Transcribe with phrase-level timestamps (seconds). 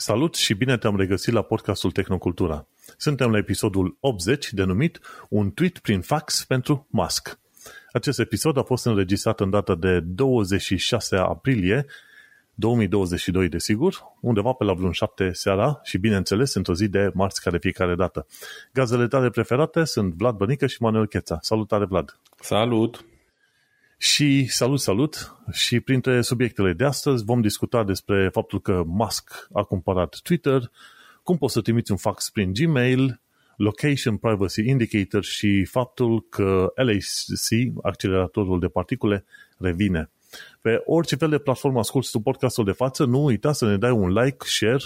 [0.00, 2.66] Salut și bine te-am regăsit la podcastul Tehnocultura.
[2.96, 7.38] Suntem la episodul 80, denumit Un tweet prin fax pentru Musk.
[7.92, 11.86] Acest episod a fost înregistrat în data de 26 aprilie
[12.54, 17.58] 2022, desigur, undeva pe la vreun 7 seara și, bineînțeles, într-o zi de marți care
[17.58, 18.26] fiecare dată.
[18.72, 21.38] Gazele tale preferate sunt Vlad Bănică și Manuel Cheța.
[21.40, 22.18] Salutare, Vlad!
[22.40, 23.04] Salut!
[24.00, 25.36] Și salut, salut!
[25.52, 30.70] Și printre subiectele de astăzi vom discuta despre faptul că Musk a cumpărat Twitter,
[31.22, 33.20] cum poți să trimiți un fax prin Gmail,
[33.56, 39.24] Location Privacy Indicator și faptul că LAC, acceleratorul de particule,
[39.56, 40.10] revine.
[40.60, 43.90] Pe orice fel de platformă asculti tu podcastul de față, nu uita să ne dai
[43.90, 44.84] un like, share,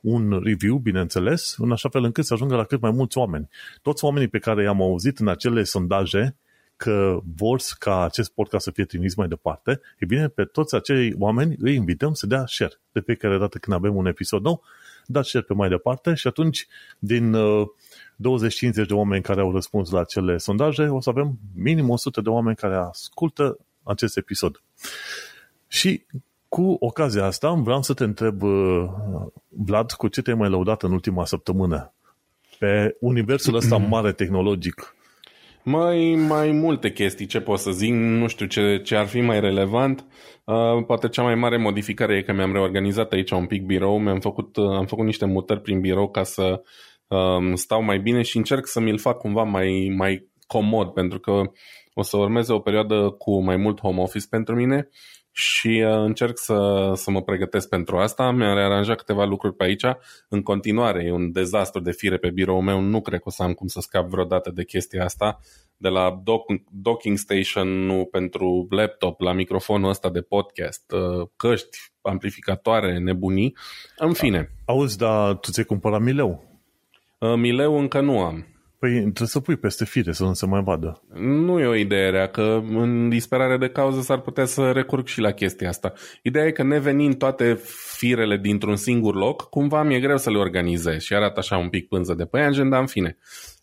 [0.00, 3.48] un review, bineînțeles, în așa fel încât să ajungă la cât mai mulți oameni.
[3.82, 6.36] Toți oamenii pe care i-am auzit în acele sondaje
[6.84, 11.14] că vor ca acest podcast să fie trimis mai departe, e bine, pe toți acei
[11.18, 12.80] oameni îi invităm să dea share.
[12.92, 14.62] De fiecare dată când avem un episod nou,
[15.06, 16.66] dați share pe mai departe și atunci
[16.98, 17.66] din uh,
[18.82, 22.28] 20-50 de oameni care au răspuns la acele sondaje, o să avem minim 100 de
[22.28, 24.62] oameni care ascultă acest episod.
[25.66, 26.04] Și
[26.48, 28.88] cu ocazia asta vreau să te întreb, uh,
[29.48, 31.92] Vlad, cu ce te-ai mai lăudat în ultima săptămână?
[32.58, 34.94] Pe universul ăsta mare tehnologic,
[35.62, 39.40] mai, mai multe chestii, ce pot să zic, nu știu ce, ce ar fi mai
[39.40, 40.06] relevant.
[40.44, 44.20] Uh, poate cea mai mare modificare e că mi-am reorganizat aici un pic birou, mi-am
[44.20, 46.62] făcut, uh, am făcut niște mutări prin birou ca să
[47.08, 51.42] uh, stau mai bine și încerc să mi-l fac cumva mai, mai comod, pentru că
[51.94, 54.88] o să urmeze o perioadă cu mai mult home office pentru mine
[55.32, 58.30] și uh, încerc să, să mă pregătesc pentru asta.
[58.30, 59.84] Mi-am rearanjat câteva lucruri pe aici.
[60.28, 62.80] În continuare e un dezastru de fire pe biroul meu.
[62.80, 65.38] Nu cred că o să am cum să scap vreodată de chestia asta.
[65.76, 71.78] De la dock, docking station nu pentru laptop, la microfonul ăsta de podcast, uh, căști,
[72.02, 73.56] amplificatoare, nebunii.
[73.96, 74.50] În fine.
[74.64, 76.44] Auzi, dar tu ți-ai cumpărat mileu?
[77.18, 78.49] Uh, mileu încă nu am.
[78.80, 81.02] Păi trebuie să pui peste fire să nu se mai vadă.
[81.14, 85.20] Nu e o idee rea, că în disperare de cauză s-ar putea să recurg și
[85.20, 85.92] la chestia asta.
[86.22, 87.60] Ideea e că nevenind toate
[87.96, 91.88] firele dintr-un singur loc, cumva mi-e greu să le organizez și arată așa un pic
[91.88, 93.18] pânză de pe agenda, în fine.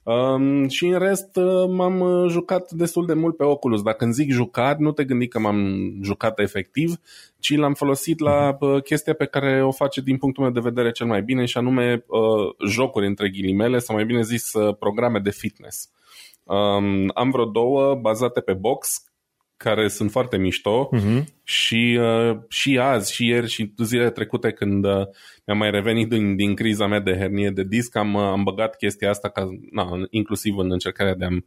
[0.08, 3.82] Um, și în rest uh, m-am uh, jucat destul de mult pe Oculus.
[3.82, 6.96] Dacă îmi zic jucat, nu te gândi că m-am jucat efectiv,
[7.40, 10.92] ci l-am folosit la uh, chestia pe care o face din punctul meu de vedere
[10.92, 15.20] cel mai bine și anume uh, jocuri între ghilimele sau mai bine zis uh, programe
[15.20, 15.90] de fitness.
[16.44, 19.07] Um, am vreo două bazate pe box
[19.58, 21.24] care sunt foarte mișto uh-huh.
[21.44, 25.08] și, uh, și azi, și ieri, și zilele trecute când uh,
[25.46, 28.76] mi-am mai revenit din, din criza mea de hernie de disc, am, uh, am băgat
[28.76, 31.46] chestia asta ca, na, inclusiv în încercarea de a-mi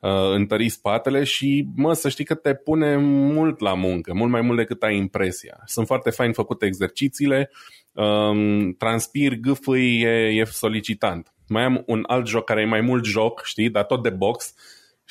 [0.00, 4.40] uh, întări spatele și, mă, să știi că te pune mult la muncă, mult mai
[4.40, 5.62] mult decât ai impresia.
[5.66, 7.50] Sunt foarte fain făcute exercițiile,
[7.92, 11.32] um, transpir, gâfâi, e, e solicitant.
[11.48, 14.54] Mai am un alt joc care e mai mult joc, știi, dar tot de box,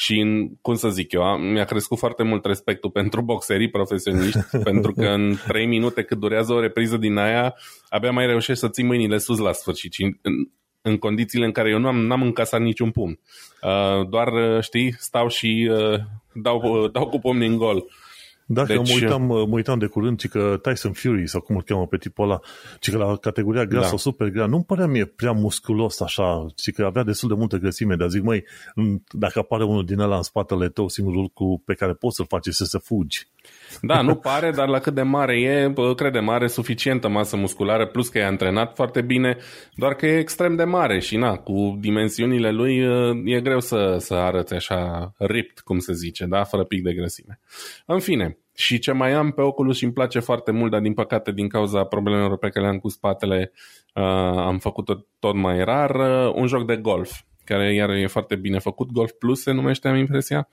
[0.01, 4.93] și, în, cum să zic eu, mi-a crescut foarte mult respectul pentru boxerii profesioniști, pentru
[4.93, 7.55] că în 3 minute cât durează o repriză din aia,
[7.89, 9.93] abia mai reușești să ții mâinile sus la sfârșit.
[9.93, 10.33] Și în,
[10.81, 13.19] în condițiile în care eu nu am, n-am încasat niciun pumn.
[13.61, 15.99] Uh, doar, știi, stau și uh,
[16.33, 17.85] dau, uh, dau cu pumnii în gol.
[18.45, 18.77] Da, deci...
[18.77, 21.97] mă, uitam, mă uitam de curând, ci că Tyson Fury, sau cum îl cheamă pe
[21.97, 22.39] tipul ăla,
[22.79, 23.87] ci că la categoria grea da.
[23.87, 27.57] sau super grea, nu-mi părea mie prea musculos așa, ci că avea destul de multă
[27.57, 28.43] grăsime, dar zic, măi,
[29.11, 32.47] dacă apare unul din ăla în spatele tău, singurul lucru pe care poți să-l faci
[32.47, 33.27] este să fugi.
[33.81, 38.09] Da, nu pare, dar la cât de mare e, credem, are suficientă masă musculară, plus
[38.09, 39.37] că e antrenat foarte bine,
[39.73, 42.77] doar că e extrem de mare și na, cu dimensiunile lui
[43.25, 47.39] e greu să, să arăți așa ript, cum se zice, da, fără pic de grăsime.
[47.85, 50.93] În fine, și ce mai am pe Oculus și îmi place foarte mult, dar din
[50.93, 53.51] păcate din cauza problemelor pe care le-am cu spatele
[53.93, 54.03] uh,
[54.37, 57.11] am făcut-o tot mai rar, uh, un joc de golf,
[57.43, 60.47] care iar e foarte bine făcut, Golf Plus se numește, am impresia.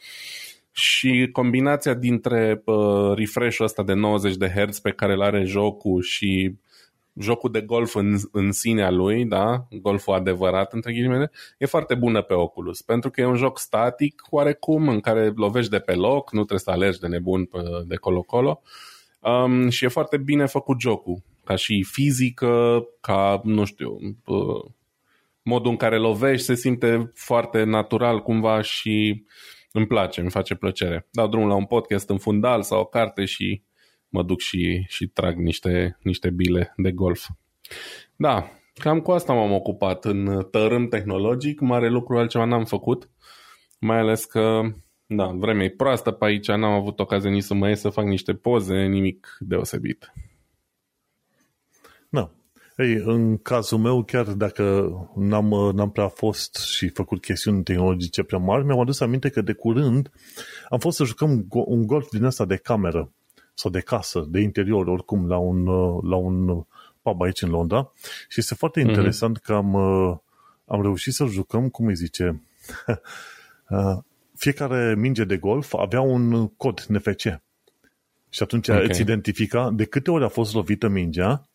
[0.79, 6.03] Și combinația dintre uh, refresh-ul ăsta de 90 de Hz pe care îl are jocul
[6.03, 6.55] și
[7.21, 12.23] jocul de golf în, în sinea lui, da, golful adevărat, între ghilimele, e foarte bună
[12.23, 16.33] pe Oculus, pentru că e un joc static, oarecum, în care lovești de pe loc,
[16.33, 18.63] nu trebuie să alergi de nebun pe, de colo-colo,
[19.21, 24.65] um, și e foarte bine făcut jocul, ca și fizică, ca, nu știu, uh,
[25.43, 29.25] modul în care lovești se simte foarte natural cumva și
[29.79, 31.09] îmi place, îmi face plăcere.
[31.11, 33.63] Dau drumul la un podcast în fundal sau o carte și
[34.09, 37.27] mă duc și, și trag niște, niște bile de golf.
[38.17, 43.11] Da, cam cu asta m-am ocupat în tărâm tehnologic, mare lucru altceva n-am făcut,
[43.81, 44.61] mai ales că
[45.07, 48.05] da, vremea e proastă pe aici, n-am avut ocazie nici să mă ies să fac
[48.05, 50.13] niște poze, nimic deosebit.
[52.09, 52.38] Da.
[52.79, 58.39] Ei, în cazul meu, chiar dacă n-am, n-am prea fost și făcut chestiuni tehnologice prea
[58.39, 60.11] mari, mi-am adus aminte că de curând
[60.69, 63.13] am fost să jucăm un golf din ăsta de cameră
[63.55, 65.65] sau de casă, de interior, oricum, la un,
[66.09, 66.65] la un
[67.03, 67.93] pub aici în Londra
[68.29, 68.89] și este foarte mhm.
[68.89, 69.43] interesant mm-hmm.
[69.43, 69.77] că am,
[70.65, 72.43] am reușit să jucăm, cum îi zice,
[74.45, 77.23] fiecare minge de golf avea un cod NFC.
[78.31, 78.85] Și atunci okay.
[78.89, 81.48] îți identifica de câte ori a fost lovită mingea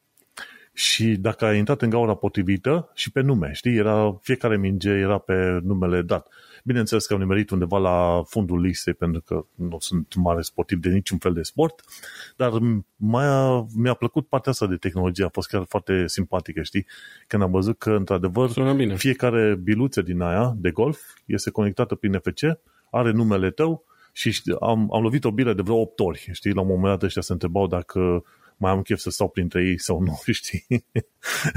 [0.73, 3.75] și dacă a intrat în gaura potrivită și pe nume, știi?
[3.75, 6.27] Era, fiecare minge era pe numele dat.
[6.63, 10.89] Bineînțeles că am nimerit undeva la fundul listei pentru că nu sunt mare sportiv de
[10.89, 11.83] niciun fel de sport,
[12.37, 12.51] dar
[12.95, 16.85] mai a, mi-a plăcut partea asta de tehnologie, a fost chiar foarte simpatică, știi?
[17.27, 18.49] Când am văzut că, într-adevăr,
[18.95, 22.59] fiecare biluță din aia de golf este conectată prin NFC,
[22.89, 26.53] are numele tău și am, am lovit o bilă de vreo 8 ori, știi?
[26.53, 28.23] La un moment dat ăștia se întrebau dacă
[28.57, 30.65] mai am chef să stau printre ei sau nu, știi?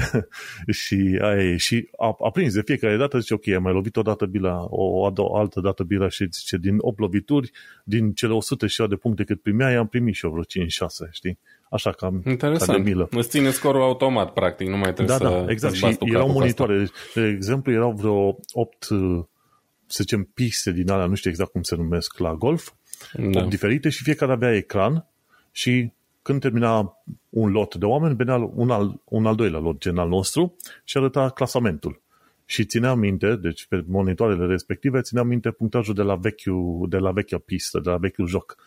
[0.81, 1.57] și aia e.
[1.57, 4.65] Și a, a prins de fiecare dată, zice, ok, am mai lovit o dată bila,
[4.69, 7.51] o, o altă dată bila și zice, din 8 lovituri,
[7.83, 11.39] din cele 100 și de puncte cât primea, am primit și eu vreo 5-6, știi?
[11.69, 12.71] Așa ca, Interesant.
[12.71, 13.07] ca de milă.
[13.11, 15.73] Îți ține scorul automat, practic, nu mai trebuie da, să Da, exact.
[15.73, 16.87] Și erau monitoare.
[17.13, 18.87] De exemplu, erau vreo 8
[19.87, 22.71] să zicem, piste din alea, nu știu exact cum se numesc, la golf,
[23.13, 23.39] da.
[23.39, 25.07] 8 diferite și fiecare avea ecran
[25.51, 25.91] și
[26.27, 30.07] când termina un lot de oameni, venea un al, un al doilea lot gen al
[30.07, 32.01] nostru și arăta clasamentul.
[32.45, 37.11] Și ținea minte, deci pe monitoarele respective, ținea minte punctajul de la, vechiul, de la
[37.11, 38.57] vechea pistă, de la vechiul joc.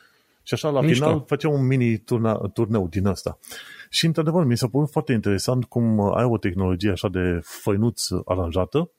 [0.43, 1.05] Și așa, la Mișto.
[1.05, 3.39] final, făcea un mini turna, turneu din asta.
[3.91, 8.91] Și, într-adevăr, mi s-a părut foarte interesant cum ai o tehnologie așa de făinuț aranjată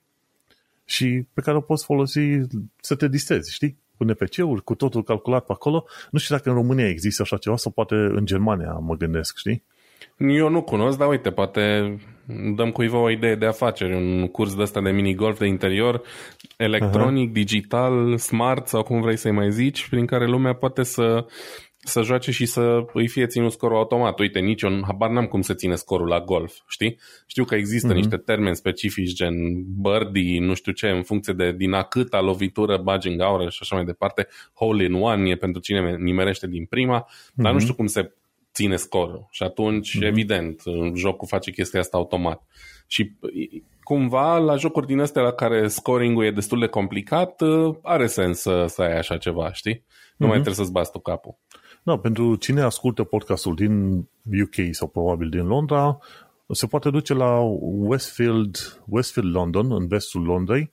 [0.85, 2.19] și pe care o poți folosi
[2.81, 3.77] să te distrezi, știi?
[4.01, 5.85] Cu NPC-uri, cu totul calculat pe acolo.
[6.11, 9.63] Nu știu dacă în România există așa ceva sau poate în Germania, mă gândesc, știi?
[10.17, 11.95] Eu nu cunosc, dar uite, poate
[12.55, 16.01] dăm cuiva o idee de afaceri, un curs de ăsta de mini-golf de interior,
[16.57, 17.33] electronic, uh-huh.
[17.33, 21.25] digital, smart sau cum vrei să-i mai zici, prin care lumea poate să
[21.83, 24.19] să joace și să îi fie ținut scorul automat.
[24.19, 26.99] Uite, nici eu habar n-am cum să ține scorul la golf, știi?
[27.25, 27.95] Știu că există mm-hmm.
[27.95, 29.33] niște termeni specifici, gen
[29.81, 33.59] birdie, nu știu ce, în funcție de din a câta lovitură bagi în gaură și
[33.61, 34.27] așa mai departe.
[34.53, 37.35] Hole in one e pentru cine nimerește din prima, mm-hmm.
[37.35, 37.61] dar nu mhm.
[37.61, 38.11] știu cum se
[38.53, 39.27] ține scorul.
[39.31, 40.07] Și atunci, mm-hmm.
[40.07, 40.61] evident,
[40.95, 42.43] jocul face chestia asta automat.
[42.87, 43.11] Și
[43.83, 47.41] cumva, la jocuri din astea la care scoring-ul e destul de complicat,
[47.81, 49.73] are sens să, să ai așa ceva, știi?
[49.73, 50.29] Nu mm-hmm.
[50.29, 51.37] mai trebuie să-ți bați tu capul.
[51.83, 53.97] Da, pentru cine ascultă podcastul din
[54.41, 55.99] UK sau probabil din Londra,
[56.49, 60.71] se poate duce la Westfield, Westfield London, în vestul Londrei,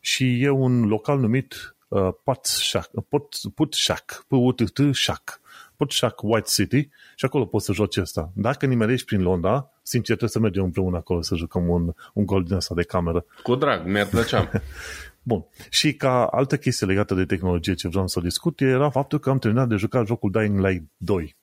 [0.00, 5.40] și e un local numit uh, Put Shack, Put, Put Shack, P-U-T-T Shack,
[5.76, 8.30] Put Shack White City și acolo poți să joci asta.
[8.34, 12.42] Dacă nimerești prin Londra, sincer trebuie să mergem împreună acolo să jucăm un, un gol
[12.42, 13.24] din asta de cameră.
[13.42, 14.50] Cu drag, mi-ar plăcea.
[15.28, 15.46] Bun.
[15.70, 19.38] Și ca altă chestie legată de tehnologie ce vreau să discut era faptul că am
[19.38, 21.36] terminat de jucat jocul Dying Light 2.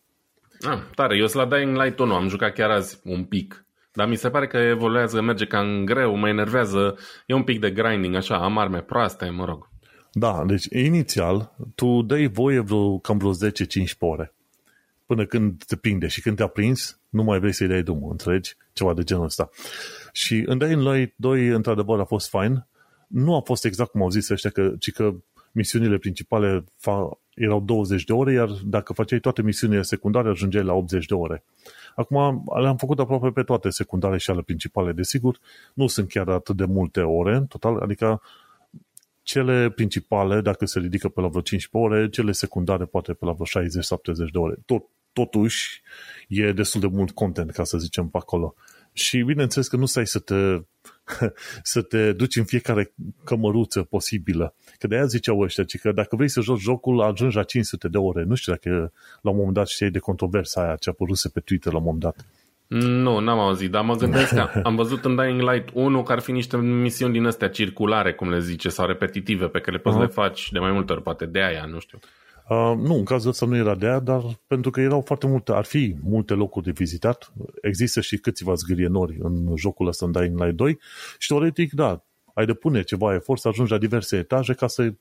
[0.61, 1.17] Ah, tare.
[1.17, 3.65] Eu sunt la Dying Light 1, am jucat chiar azi un pic.
[3.93, 6.97] Dar mi se pare că evoluează, merge cam greu, mă enervează.
[7.25, 9.69] E un pic de grinding, așa, am arme proaste, mă rog.
[10.11, 13.33] Da, deci inițial tu dai voie vreo, cam vreo 10-15
[13.99, 14.33] ore
[15.05, 18.55] până când te prinde și când te-a prins, nu mai vrei să-i dai drumul, înțelegi?
[18.73, 19.49] Ceva de genul ăsta.
[20.11, 22.65] Și în Dying Light 2, într-adevăr, a fost fain,
[23.15, 25.15] nu a fost exact cum au zis ăștia, că, ci că
[25.51, 30.73] misiunile principale fa, erau 20 de ore, iar dacă făceai toate misiunile secundare, ajungeai la
[30.73, 31.43] 80 de ore.
[31.95, 35.39] Acum le-am făcut aproape pe toate secundare și ale principale, desigur.
[35.73, 38.21] Nu sunt chiar atât de multe ore în total, adică
[39.21, 43.31] cele principale, dacă se ridică pe la vreo 15 ore, cele secundare poate pe la
[43.31, 44.55] vreo 60-70 de ore.
[44.65, 45.81] Tot, totuși,
[46.27, 48.55] e destul de mult content, ca să zicem, pe acolo.
[48.97, 50.59] Și bineînțeles că nu stai să te,
[51.73, 54.55] să te duci în fiecare cămăruță posibilă.
[54.77, 57.97] Că de aia ziceau ăștia, că dacă vrei să joci jocul, ajungi la 500 de
[57.97, 58.23] ore.
[58.23, 61.39] Nu știu dacă la un moment dat știi de controversa aia ce a apărut pe
[61.39, 62.25] Twitter la un moment dat.
[62.67, 66.19] Nu, n-am auzit, dar mă gândesc că am văzut în Dying Light 1 că ar
[66.19, 69.97] fi niște misiuni din astea circulare, cum le zice, sau repetitive, pe care le poți
[69.97, 69.99] uh-huh.
[69.99, 71.99] le faci de mai multe ori, poate de aia, nu știu.
[72.49, 75.51] Uh, nu, în cazul ăsta nu era de aia, dar pentru că erau foarte multe,
[75.51, 80.39] ar fi multe locuri de vizitat, există și câțiva zgârienori în jocul ăsta în Dying
[80.39, 80.79] Light 2
[81.17, 84.93] și teoretic, da, ai depune ceva efort să ajungi la diverse etaje ca să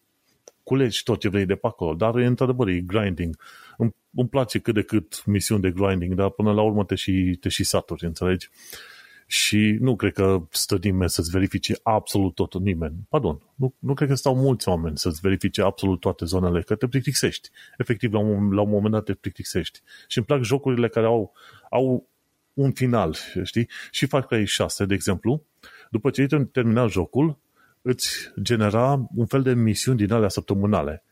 [0.63, 3.37] culegi tot ce vrei de pe acolo, dar într-adevăr e grinding.
[3.77, 7.37] Îmi, îmi place cât de cât misiuni de grinding, dar până la urmă te și,
[7.41, 8.51] te și saturi, înțelegi?
[9.35, 12.95] Și nu cred că stă nimeni să-ți verifice absolut totul, nimeni.
[13.09, 16.89] Pardon, nu, nu cred că stau mulți oameni să-ți verifice absolut toate zonele, că te
[16.89, 17.51] plictisești.
[17.79, 19.81] Efectiv, la un, la un moment dat te plictisești.
[20.09, 21.33] Și îmi plac jocurile care au,
[21.71, 22.09] au
[22.53, 23.69] un final, știi?
[23.91, 25.43] Și Far Cry 6, de exemplu,
[25.91, 27.39] după ce ai terminat jocul,
[27.83, 31.03] îți genera un fel de misiuni din alea săptămânale.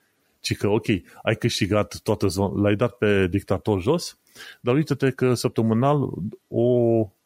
[0.40, 0.86] Ci că, ok,
[1.22, 4.18] ai câștigat toată zona, l-ai dat pe dictator jos,
[4.60, 6.10] dar uite-te că săptămânal
[6.48, 6.66] o,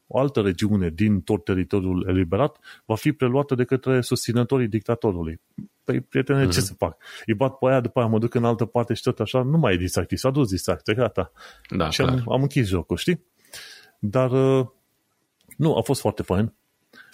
[0.07, 5.41] o altă regiune din tot teritoriul eliberat va fi preluată de către susținătorii dictatorului.
[5.85, 6.51] Păi, prietene, uh-huh.
[6.51, 6.67] ce mhm.
[6.67, 6.97] să fac?
[7.27, 9.59] Îi bat pe aia, după aia mă duc în altă parte și tot așa, nu
[9.59, 11.33] mai e distractiv, s-a dus distracție, gata.
[11.77, 13.25] Da, și am, am închis jocul, știi?
[13.99, 14.67] Dar, uh,
[15.57, 16.53] nu, a fost foarte fain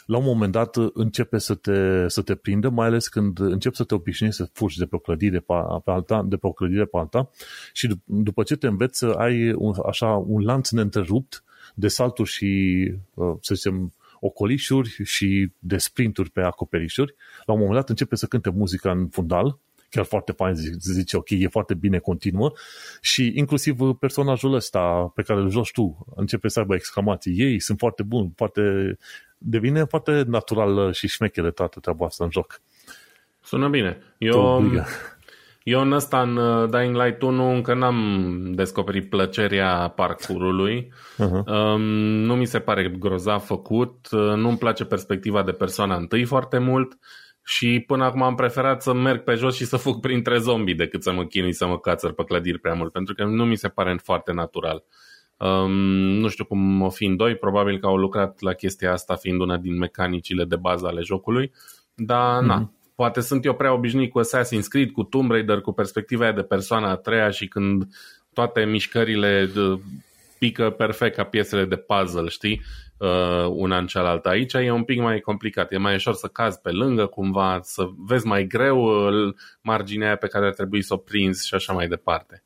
[0.06, 3.84] la un moment dat începe să te, să te prindă, mai ales când începi să
[3.84, 6.84] te obișnuiești să fugi de pe o clădire pe, pe alta, de pe o clădire
[6.84, 7.30] pe alta
[7.72, 11.44] și după ce te înveți să ai un, așa un lanț neîntrerupt
[11.75, 17.14] de salturi și, uh, să zicem, ocolișuri și de sprinturi pe acoperișuri,
[17.45, 19.59] la un moment dat începe să cânte muzica în fundal
[19.92, 22.52] chiar foarte fain, zice, ok, e foarte bine, continuă
[23.00, 27.40] și inclusiv personajul ăsta pe care îl joci tu începe să aibă exclamații.
[27.40, 28.97] Ei sunt foarte buni, foarte...
[29.38, 32.61] devine foarte natural și șmechere toată treaba asta în joc.
[33.40, 33.99] Sună bine.
[34.19, 34.62] Eu,
[35.64, 40.92] eu în ăsta, în uh, Dying Light 1, încă n-am descoperit plăcerea parcurului.
[41.14, 41.45] Uh-huh.
[41.47, 44.09] Um, nu mi se pare grozav făcut.
[44.11, 46.99] Uh, nu-mi place perspectiva de persoana întâi foarte mult
[47.45, 51.02] și până acum am preferat să merg pe jos și să fug printre zombi decât
[51.02, 53.69] să mă chinui să mă cațăr pe clădiri prea mult, pentru că nu mi se
[53.69, 54.85] pare foarte natural.
[55.37, 55.73] Um,
[56.21, 59.40] nu știu cum o fi în doi, probabil că au lucrat la chestia asta fiind
[59.40, 61.52] una din mecanicile de bază ale jocului,
[61.95, 62.47] dar mm-hmm.
[62.47, 62.75] na, mhm.
[62.94, 66.42] Poate sunt eu prea obișnuit cu Assassin's Creed, cu Tomb Raider, cu perspectiva aia de
[66.42, 67.87] persoana a treia și când
[68.32, 69.80] toate mișcările de,
[70.38, 72.62] pică perfect ca piesele de puzzle, știi?
[73.02, 74.28] uh, una în cealaltă.
[74.28, 77.88] Aici e un pic mai complicat, e mai ușor să cazi pe lângă cumva, să
[77.96, 81.72] vezi mai greu uh, marginea aia pe care ar trebui să o prinzi și așa
[81.72, 82.42] mai departe.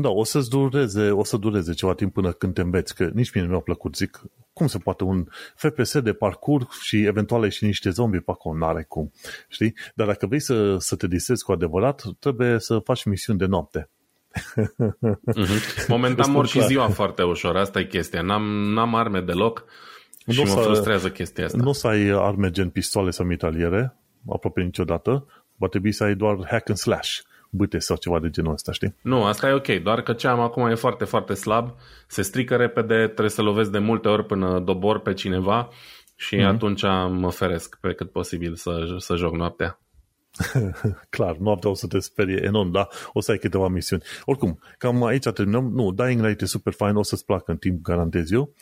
[0.00, 3.34] Da, o să dureze, o să dureze ceva timp până când te înveți, că nici
[3.34, 3.96] mie nu mi-a plăcut.
[3.96, 8.58] Zic, cum se poate un FPS de parcurs și eventuale și niște zombi pe acolo,
[8.58, 9.12] n-are cum,
[9.48, 9.74] știi?
[9.94, 13.90] Dar dacă vrei să, să te disezi cu adevărat, trebuie să faci misiuni de noapte.
[14.40, 15.86] Mm-hmm.
[15.88, 18.22] Momentan mor și ziua foarte ușor, asta e chestia.
[18.22, 19.64] N-am, n-am arme deloc
[20.28, 21.58] și nu mă frustrează chestia asta.
[21.62, 23.96] Nu să ai arme gen pistoale sau mitaliere,
[24.28, 25.26] aproape niciodată,
[25.56, 28.94] va trebui să ai doar hack and slash bâte sau ceva de genul ăsta, știi?
[29.02, 31.74] Nu, asta e ok, doar că ce am acum e foarte, foarte slab,
[32.06, 35.68] se strică repede, trebuie să lovesc de multe ori până dobor pe cineva
[36.16, 36.46] și mm-hmm.
[36.46, 39.78] atunci mă feresc pe cât posibil să, să joc noaptea.
[41.10, 44.02] Clar, noaptea o să te sperie enorm, dar o să ai câteva misiuni.
[44.24, 45.70] Oricum, cam aici terminăm.
[45.72, 48.54] Nu, Dying Light e super fain, o să-ți placă în timp, garantez eu.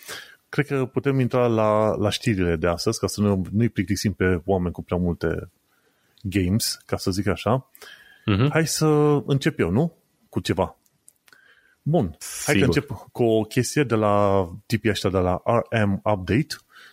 [0.48, 4.40] Cred că putem intra la, la știrile de astăzi, ca să nu, nu-i plictisim pe
[4.44, 5.50] oameni cu prea multe
[6.22, 7.70] games, ca să zic așa.
[8.32, 8.48] Uh-huh.
[8.50, 8.86] Hai să
[9.26, 9.96] încep eu, nu?
[10.28, 10.76] Cu ceva.
[11.82, 12.44] Bun, Sigur.
[12.44, 16.46] hai că încep cu o chestie de la tipii ăștia de la RM Update,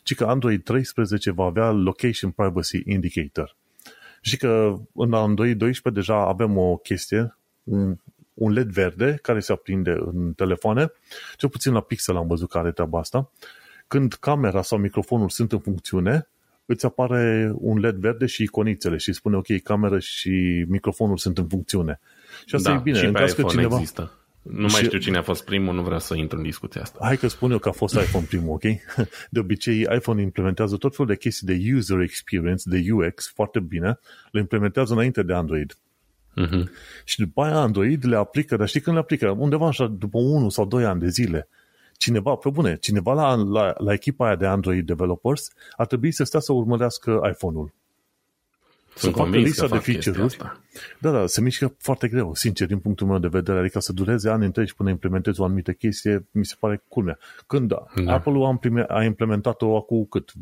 [0.04, 3.56] ci că Android 13 va avea Location Privacy Indicator.
[4.22, 7.98] Și că în Android 12 deja avem o chestie, un,
[8.34, 10.92] un LED verde care se aprinde în telefoane,
[11.38, 13.32] cel puțin la Pixel am văzut că are treaba asta.
[13.88, 16.28] Când camera sau microfonul sunt în funcțiune,
[16.66, 21.48] îți apare un LED verde și iconițele și spune ok, camera și microfonul sunt în
[21.48, 22.00] funcțiune.
[22.46, 22.98] Și asta da, e bine.
[22.98, 23.76] Și în caz că cineva...
[23.76, 24.12] există.
[24.42, 24.74] Nu și...
[24.74, 27.00] mai știu cine a fost primul, nu vreau să intru în discuția asta.
[27.02, 28.64] Hai că spun eu că a fost iPhone primul, ok?
[29.30, 34.00] De obicei, iPhone implementează tot felul de chestii de user experience, de UX, foarte bine,
[34.32, 35.78] le implementează înainte de Android.
[36.42, 36.64] Uh-huh.
[37.04, 39.30] Și după aia Android le aplică, dar știi când le aplică?
[39.30, 41.48] Undeva așa, după 1 sau 2 ani de zile.
[42.04, 46.24] Cineva, pe bune, cineva la, la, la echipa aia de Android developers ar trebui să
[46.24, 47.74] stea să urmărească iPhone-ul.
[48.96, 50.38] Sunt să facă lista de feature-uri.
[51.00, 53.60] Da, da, se mișcă foarte greu, sincer, din punctul meu de vedere.
[53.60, 57.18] Adică să dureze ani întregi până implementezi o anumită chestie, mi se pare culmea.
[57.48, 58.14] Când da.
[58.14, 60.32] Apple a, prime, a implementat-o acum cât?
[60.32, 60.36] 2-3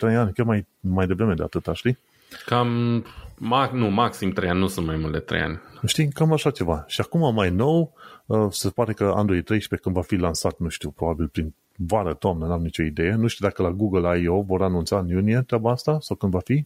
[0.00, 1.98] ani, chiar mai, mai devreme de atâta, știi?
[2.46, 3.04] Cam,
[3.36, 5.60] ma, nu, maxim 3 ani, nu sunt mai mult de 3 ani.
[5.86, 6.84] Știi, cam așa ceva.
[6.86, 8.17] Și acum mai nou, uh,
[8.50, 12.46] se pare că Android 13 când va fi lansat, nu știu, probabil prin vară, toamnă,
[12.46, 13.14] n-am nicio idee.
[13.14, 14.42] Nu știu dacă la Google I.O.
[14.42, 16.64] vor anunța în iunie treaba asta sau când va fi.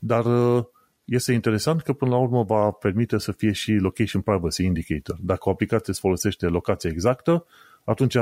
[0.00, 0.64] Dar uh,
[1.04, 5.18] este interesant că până la urmă va permite să fie și Location Privacy Indicator.
[5.22, 7.46] Dacă o aplicație îți folosește locația exactă,
[7.84, 8.16] atunci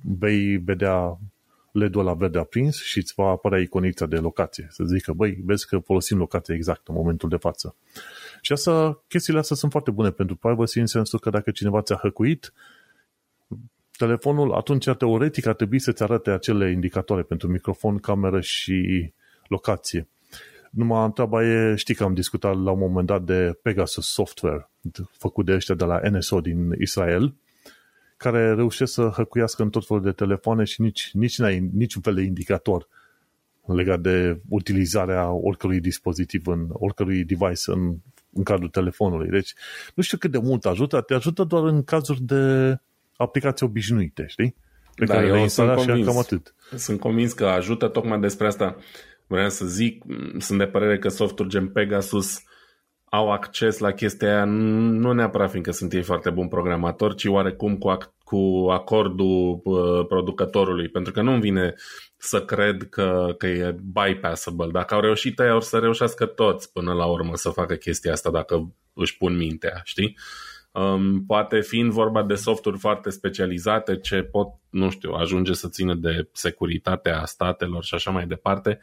[0.00, 1.18] vei vedea
[1.72, 4.66] LED-ul la verde aprins și îți va apărea iconița de locație.
[4.70, 7.74] Să zică, băi, vezi că folosim locația exactă în momentul de față.
[8.44, 11.96] Și asta, chestiile astea sunt foarte bune pentru privacy în sensul că dacă cineva ți-a
[11.96, 12.52] hăcuit
[13.96, 19.10] telefonul, atunci teoretic ar trebui să-ți arate acele indicatoare pentru microfon, cameră și
[19.48, 20.08] locație.
[20.70, 24.70] Numai întreaba e, știi că am discutat la un moment dat de Pegasus Software,
[25.18, 27.34] făcut de ăștia de la NSO din Israel,
[28.16, 32.14] care reușesc să hăcuiască în tot felul de telefoane și nici, nici n-ai niciun fel
[32.14, 32.88] de indicator
[33.66, 37.96] legat de utilizarea oricărui dispozitiv, în oricărui device în,
[38.32, 39.28] în cadrul telefonului.
[39.28, 39.54] Deci,
[39.94, 42.76] nu știu cât de mult ajută, te ajută doar în cazuri de
[43.16, 44.54] aplicații obișnuite, știi?
[44.94, 46.54] Pe da, care eu sunt convins, cam atât.
[46.76, 48.76] Sunt convins că ajută tocmai despre asta.
[49.26, 50.04] Vreau să zic,
[50.38, 52.42] sunt de părere că softuri gen Pegasus
[53.04, 57.76] au acces la chestia aia, nu neapărat fiindcă sunt ei foarte buni programatori, ci oarecum
[57.76, 61.74] cu, ac- cu acordul uh, producătorului, pentru că nu-mi vine
[62.16, 64.70] să cred că, că e bypassable.
[64.70, 68.30] Dacă au reușit ei, au să reușească toți până la urmă să facă chestia asta
[68.30, 70.18] dacă își pun mintea, știi?
[70.70, 75.94] Um, poate fiind vorba de softuri foarte specializate ce pot, nu știu, ajunge să țină
[75.94, 78.78] de securitatea statelor și așa mai departe,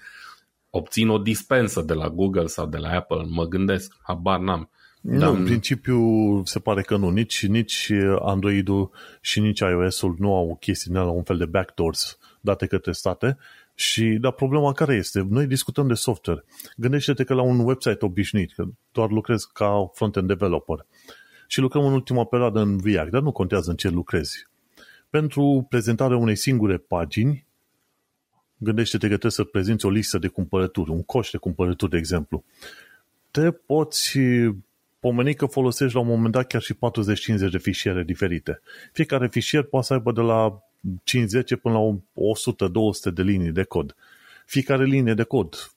[0.70, 4.70] obțin o dispensă de la Google sau de la Apple, mă gândesc, habar n-am.
[5.01, 5.29] Nu, Dar...
[5.29, 6.00] în principiu
[6.46, 7.10] se pare că nu.
[7.10, 8.91] Nici, nici Android-ul
[9.22, 13.38] și nici iOS-ul nu au chestii la un fel de backdoors date către state.
[13.75, 15.27] Și, dar problema care este?
[15.29, 16.46] Noi discutăm de software.
[16.77, 20.86] Gândește-te că la un website obișnuit, că doar lucrezi ca front-end developer
[21.48, 24.48] și lucrăm în ultima perioadă în React, dar nu contează în ce lucrezi.
[25.10, 27.46] Pentru prezentarea unei singure pagini,
[28.58, 32.44] gândește-te că trebuie să prezinți o listă de cumpărături, un coș de cumpărături, de exemplu.
[33.32, 34.18] Te poți
[35.00, 36.77] pomeni că folosești la un moment dat chiar și 40-50
[37.51, 38.62] de fișiere diferite.
[38.91, 40.63] Fiecare fișier poate să aibă de la
[41.03, 42.00] 50 până la
[43.10, 43.96] 100-200 de linii de cod.
[44.46, 45.72] Fiecare linie de cod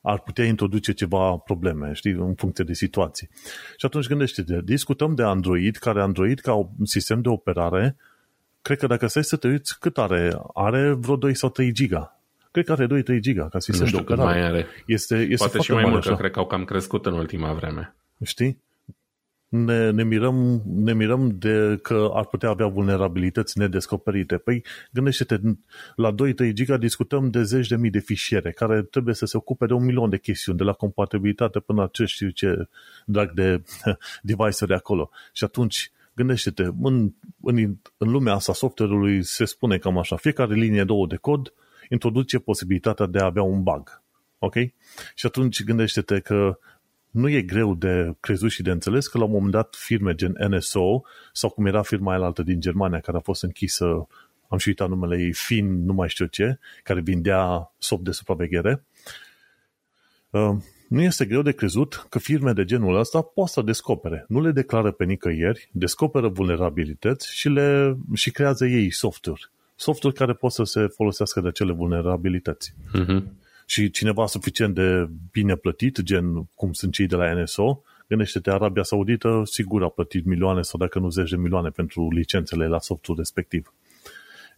[0.00, 3.28] ar putea introduce ceva probleme, știi, în funcție de situații.
[3.76, 7.96] Și atunci gândește-te, discutăm de Android, care Android ca un sistem de operare,
[8.62, 10.32] cred că dacă stai să te uiți, cât are?
[10.54, 12.20] Are vreo 2 sau 3 giga.
[12.50, 14.38] Cred că are 2-3 giga ca sistem nu știu de operare.
[14.38, 14.66] mai are.
[14.86, 17.94] Este, este Poate și mai mult, că cred că au cam crescut în ultima vreme.
[18.22, 18.62] Știi?
[19.50, 24.36] ne, ne, mirăm, ne mirăm de că ar putea avea vulnerabilități nedescoperite.
[24.36, 25.38] Păi gândește-te,
[25.96, 29.66] la 2-3 giga discutăm de zeci de mii de fișiere care trebuie să se ocupe
[29.66, 32.68] de un milion de chestiuni, de la compatibilitate până la ce știu ce
[33.06, 33.62] drag de
[34.22, 35.10] device-uri acolo.
[35.32, 40.84] Și atunci gândește-te, în, în, în lumea asta software-ului se spune cam așa, fiecare linie
[40.84, 41.52] două de cod
[41.88, 44.02] introduce posibilitatea de a avea un bug.
[44.38, 44.54] Ok?
[45.14, 46.58] Și atunci gândește-te că
[47.10, 50.36] nu e greu de crezut și de înțeles că la un moment dat firme gen
[50.48, 54.06] NSO sau cum era firma aia altă din Germania care a fost închisă,
[54.48, 58.84] am și uitat numele ei, Fin, nu mai știu ce, care vindea soft de supraveghere,
[60.30, 60.56] uh,
[60.88, 64.24] nu este greu de crezut că firme de genul ăsta pot să descopere.
[64.28, 69.40] Nu le declară pe nicăieri, descoperă vulnerabilități și, le, și creează ei software.
[69.74, 72.74] Software care pot să se folosească de acele vulnerabilități.
[72.98, 73.39] Uh-huh
[73.70, 78.82] și cineva suficient de bine plătit, gen cum sunt cei de la NSO, gândește-te, Arabia
[78.82, 83.16] Saudită sigur a plătit milioane sau dacă nu zeci de milioane pentru licențele la softul
[83.16, 83.74] respectiv.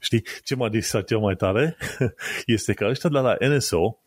[0.00, 1.76] Știi, ce m-a disat cel mai tare
[2.46, 3.98] este că ăștia de la NSO,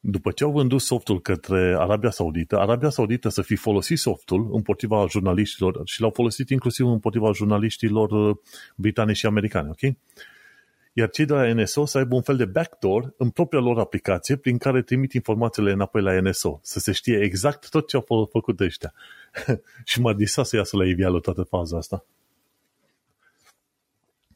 [0.00, 5.06] după ce au vândut softul către Arabia Saudită, Arabia Saudită să fi folosit softul împotriva
[5.10, 8.36] jurnaliștilor și l-au folosit inclusiv împotriva jurnaliștilor uh,
[8.76, 9.96] britanici și americani, ok?
[10.96, 14.36] Iar cei de la NSO să aibă un fel de backdoor în propria lor aplicație
[14.36, 18.60] prin care trimit informațiile înapoi la NSO, să se știe exact tot ce au făcut
[18.60, 18.94] ăștia.
[19.84, 22.04] și m-a disat să iasă la iveală toată faza asta.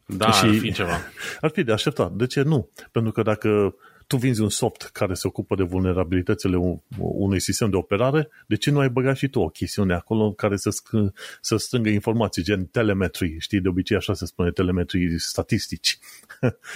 [0.07, 0.99] Da, și ar fi ceva.
[1.41, 2.13] Ar fi de așteptat.
[2.13, 2.69] De ce nu?
[2.93, 3.75] Pentru că dacă
[4.09, 6.57] tu vinzi un soft care se ocupă de vulnerabilitățile
[6.97, 10.57] unui sistem de operare, de ce nu ai băgat și tu o chestiune acolo care
[10.57, 15.99] să, sc- să strângă informații, gen telemetrii, știi, de obicei așa se spune, telemetrii statistici.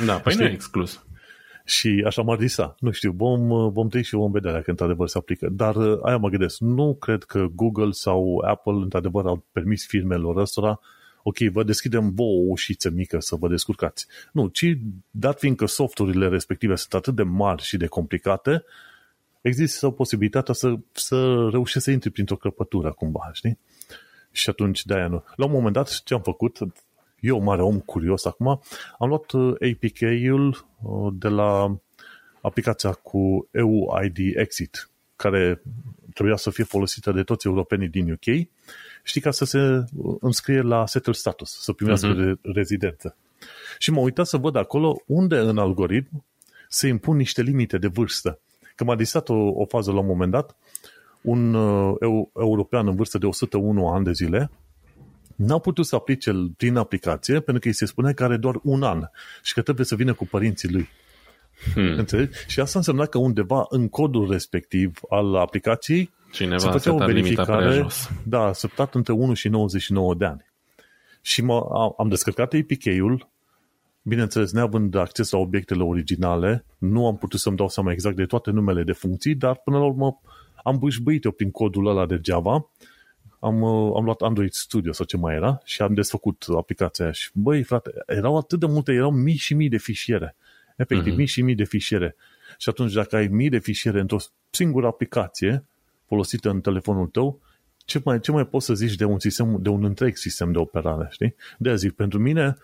[0.07, 1.07] Da, păi nu e exclus.
[1.65, 2.75] Și așa m-ar disa.
[2.79, 5.49] Nu știu, vom, vom trăi și vom vedea dacă într-adevăr se aplică.
[5.51, 10.37] Dar uh, aia mă gândesc, nu cred că Google sau Apple într-adevăr au permis firmelor
[10.37, 10.81] ăstora
[11.23, 14.07] ok, vă deschidem vouă o ușiță mică să vă descurcați.
[14.33, 14.79] Nu, ci
[15.11, 18.65] dat fiindcă softurile respective sunt atât de mari și de complicate,
[19.41, 23.59] există posibilitatea să, să reușești să intri printr-o crăpătură cumva, știi?
[24.31, 25.25] Și atunci de-aia nu.
[25.37, 26.59] La un moment dat, ce am făcut,
[27.21, 28.63] eu, mare om curios acum,
[28.99, 31.77] am luat uh, APK-ul uh, de la
[32.41, 35.63] aplicația cu EUID Exit, care
[36.15, 38.49] trebuia să fie folosită de toți europenii din UK
[39.03, 39.85] știi, ca să se
[40.21, 42.53] înscrie la setul status, să primească uh-huh.
[42.55, 43.17] rezidență.
[43.79, 46.25] Și m-am uitat să văd acolo unde în algoritm
[46.69, 48.39] se impun niște limite de vârstă.
[48.75, 50.57] Că m-a disat o, o fază la un moment dat,
[51.21, 54.51] un uh, eu, european în vârstă de 101 ani de zile
[55.37, 58.83] n-a putut să aplice prin aplicație pentru că îi se spune că are doar un
[58.83, 59.05] an
[59.43, 60.89] și că trebuie să vină cu părinții lui.
[61.75, 61.99] Hmm.
[61.99, 62.39] Înțelegi?
[62.47, 67.87] Și asta însemna că undeva în codul respectiv al aplicației Cineva se făcea o verificare,
[68.25, 70.45] da, săptat între 1 și 99 de ani.
[71.21, 73.29] Și mă, am descărcat APK-ul,
[74.03, 78.51] bineînțeles, neavând acces la obiectele originale, nu am putut să-mi dau seama exact de toate
[78.51, 80.21] numele de funcții, dar până la urmă
[80.65, 82.71] am bâșbâit eu prin codul ăla de Java,
[83.41, 87.31] am, am luat Android Studio sau ce mai era și am desfăcut aplicația aia și
[87.33, 90.37] băi frate, erau atât de multe, erau mii și mii de fișiere.
[90.77, 91.17] Efectiv, uh-huh.
[91.17, 92.17] mii și mii de fișiere.
[92.59, 94.17] Și atunci dacă ai mii de fișiere într-o
[94.51, 95.65] singură aplicație
[96.07, 97.41] folosită în telefonul tău,
[97.85, 100.59] ce mai, ce mai poți să zici de un, sistem, de un întreg sistem de
[100.59, 101.35] operare, știi?
[101.59, 102.57] De aia zic, pentru mine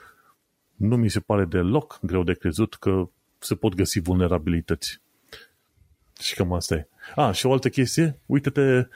[0.77, 5.01] nu mi se pare deloc greu de crezut că se pot găsi vulnerabilități.
[6.21, 6.87] Și cam asta e.
[7.15, 8.87] A, și o altă chestie, uite-te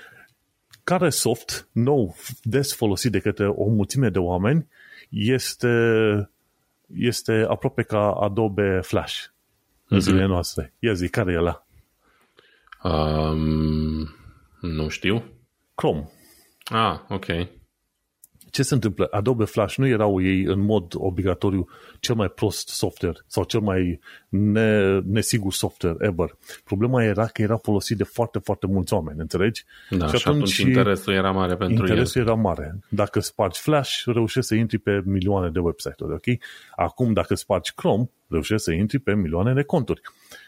[0.85, 4.67] care soft nou, des folosit de către o mulțime de oameni,
[5.11, 5.69] este,
[6.95, 9.25] este aproape ca Adobe Flash
[9.89, 10.01] în mm-hmm.
[10.01, 10.75] zilele noastre.
[10.79, 11.67] Ia zi, care e ăla?
[12.83, 14.15] Um,
[14.61, 15.25] nu știu.
[15.75, 16.11] Chrome.
[16.65, 17.27] Ah, ok.
[18.53, 19.09] Ce se întâmplă?
[19.11, 21.69] Adobe Flash nu erau ei în mod obligatoriu
[22.01, 26.37] cel mai prost software sau cel mai ne, nesigur software ever.
[26.65, 29.65] Problema era că era folosit de foarte, foarte mulți oameni, înțelegi?
[29.91, 32.27] Da, și, și atunci, interesul era mare pentru interesul el.
[32.27, 32.79] era mare.
[32.89, 36.39] Dacă spargi Flash, reușești să intri pe milioane de website-uri, ok?
[36.77, 40.01] Acum, dacă spargi Chrome, reușești să intri pe milioane de conturi.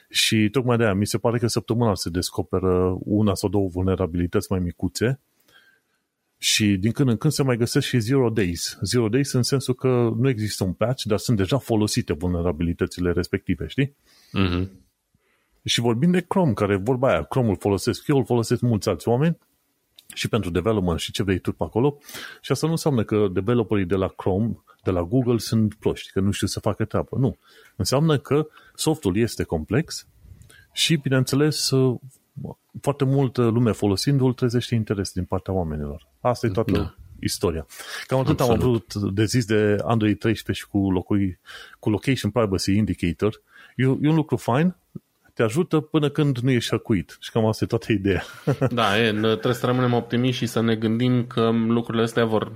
[0.08, 4.46] Și tocmai de aia mi se pare că săptămâna se descoperă una sau două vulnerabilități
[4.50, 5.18] mai micuțe
[6.38, 8.78] și din când în când se mai găsesc și zero days.
[8.82, 13.66] Zero days în sensul că nu există un patch, dar sunt deja folosite vulnerabilitățile respective,
[13.66, 13.96] știi?
[14.38, 14.68] Mm-hmm.
[15.64, 19.38] Și vorbim de Chrome, care vorba aia, Chrome-ul folosesc eu, îl folosesc mulți alți oameni
[20.14, 21.98] și pentru development și ce vrei tu pe acolo.
[22.40, 26.20] Și asta nu înseamnă că developerii de la Chrome, de la Google sunt proști, că
[26.20, 27.16] nu știu să facă treabă.
[27.18, 27.36] Nu.
[27.76, 30.06] Înseamnă că softul este complex
[30.72, 31.70] și, bineînțeles,
[32.80, 36.06] foarte multă lume folosindu-l trezește interes din partea oamenilor.
[36.20, 36.94] Asta e toată da.
[37.20, 37.66] istoria.
[38.06, 38.62] Cam atât Absolut.
[38.62, 41.38] am vrut de zis de Android 13 și cu, locui,
[41.78, 43.40] cu Location Privacy Indicator.
[43.76, 44.76] E, e un lucru fain,
[45.34, 47.16] te ajută până când nu ești hăcuit.
[47.20, 48.22] Și cam asta e toată ideea.
[48.70, 52.52] Da, e, trebuie să rămânem optimiști și să ne gândim că lucrurile astea vor,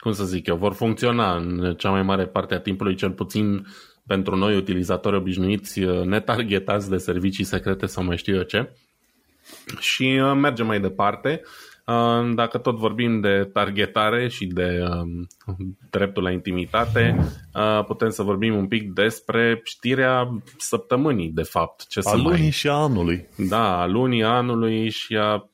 [0.00, 3.66] cum să zic eu, vor funcționa în cea mai mare parte a timpului, cel puțin
[4.06, 8.72] pentru noi utilizatori obișnuiți netargetați de servicii secrete sau mai știu eu ce.
[9.78, 11.42] Și uh, mergem mai departe.
[11.86, 15.26] Uh, dacă tot vorbim de targetare și de um,
[15.90, 17.16] dreptul la intimitate,
[17.54, 21.86] uh, putem să vorbim un pic despre știrea săptămânii, de fapt.
[21.86, 22.50] Ce a lunii mai...
[22.50, 23.28] și a anului.
[23.36, 25.50] Da, a lunii, anului și a,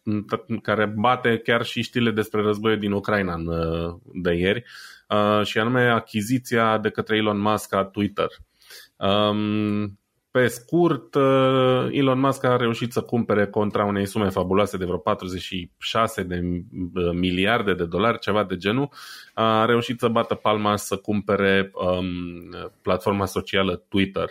[0.62, 3.36] care bate chiar și știrile despre războiul din Ucraina
[4.12, 4.64] de ieri,
[5.42, 8.28] și anume achiziția de către Elon Musk a Twitter.
[8.96, 9.98] Um,
[10.30, 14.98] pe scurt, uh, Elon Musk a reușit să cumpere contra unei sume fabuloase de vreo
[14.98, 16.40] 46 de
[16.94, 18.88] uh, miliarde de dolari, ceva de genul,
[19.34, 22.06] a reușit să bată palma să cumpere um,
[22.82, 24.28] platforma socială Twitter.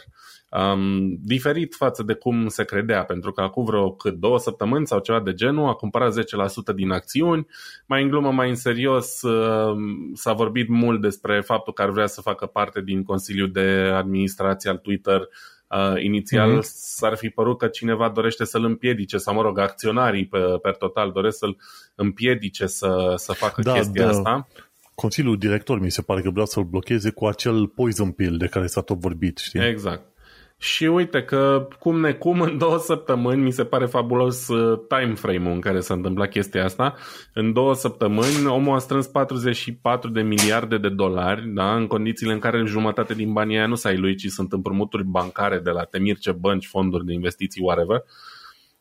[0.50, 5.00] Um, diferit față de cum se credea, pentru că acum vreo cât două săptămâni sau
[5.00, 6.14] ceva de genul a cumpărat
[6.72, 7.48] 10% din acțiuni.
[7.86, 9.76] Mai în glumă, mai în serios, uh,
[10.14, 14.70] s-a vorbit mult despre faptul că ar vrea să facă parte din Consiliul de Administrație
[14.70, 15.28] al Twitter
[15.70, 16.62] Uh, inițial mm-hmm.
[16.62, 21.12] s-ar fi părut că cineva dorește să-l împiedice, sau mă rog, acționarii pe, per total
[21.12, 21.58] doresc să-l
[21.96, 24.10] împiedice să, să facă da, chestia da.
[24.10, 24.48] asta.
[24.96, 28.68] Consiliul director mi se pare că vrea să-l blocheze cu acel poison pill de care
[28.68, 29.68] s-a tot vorbit, știi?
[29.68, 30.02] Exact.
[30.60, 35.14] Și uite că cum ne cum în două săptămâni, mi se pare fabulos uh, time
[35.14, 36.96] frame-ul în care s-a întâmplat chestia asta,
[37.34, 42.40] în două săptămâni omul a strâns 44 de miliarde de dolari, da, în condițiile în
[42.40, 46.32] care jumătate din banii aia nu s-ai lui, ci sunt împrumuturi bancare de la temirce
[46.32, 48.04] bănci, fonduri de investiții, whatever,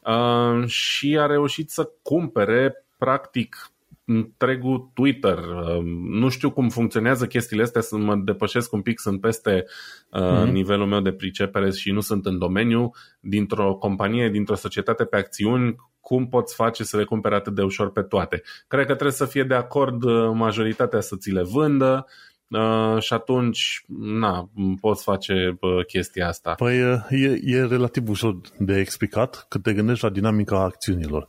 [0.01, 3.71] uh, și a reușit să cumpere practic
[4.07, 5.39] întregul Twitter.
[5.39, 5.85] Um,
[6.19, 10.51] nu știu cum funcționează chestiile astea, să mă depășesc un pic, sunt peste mm-hmm.
[10.51, 12.91] nivelul meu de pricepere și nu sunt în domeniu.
[13.21, 17.91] Dintr-o companie, dintr-o societate pe acțiuni, cum poți face să le cumpere atât de ușor
[17.93, 18.43] pe toate?
[18.69, 22.07] Cred că trebuie să fie de acord uh, majoritatea să ți le vândă,
[22.49, 26.55] Uh, și atunci, na, poți face uh, chestia asta.
[26.55, 26.79] Păi
[27.11, 31.29] e, e relativ ușor de explicat că te gândești la dinamica acțiunilor.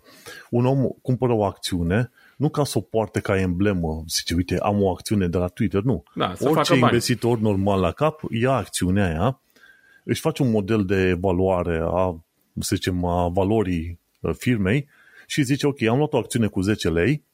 [0.50, 4.82] Un om cumpără o acțiune, nu ca să o poarte ca emblemă, zice, uite, am
[4.82, 6.04] o acțiune de la Twitter, nu.
[6.16, 9.42] Da, să Orice investitor normal la cap ia acțiunea aia,
[10.04, 12.24] își face un model de evaluare a,
[12.60, 14.88] să zicem, a valorii uh, firmei
[15.28, 17.26] și zice, ok, am luat o acțiune cu 10 lei,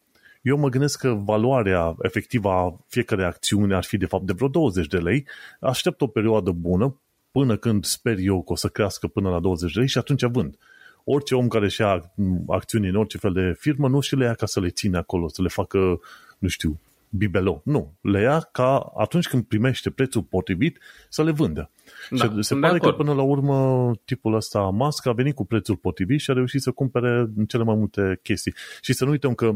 [0.41, 4.47] eu mă gândesc că valoarea efectivă a fiecare acțiune ar fi de fapt de vreo
[4.47, 5.27] 20 de lei,
[5.59, 9.73] aștept o perioadă bună până când sper eu că o să crească până la 20
[9.73, 10.57] de lei și atunci vând
[11.03, 12.11] orice om care și-a
[12.47, 15.27] acțiuni în orice fel de firmă nu și le ia ca să le ține acolo,
[15.27, 15.99] să le facă,
[16.37, 17.61] nu știu, bibelou.
[17.65, 17.93] Nu.
[18.01, 21.69] Le ia ca atunci când primește prețul potrivit să le vândă.
[22.09, 25.75] Da, și se pare că până la urmă tipul ăsta Musk a venit cu prețul
[25.75, 28.53] potrivit și a reușit să cumpere cele mai multe chestii.
[28.81, 29.55] Și să nu uităm că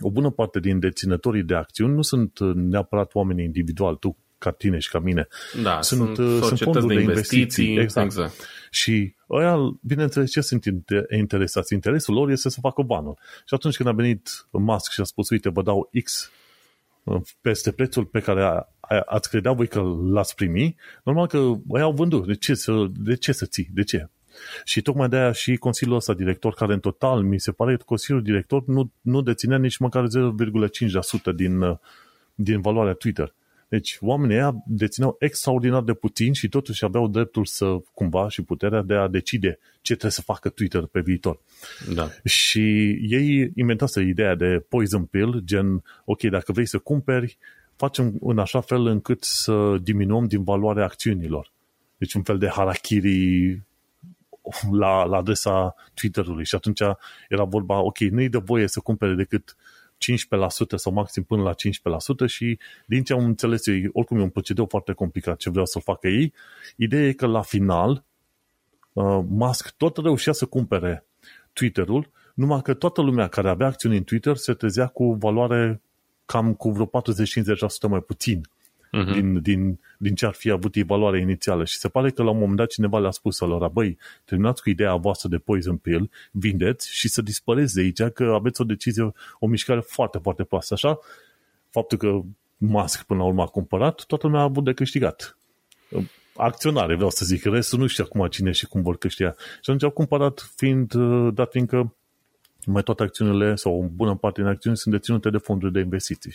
[0.00, 3.96] o bună parte din deținătorii de acțiuni nu sunt neapărat oameni individuali.
[4.00, 5.28] Tu ca tine și ca mine.
[5.62, 7.38] Da, sunt, sunt, uh, sunt fonduri de investiții.
[7.38, 8.06] investiții exact.
[8.06, 8.34] exact.
[8.70, 10.64] Și ăia, bineînțeles, ce sunt
[11.16, 11.74] interesați?
[11.74, 13.18] Interesul lor este să facă banul.
[13.46, 16.30] Și atunci când a venit Musk și a spus, uite, vă dau X
[17.04, 19.80] uh, peste prețul pe care a, a, ați credea voi că
[20.12, 22.26] l-ați primi, normal că ăia au vândut.
[22.26, 23.68] De ce, să, de ce să ții?
[23.72, 24.08] De ce?
[24.64, 27.82] Și tocmai de aia și Consiliul ăsta director, care în total, mi se pare că
[27.86, 31.76] Consiliul director nu, nu deținea nici măcar 0,5% din, uh,
[32.34, 33.34] din valoarea Twitter.
[33.72, 38.82] Deci oamenii ăia dețineau extraordinar de puțin și totuși aveau dreptul să cumva și puterea
[38.82, 41.40] de a decide ce trebuie să facă Twitter pe viitor.
[41.94, 42.08] Da.
[42.24, 42.60] Și
[43.08, 47.38] ei inventase ideea de poison pill, gen, ok, dacă vrei să cumperi,
[47.76, 51.52] facem în așa fel încât să diminuăm din valoarea acțiunilor.
[51.96, 53.62] Deci un fel de harakiri
[54.72, 56.80] la, la adresa Twitter-ului și atunci
[57.28, 59.56] era vorba, ok, nu-i de voie să cumpere decât 15%
[60.76, 64.66] sau maxim până la 15% și din ce am înțeles eu, oricum e un procedeu
[64.66, 66.32] foarte complicat ce vreau să facă ei,
[66.76, 68.04] ideea e că la final
[68.92, 71.04] uh, Musk tot reușea să cumpere
[71.52, 75.80] Twitter-ul, numai că toată lumea care avea acțiuni în Twitter se trezea cu valoare
[76.26, 76.90] cam cu vreo 40-50%
[77.88, 78.48] mai puțin
[78.92, 79.12] uh-huh.
[79.12, 81.64] din, din, din ce ar fi avut valoarea inițială.
[81.64, 84.70] Și se pare că la un moment dat cineva le-a spus lor, băi, terminați cu
[84.70, 89.12] ideea voastră de poison pill, vindeți și să dispăreți de aici, că aveți o decizie,
[89.38, 90.74] o mișcare foarte, foarte proastă.
[90.74, 90.98] Așa,
[91.68, 92.20] faptul că
[92.56, 95.36] Musk până la urmă a cumpărat, toată lumea a avut de câștigat.
[96.36, 99.34] Acționare, vreau să zic, restul nu știu acum cine și cum vor câștiga.
[99.38, 100.94] Și atunci au cumpărat, fiind
[101.34, 101.94] dat fiindcă
[102.66, 106.34] mai toate acțiunile sau o bună parte din acțiuni sunt deținute de fonduri de investiții.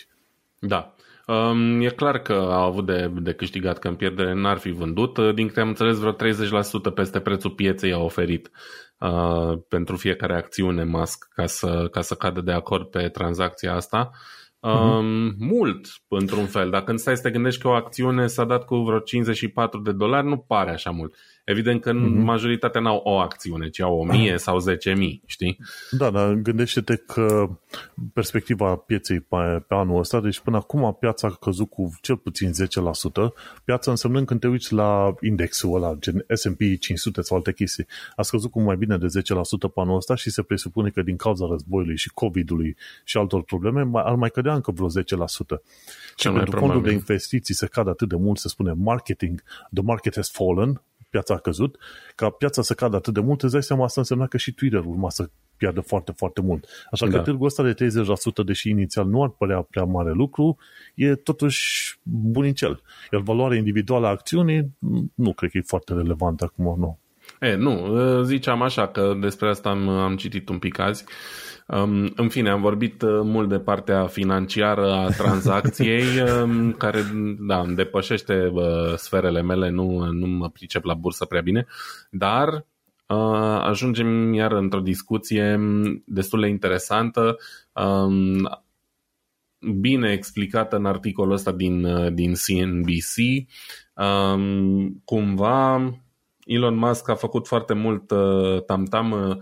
[0.58, 0.94] Da.
[1.28, 5.34] Um, e clar că au avut de, de câștigat că în pierdere n-ar fi vândut.
[5.34, 8.50] Din câte am înțeles, vreo 30% peste prețul pieței a oferit
[8.98, 14.10] uh, pentru fiecare acțiune Musk ca să, ca să cadă de acord pe tranzacția asta.
[14.66, 15.00] Uh-huh.
[15.38, 16.70] Mult, într-un fel.
[16.70, 19.92] Dacă îți stai să te gândești că o acțiune s-a dat cu vreo 54 de
[19.92, 21.14] dolari, nu pare așa mult.
[21.48, 22.22] Evident că uh-huh.
[22.22, 24.36] majoritatea n-au o acțiune, ci au 1000 uh-huh.
[24.36, 24.76] sau 10.000,
[25.26, 25.58] știi?
[25.90, 27.48] Da, dar gândește-te că
[28.12, 32.50] perspectiva pieței pe, pe anul ăsta, deci până acum piața a căzut cu cel puțin
[32.50, 32.52] 10%,
[33.64, 38.22] piața însemnând când te uiți la indexul ăla, gen S&P 500 sau alte chestii, a
[38.22, 39.10] scăzut cu mai bine de 10%
[39.74, 43.90] pe anul ăsta și se presupune că din cauza războiului și COVID-ului și altor probleme
[43.92, 44.92] ar mai cădea încă vreo 10%.
[46.16, 49.42] și pentru fondul de investiții se cade atât de mult, se spune marketing,
[49.74, 51.78] the market has fallen, piața a căzut,
[52.14, 54.84] ca piața să cadă atât de mult, îți dai seama asta însemna că și Twitter
[54.84, 56.66] urma să piardă foarte, foarte mult.
[56.90, 57.16] Așa da.
[57.16, 60.56] că târgul ăsta de 30%, deși inițial nu ar părea prea mare lucru,
[60.94, 62.82] e totuși bunicel.
[63.12, 64.76] Iar valoarea individuală a acțiunii
[65.14, 66.98] nu cred că e foarte relevantă acum, nu.
[67.40, 71.04] E, nu, ziceam așa că despre asta am, am citit un pic azi.
[71.68, 76.04] Um, în fine, am vorbit uh, mult de partea financiară a tranzacției,
[76.42, 77.00] um, care
[77.38, 81.66] da, îmi depășește uh, sferele mele, nu, nu mă pricep la bursă prea bine,
[82.10, 82.48] dar
[83.06, 85.60] uh, ajungem iar într-o discuție
[86.04, 87.36] destul de interesantă,
[87.72, 88.48] um,
[89.80, 93.46] bine explicată în articolul ăsta din, uh, din CNBC.
[93.94, 95.92] Um, cumva
[96.48, 99.36] Elon Musk a făcut foarte mult uh, tam-tam uh,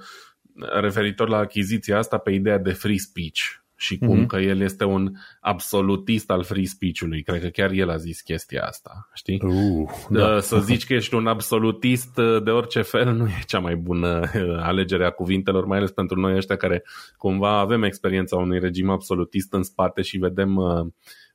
[0.81, 3.41] referitor la achiziția asta pe ideea de free speech
[3.79, 4.27] și cum mm-hmm.
[4.27, 7.23] că el este un absolutist al free speech-ului.
[7.23, 9.41] Cred că chiar el a zis chestia asta, știi?
[9.43, 10.41] Uh, da.
[10.41, 12.15] Să zici că ești un absolutist
[12.45, 14.31] de orice fel nu e cea mai bună
[14.71, 16.85] alegere a cuvintelor, mai ales pentru noi ăștia care
[17.17, 20.87] cumva avem experiența unui regim absolutist în spate și vedem uh,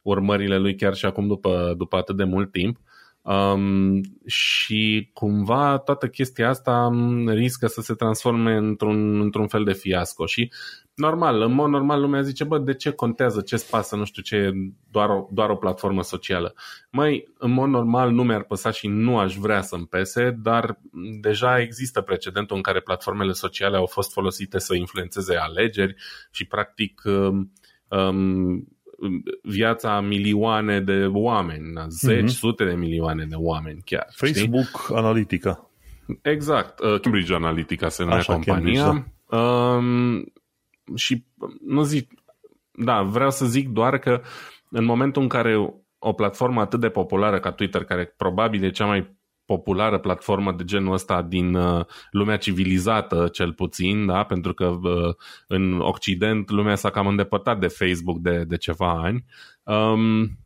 [0.01, 2.77] urmările lui chiar și acum după, după atât de mult timp.
[3.23, 9.73] Um, și cumva toată chestia asta um, riscă să se transforme într-un, într-un fel de
[9.73, 10.51] fiasco și
[10.93, 14.36] normal, în mod normal lumea zice, bă, de ce contează, ce spasă, nu știu ce,
[14.36, 14.51] e
[14.91, 16.53] doar o, doar o platformă socială.
[16.89, 20.79] Mai, în mod normal nu mi-ar păsa și nu aș vrea să-mi pese, dar
[21.21, 25.95] deja există precedentul în care platformele sociale au fost folosite să influențeze alegeri
[26.31, 27.51] și practic um,
[27.88, 28.67] um
[29.43, 32.37] viața milioane de oameni, zeci, mm-hmm.
[32.37, 34.07] sute de milioane de oameni chiar.
[34.09, 34.95] Facebook știi?
[34.95, 35.69] Analytica.
[36.21, 36.79] Exact.
[36.79, 39.05] Uh, Cambridge Analytica se numea compania.
[39.29, 39.37] Da.
[39.37, 40.33] Um,
[40.95, 41.25] și
[41.65, 42.11] nu zic,
[42.71, 44.21] da, vreau să zic doar că
[44.69, 48.85] în momentul în care o platformă atât de populară ca Twitter, care probabil e cea
[48.85, 54.23] mai populară platformă de genul ăsta din uh, lumea civilizată, cel puțin, da?
[54.23, 55.15] pentru că uh,
[55.47, 59.25] în Occident lumea s-a cam îndepărtat de Facebook de, de ceva ani.
[59.63, 60.38] Um,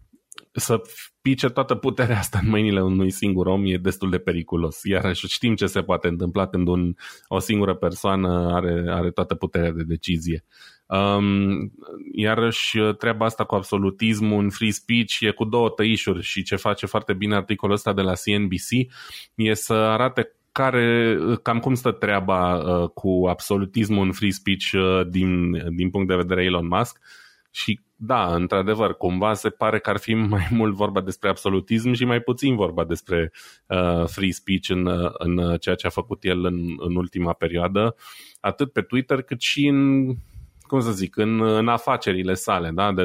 [0.51, 0.81] să
[1.21, 4.83] pice toată puterea asta în mâinile unui singur om e destul de periculos.
[4.83, 6.93] Iar știm ce se poate întâmpla când un,
[7.27, 10.45] o singură persoană are, are toată puterea de decizie.
[10.87, 11.71] Um,
[12.13, 16.85] iarăși treaba asta cu absolutismul în free speech e cu două tăișuri și ce face
[16.85, 18.91] foarte bine articolul ăsta de la CNBC
[19.35, 25.07] e să arate care, cam cum stă treaba uh, cu absolutismul în free speech uh,
[25.09, 26.99] din, din punct de vedere Elon Musk.
[27.51, 32.05] Și da, într-adevăr, cumva se pare că ar fi mai mult vorba despre absolutism și
[32.05, 33.31] mai puțin vorba despre
[33.67, 37.95] uh, free speech în, uh, în ceea ce a făcut el în, în ultima perioadă,
[38.39, 40.07] atât pe Twitter cât și în,
[40.67, 42.91] cum să zic, în, în afacerile sale, da?
[42.91, 43.03] de,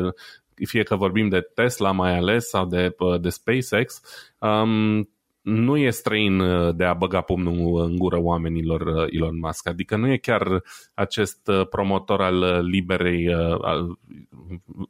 [0.66, 4.00] fie că vorbim de Tesla mai ales sau de, uh, de SpaceX,
[4.38, 5.08] um,
[5.42, 9.68] nu e străin uh, de a băga pumnul în gură oamenilor uh, Elon Musk.
[9.68, 10.62] Adică nu e chiar
[10.94, 13.98] acest uh, promotor al liberei, al,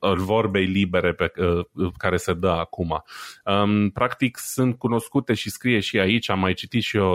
[0.00, 1.32] al vorbei libere pe
[1.96, 3.02] care se dă acum.
[3.44, 7.12] Um, practic sunt cunoscute și scrie și aici, am mai citit și eu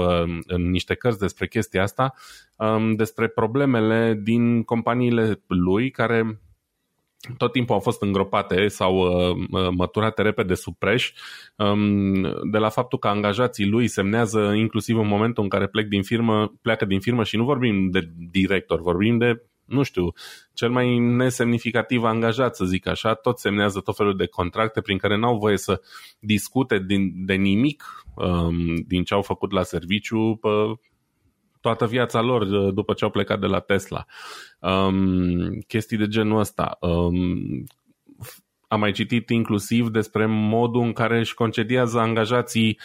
[0.47, 2.13] în niște cărți despre chestia asta,
[2.57, 6.39] um, despre problemele din companiile lui care
[7.37, 11.11] tot timpul au fost îngropate sau uh, măturate repede sub preș.
[11.55, 16.03] Um, de la faptul că angajații lui semnează inclusiv în momentul în care plec din
[16.03, 20.13] firmă, pleacă din firmă și nu vorbim de director, vorbim de nu știu,
[20.53, 25.17] cel mai nesemnificativ angajat, să zic așa, tot semnează tot felul de contracte prin care
[25.17, 25.81] n-au voie să
[26.19, 27.83] discute din, de nimic
[28.15, 30.49] um, din ce au făcut la serviciu pe
[31.65, 34.05] toată viața lor uh, după ce au plecat de la Tesla.
[34.59, 36.77] Um, chestii de genul ăsta.
[36.79, 37.63] Um,
[38.67, 42.79] am mai citit inclusiv despre modul în care își concediază angajații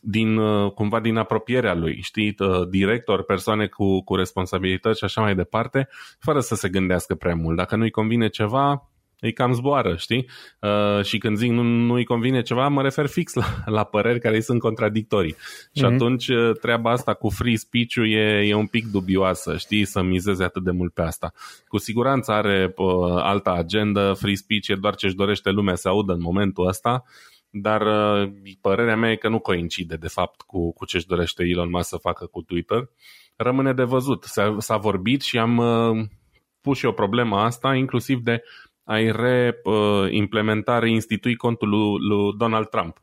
[0.00, 5.20] din, uh, cumva din apropierea lui, știi, uh, director, persoane cu, cu responsabilități și așa
[5.20, 7.56] mai departe, fără să se gândească prea mult.
[7.56, 10.28] Dacă nu-i convine ceva, îi cam zboară, știi?
[10.60, 14.34] Uh, și când zic nu, nu-i convine ceva, mă refer fix la, la păreri care
[14.34, 15.34] îi sunt contradictorii.
[15.34, 15.72] Mm-hmm.
[15.74, 15.92] Și mhm.
[15.92, 19.84] atunci uh, treaba asta cu free speech-ul e, e un pic dubioasă, știi?
[19.84, 21.32] Să mizeze atât de mult pe asta.
[21.68, 25.88] Cu siguranță are uh, alta agendă, free speech e doar ce își dorește lumea să
[25.88, 27.04] audă în momentul ăsta,
[27.50, 31.44] dar uh, părerea mea e că nu coincide de fapt cu, cu ce își dorește
[31.44, 32.88] Elon Musk să facă cu Twitter.
[33.36, 34.24] Rămâne de văzut.
[34.24, 36.06] S-a, s-a vorbit și am uh,
[36.60, 38.42] pus și o problemă asta, inclusiv de
[38.86, 43.02] ai reimplementat, reinstitui contul lui, lui Donald Trump,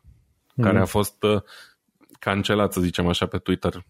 [0.55, 0.63] mm.
[0.63, 1.41] care a fost uh,
[2.19, 3.85] cancelat, să zicem așa, pe Twitter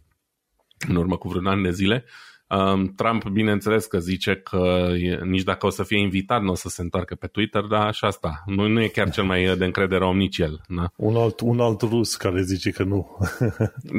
[0.88, 2.06] în urmă cu vreun an de zile.
[2.48, 6.70] Um, Trump, bineînțeles că zice că nici dacă o să fie invitat, nu o să
[6.70, 8.44] se întoarcă pe Twitter, dar așa asta.
[8.46, 10.62] Nu, nu e chiar cel mai de încredere om nici el.
[10.68, 10.92] Na?
[10.96, 13.18] Un, alt, un alt rus care zice că nu.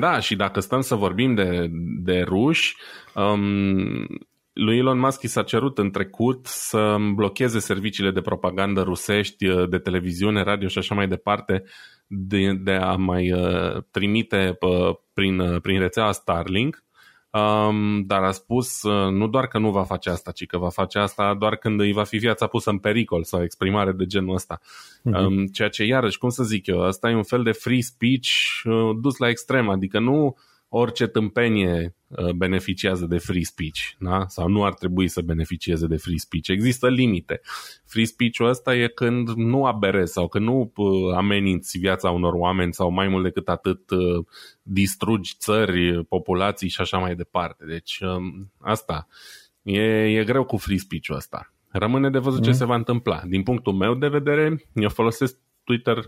[0.00, 1.70] da, și dacă stăm să vorbim de,
[2.02, 2.76] de ruși,
[3.14, 4.07] um,
[4.55, 9.69] lui Elon Musk i s-a cerut în trecut să blocheze serviciile de propagandă rusești uh,
[9.69, 11.64] de televiziune, radio și așa mai departe
[12.07, 16.85] de, de a mai uh, trimite uh, prin, uh, prin rețeaua Starlink,
[17.31, 20.69] um, dar a spus uh, nu doar că nu va face asta, ci că va
[20.69, 24.35] face asta doar când îi va fi viața pusă în pericol sau exprimare de genul
[24.35, 24.61] ăsta.
[24.61, 25.25] Uh-huh.
[25.25, 28.29] Um, ceea ce, iarăși, cum să zic eu, asta e un fel de free speech
[28.64, 30.35] uh, dus la extrem, adică nu uh,
[30.76, 34.24] orice tâmpenie uh, beneficiază de free speech da?
[34.26, 36.48] sau nu ar trebui să beneficieze de free speech.
[36.48, 37.40] Există limite.
[37.87, 42.74] Free speech-ul ăsta e când nu aberezi sau când nu uh, ameninți viața unor oameni
[42.74, 44.24] sau mai mult decât atât uh,
[44.62, 47.64] distrugi țări, populații și așa mai departe.
[47.64, 49.06] Deci um, asta
[49.62, 49.80] e,
[50.18, 51.52] e greu cu free speech-ul ăsta.
[51.68, 52.44] Rămâne de văzut mm.
[52.44, 53.22] ce se va întâmpla.
[53.26, 55.98] Din punctul meu de vedere, eu folosesc Twitter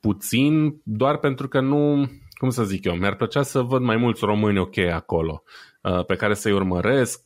[0.00, 2.10] puțin doar pentru că nu
[2.44, 5.42] cum să zic eu, mi-ar plăcea să văd mai mulți români ok acolo,
[5.82, 7.20] uh, pe care să-i urmăresc,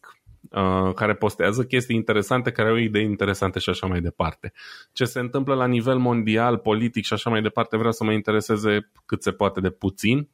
[0.50, 4.52] uh, care postează chestii interesante, care au idei interesante și așa mai departe.
[4.92, 8.90] Ce se întâmplă la nivel mondial, politic și așa mai departe, vreau să mă intereseze
[9.06, 10.28] cât se poate de puțin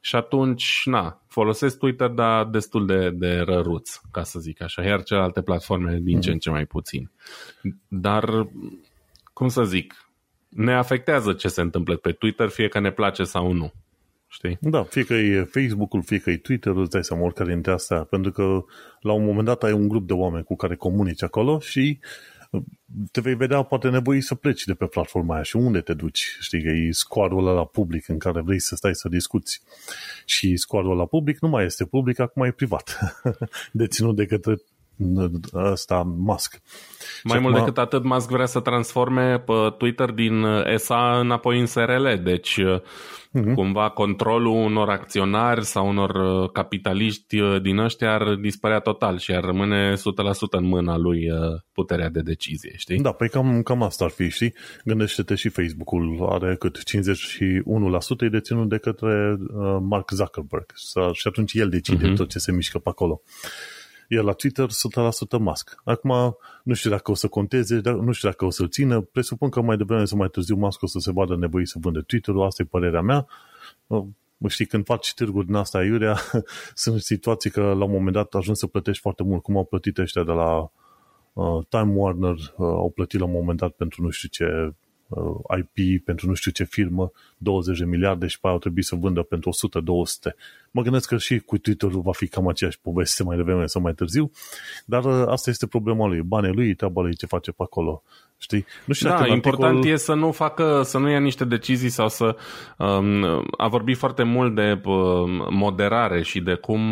[0.00, 5.02] și atunci, na, folosesc Twitter, dar destul de, de răruț, ca să zic așa, iar
[5.02, 7.10] celelalte platforme din ce în ce mai puțin.
[7.88, 8.48] Dar,
[9.32, 10.10] cum să zic,
[10.48, 13.72] ne afectează ce se întâmplă pe Twitter, fie că ne place sau nu.
[14.28, 14.58] Știi?
[14.60, 17.98] Da, fie că e Facebook-ul, fie că e Twitter-ul, îți dai seama oricare dintre astea,
[17.98, 18.64] pentru că
[19.00, 21.98] la un moment dat ai un grup de oameni cu care comunici acolo și
[22.50, 22.62] uh,
[23.10, 26.36] te vei vedea poate nevoie să pleci de pe platforma aia și unde te duci.
[26.40, 29.62] Știi că e scoarul ăla la public în care vrei să stai să discuți.
[30.24, 32.98] Și scoarul la public nu mai este public, acum e privat.
[33.72, 34.54] Deținut de către
[35.54, 36.60] ăsta Musk.
[37.22, 37.64] Mai și mult acum...
[37.64, 40.44] decât atât, Musk vrea să transforme pe Twitter din
[40.76, 42.60] SA înapoi în SRL, deci
[43.28, 43.54] uh-huh.
[43.54, 49.32] cumva controlul unor acționari sau unor uh, capitaliști uh, din ăștia ar dispărea total și
[49.32, 49.98] ar rămâne 100%
[50.50, 51.38] în mâna lui uh,
[51.72, 52.98] puterea de decizie, știi?
[52.98, 54.54] Da, păi cam, cam asta ar fi, știi?
[54.84, 56.82] Gândește-te și Facebook-ul are cât 51%
[58.20, 59.36] e deținut de către
[59.80, 60.72] Mark Zuckerberg
[61.12, 62.16] și atunci el decide uh-huh.
[62.16, 63.22] tot ce se mișcă pe acolo.
[64.10, 64.66] Iar la Twitter
[65.36, 65.80] 100% Musk.
[65.84, 69.00] Acum nu știu dacă o să conteze, dar nu știu dacă o să-l țină.
[69.00, 72.00] Presupun că mai devreme sau mai târziu Musk o să se vadă nevoit să vândă
[72.00, 73.26] Twitter-ul, asta e părerea mea.
[74.36, 76.16] Mă știi, când faci ștârguri din asta iurea,
[76.74, 79.98] sunt situații că la un moment dat ajungi să plătești foarte mult, cum au plătit
[79.98, 80.70] ăștia de la
[81.32, 84.74] uh, Time Warner, uh, au plătit la un moment dat pentru nu știu ce uh,
[85.58, 88.94] IP, pentru nu știu ce firmă, 20 de miliarde și pe aia au trebuit să
[88.94, 89.50] vândă pentru
[90.30, 90.34] 100-200.
[90.70, 93.94] Mă gândesc că și cu Twitter-ul va fi cam aceeași poveste mai devreme sau mai
[93.94, 94.30] târziu,
[94.84, 96.22] dar uh, asta este problema lui.
[96.22, 98.02] Banii lui, treaba lui, ce face pe acolo.
[98.40, 98.66] Știi?
[98.84, 99.92] Nu știu da, important articol...
[99.92, 102.36] e să nu facă, să nu ia niște decizii sau să
[102.78, 103.24] um,
[103.56, 106.82] a vorbit foarte mult de uh, moderare și de cum,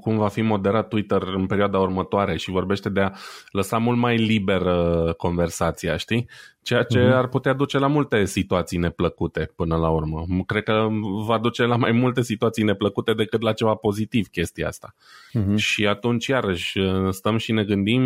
[0.00, 3.10] cum va fi moderat Twitter în perioada următoare și vorbește de a
[3.50, 6.28] lăsa mult mai liberă conversația, știi?
[6.66, 7.12] Ceea ce uh-huh.
[7.12, 10.24] ar putea duce la multe situații neplăcute până la urmă.
[10.46, 10.88] Cred că
[11.26, 14.94] va duce la mai multe situații neplăcute decât la ceva pozitiv chestia asta.
[15.38, 15.56] Uh-huh.
[15.56, 18.02] Și atunci, iarăși, stăm și ne gândim,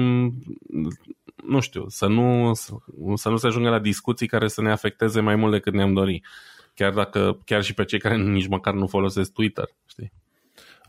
[1.47, 2.53] nu știu, să nu,
[3.15, 6.23] să nu se ajungă la discuții care să ne afecteze mai mult decât ne-am dori.
[6.75, 10.13] Chiar dacă, chiar și pe cei care nici măcar nu folosesc Twitter, știi?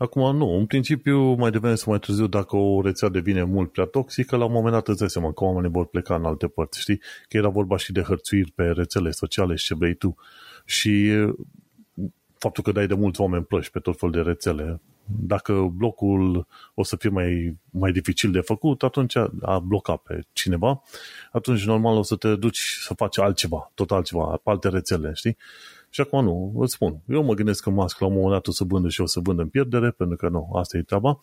[0.02, 3.84] Acum nu, în principiu mai devreme să mai târziu dacă o rețea devine mult prea
[3.84, 6.80] toxică, la un moment dat îți dai seama că oamenii vor pleca în alte părți,
[6.80, 7.00] știi?
[7.28, 10.14] Că era vorba și de hărțuiri pe rețele sociale și ce vrei tu.
[10.64, 11.10] Și
[12.38, 16.82] faptul că dai de mulți oameni plăși pe tot felul de rețele, dacă blocul o
[16.82, 20.82] să fie mai, mai dificil de făcut, atunci a bloca pe cineva,
[21.32, 25.36] atunci normal o să te duci să faci altceva, tot altceva, pe alte rețele, știi?
[25.94, 28.50] Și acum nu, îți spun, eu mă gândesc că Musk la un moment dat o
[28.50, 31.18] să vândă și o să vândă în pierdere, pentru că nu, asta e treaba.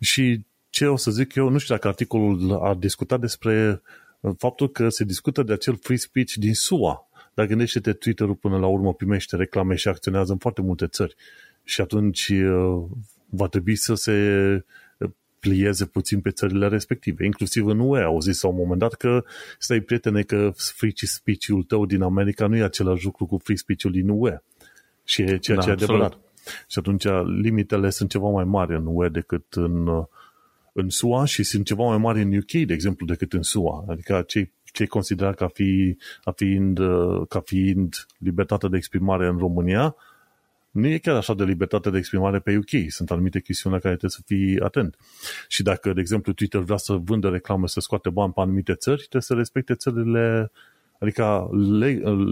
[0.00, 3.82] Și ce o să zic eu, nu știu dacă articolul a discutat despre
[4.38, 8.66] faptul că se discută de acel free speech din SUA, dar gândește-te, Twitter-ul până la
[8.66, 11.14] urmă primește reclame și acționează în foarte multe țări.
[11.64, 12.82] Și atunci uh,
[13.26, 14.12] va trebui să se
[15.42, 17.24] plieze puțin pe țările respective.
[17.24, 19.24] Inclusiv în UE au zis la un moment dat că
[19.58, 23.90] stai prietene că free speech-ul tău din America nu e același lucru cu free speech-ul
[23.90, 24.42] din UE.
[25.04, 26.18] Și e ceea da, ce e adevărat.
[26.66, 27.04] Și atunci
[27.42, 30.04] limitele sunt ceva mai mari în UE decât în, uh,
[30.72, 33.84] în SUA și sunt ceva mai mari în UK, de exemplu, decât în SUA.
[33.88, 39.38] Adică cei ce considera ca, fi, ca, fiind, uh, ca fiind libertatea de exprimare în
[39.38, 39.96] România,
[40.72, 42.90] nu e chiar așa de libertate de exprimare pe UK.
[42.90, 44.96] Sunt anumite chestiuni la care trebuie să fii atent.
[45.48, 48.98] Și dacă, de exemplu, Twitter vrea să vândă reclame, să scoate bani pe anumite țări,
[48.98, 50.50] trebuie să respecte țările,
[50.98, 51.48] adică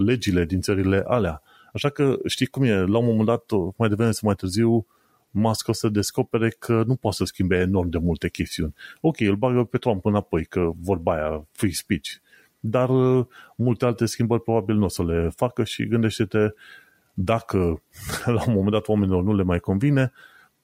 [0.05, 1.41] legile din țările alea.
[1.73, 3.43] Așa că știi cum e, la un moment dat,
[3.77, 4.85] mai devreme sau mai târziu,
[5.33, 8.73] Musk o să descopere că nu poate să schimbe enorm de multe chestiuni.
[9.01, 12.09] Ok, îl bagă pe Trump înapoi, că vorba aia, free speech
[12.61, 13.25] dar uh,
[13.55, 16.53] multe alte schimbări probabil nu o să le facă și gândește-te
[17.13, 17.57] dacă
[18.25, 20.11] la un moment dat oamenilor nu le mai convine,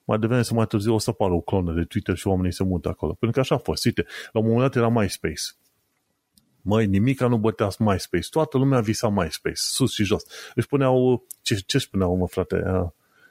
[0.04, 2.64] mai devreme să mai târziu o să apară o clonă de Twitter și oamenii se
[2.64, 3.12] mută acolo.
[3.12, 3.84] Pentru că așa a fost.
[3.84, 5.42] Uite, la un moment dat era MySpace.
[6.62, 8.28] Măi, nimica nu bătea MySpace.
[8.30, 10.24] Toată lumea visa MySpace, sus și jos.
[10.54, 12.62] Își puneau, ce, ce își puneau, mă, frate?
[12.66, 12.88] Uh,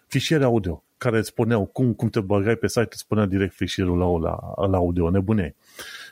[0.08, 3.98] fișiere audio, care îți spuneau cum, cum te băgai pe site, îți spunea direct fișierul
[3.98, 5.56] la, la, la audio, nebuneai.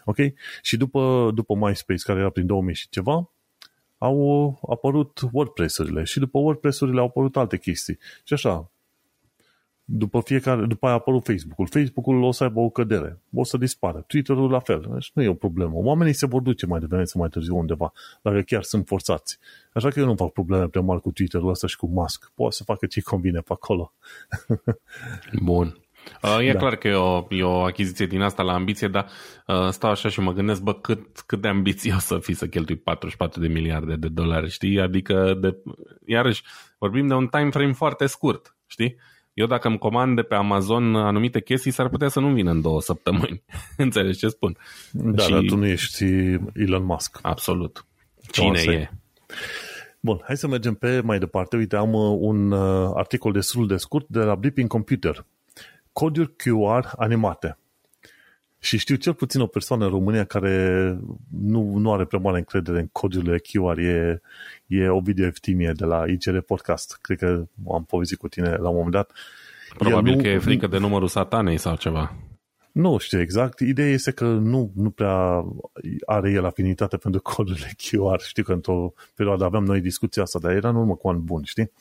[0.05, 0.17] Ok?
[0.61, 3.29] Și după, după MySpace, care era prin 2000 și ceva,
[3.97, 7.97] au apărut WordPress-urile și după WordPress-urile au apărut alte chestii.
[8.23, 8.69] Și așa,
[9.87, 11.67] după fiecare, după aia a apărut Facebook-ul.
[11.67, 14.03] Facebook-ul o să aibă o cădere, o să dispară.
[14.07, 14.89] Twitter-ul la fel.
[14.93, 15.73] Deci nu e o problemă.
[15.75, 17.91] Oamenii se vor duce mai devreme sau mai târziu undeva,
[18.21, 19.39] dacă chiar sunt forțați.
[19.73, 22.31] Așa că eu nu fac probleme prea mari cu Twitter-ul ăsta și cu Musk.
[22.35, 23.93] Poate să facă ce convine pe acolo.
[25.43, 25.84] Bun.
[26.21, 26.59] Uh, e da.
[26.59, 29.07] clar că e o, e o achiziție din asta la ambiție, dar
[29.47, 32.75] uh, stau așa și mă gândesc, bă, cât, cât de ambițios să fii să cheltui
[32.75, 34.79] 44 de miliarde de dolari, știi?
[34.79, 35.57] Adică, de,
[36.05, 36.43] iarăși,
[36.77, 38.95] vorbim de un time frame foarte scurt, știi?
[39.33, 42.61] Eu dacă îmi comand de pe Amazon anumite chestii, s-ar putea să nu vină în
[42.61, 43.43] două săptămâni.
[43.77, 44.57] Înțelegi ce spun?
[44.91, 45.31] Da, și...
[45.31, 46.03] dar tu nu ești
[46.53, 47.19] Elon Musk.
[47.21, 47.85] Absolut.
[48.31, 48.89] Cine e?
[49.99, 51.55] Bun, hai să mergem pe mai departe.
[51.55, 55.25] Uite, am uh, un uh, articol destul de scurt de la Blipping Computer
[55.99, 57.57] coduri QR animate.
[58.59, 60.97] Și știu cel puțin o persoană în România care
[61.41, 63.77] nu, nu are prea mare încredere în codurile QR.
[63.77, 64.21] E,
[64.67, 66.97] e Ovidiu Eftimie de la ICR Podcast.
[67.01, 69.11] Cred că am povestit cu tine la un moment dat.
[69.77, 72.15] Probabil nu, că e frică de numărul satanei sau ceva.
[72.75, 73.59] Nu știu exact.
[73.59, 75.45] Ideea este că nu, nu prea
[76.05, 78.21] are el afinitate pentru codurile QR.
[78.27, 81.43] Știu că într-o perioadă aveam noi discuția asta, dar era în urmă cu an bun,
[81.43, 81.71] știi?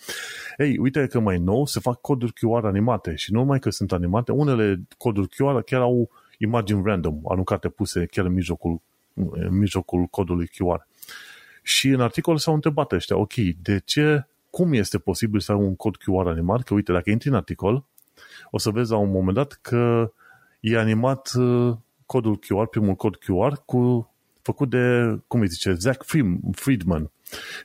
[0.56, 3.92] Ei, uite că mai nou se fac coduri QR animate și nu numai că sunt
[3.92, 8.80] animate, unele coduri QR chiar au imagini random, aruncate, puse chiar în mijlocul,
[9.14, 10.86] în mijlocul codului QR.
[11.62, 15.76] Și în articol s-au întrebat ăștia, ok, de ce, cum este posibil să ai un
[15.76, 16.62] cod QR animat?
[16.62, 17.84] Că uite, dacă intri în articol,
[18.50, 20.12] o să vezi la un moment dat că
[20.64, 24.12] e animat uh, codul QR, primul cod QR, cu,
[24.42, 26.04] făcut de, cum îi zice, Zach
[26.52, 27.10] Friedman.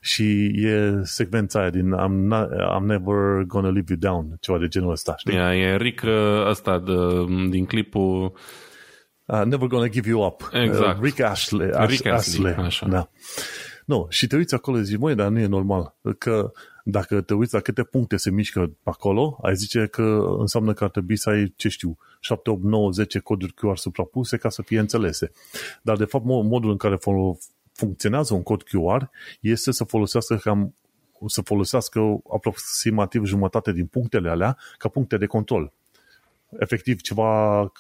[0.02, 4.68] Și e secvența aia din I'm, not, I'm never gonna leave you down, ceva de
[4.68, 5.34] genul ăsta, știi?
[5.34, 6.94] Yeah, e Rick uh, ăsta de,
[7.50, 8.34] din clipul
[9.32, 10.50] Uh, never gonna give you up.
[10.54, 10.98] Exact.
[10.98, 11.72] Uh, Rick Ashley.
[11.72, 12.88] Ash, Rick Astley, așa.
[12.88, 13.10] Da.
[13.86, 15.96] Nu, și te uiți acolo și zici, măi, dar nu e normal.
[16.18, 16.52] Că
[16.84, 20.84] dacă te uiți la câte puncte se mișcă pe acolo, ai zice că înseamnă că
[20.84, 24.62] ar trebui să ai, ce știu, 7, 8, 9, 10 coduri QR suprapuse ca să
[24.62, 25.32] fie înțelese.
[25.82, 26.98] Dar, de fapt, modul în care
[27.74, 29.10] funcționează un cod QR
[29.40, 30.74] este să folosească cam
[31.28, 32.00] să folosească
[32.34, 35.74] aproximativ jumătate din punctele alea ca puncte de control.
[36.60, 37.72] Efectiv, ceva,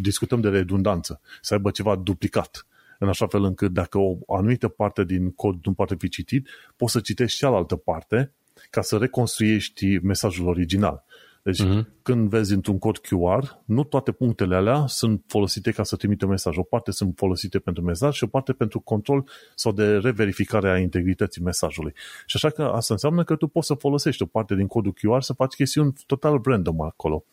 [0.00, 2.66] discutăm de redundanță, să aibă ceva duplicat
[2.98, 6.92] în așa fel încât dacă o anumită parte din cod nu poate fi citit, poți
[6.92, 8.32] să citești cealaltă parte
[8.70, 11.04] ca să reconstruiești mesajul original.
[11.42, 11.84] Deci, uh-huh.
[12.02, 16.56] când vezi într-un cod QR, nu toate punctele alea sunt folosite ca să trimită mesaj.
[16.56, 20.78] O parte sunt folosite pentru mesaj și o parte pentru control sau de reverificare a
[20.78, 21.92] integrității mesajului.
[22.26, 25.20] Și așa că asta înseamnă că tu poți să folosești o parte din codul QR
[25.20, 27.24] să faci chestiuni total random acolo.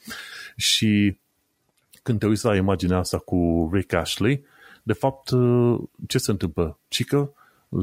[0.56, 1.18] Și
[2.04, 4.46] când te uiți la imaginea asta cu Rick Ashley,
[4.84, 5.30] de fapt,
[6.08, 6.80] ce se întâmplă?
[6.88, 7.34] Cică,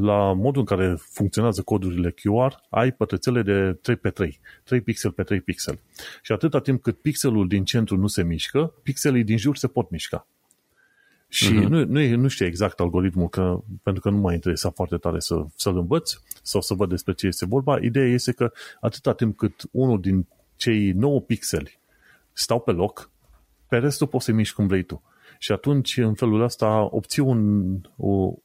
[0.01, 5.11] la modul în care funcționează codurile QR, ai pătrățele de 3 pe 3, 3 pixel
[5.11, 5.79] pe 3 pixel.
[6.23, 9.91] Și atâta timp cât pixelul din centru nu se mișcă, pixelii din jur se pot
[9.91, 10.27] mișca.
[11.29, 11.69] Și uh-huh.
[11.69, 15.45] nu, nu, nu știu exact algoritmul, că, pentru că nu m-a interesat foarte tare să,
[15.57, 16.13] să-l învăț
[16.43, 17.79] sau să văd despre ce este vorba.
[17.79, 20.27] Ideea este că atâta timp cât unul din
[20.57, 21.79] cei 9 pixeli
[22.33, 23.11] stau pe loc,
[23.69, 25.03] pe restul poți să miști cum vrei tu.
[25.43, 27.77] Și atunci, în felul ăsta, obții un,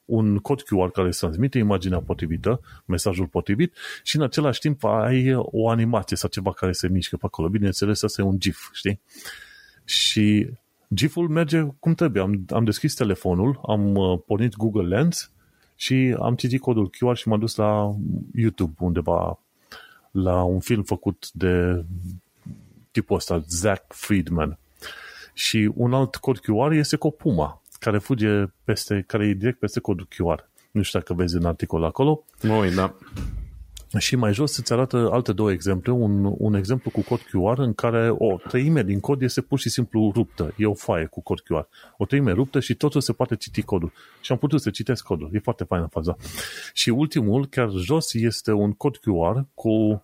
[0.06, 3.74] un cod QR care să transmite imaginea potrivită, mesajul potrivit
[4.04, 7.50] și în același timp ai o animație sau ceva care se mișcă pe acolo.
[7.50, 9.00] Bineînțeles, asta e un GIF, știi?
[9.84, 10.50] Și
[10.94, 12.24] GIF-ul merge cum trebuie.
[12.24, 15.32] Am, am deschis telefonul, am uh, pornit Google Lens
[15.76, 17.96] și am citit codul QR și m-am dus la
[18.36, 19.40] YouTube undeva
[20.12, 21.84] la un film făcut de
[22.92, 24.58] tipul ăsta, Zach Friedman.
[25.38, 29.60] Și un alt cod QR este cu o puma, care fuge peste, care e direct
[29.60, 30.50] peste codul QR.
[30.72, 32.24] Nu știu dacă vezi în articol acolo.
[32.50, 32.96] Oi, da.
[33.98, 35.92] Și mai jos îți arată alte două exemple.
[35.92, 39.70] Un, un exemplu cu cod QR în care o treime din cod este pur și
[39.70, 40.54] simplu ruptă.
[40.58, 41.68] E o foaie cu cod QR.
[41.98, 43.92] O treime ruptă și totul se poate citi codul.
[44.22, 45.30] Și am putut să citesc codul.
[45.34, 46.16] E foarte faină faza.
[46.74, 50.02] Și ultimul, chiar jos, este un cod QR cu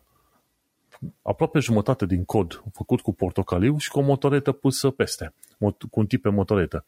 [1.21, 6.05] aproape jumătate din cod făcut cu portocaliu și cu o motoretă pusă peste, cu un
[6.05, 6.85] tip pe motoretă.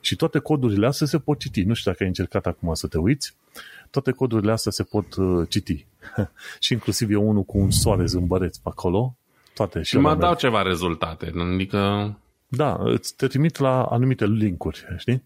[0.00, 1.62] Și toate codurile astea se pot citi.
[1.62, 3.34] Nu știu dacă ai încercat acum să te uiți.
[3.90, 5.86] Toate codurile astea se pot uh, citi.
[6.60, 9.16] și inclusiv e unul cu un soare zâmbăreț pe acolo.
[9.54, 11.32] Toate și mă dau ceva rezultate.
[11.54, 12.12] Adică...
[12.48, 15.22] Da, îți te trimit la anumite linkuri, știi?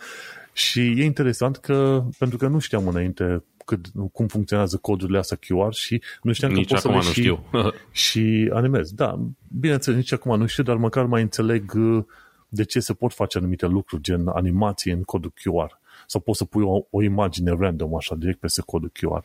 [0.52, 5.72] și e interesant că, pentru că nu știam înainte cât, cum funcționează codurile astea QR
[5.72, 7.44] și nu știam nici că pot să le nu și, știu.
[8.04, 8.92] și animez.
[8.92, 9.18] Da,
[9.60, 12.04] bineînțeles, nici acum nu știu, dar măcar mai înțeleg uh,
[12.48, 15.80] de ce se pot face anumite lucruri, gen animație în codul QR.
[16.06, 19.24] Sau poți să pui o, o imagine random, așa, direct peste codul QR.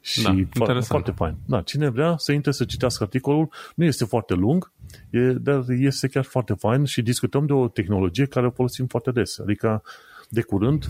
[0.00, 1.36] Și da, foarte, foarte fain.
[1.46, 4.72] Da, cine vrea să intre să citească articolul, nu este foarte lung,
[5.10, 9.10] e, dar este chiar foarte fain și discutăm de o tehnologie care o folosim foarte
[9.10, 9.38] des.
[9.38, 9.82] Adică,
[10.28, 10.84] de curând,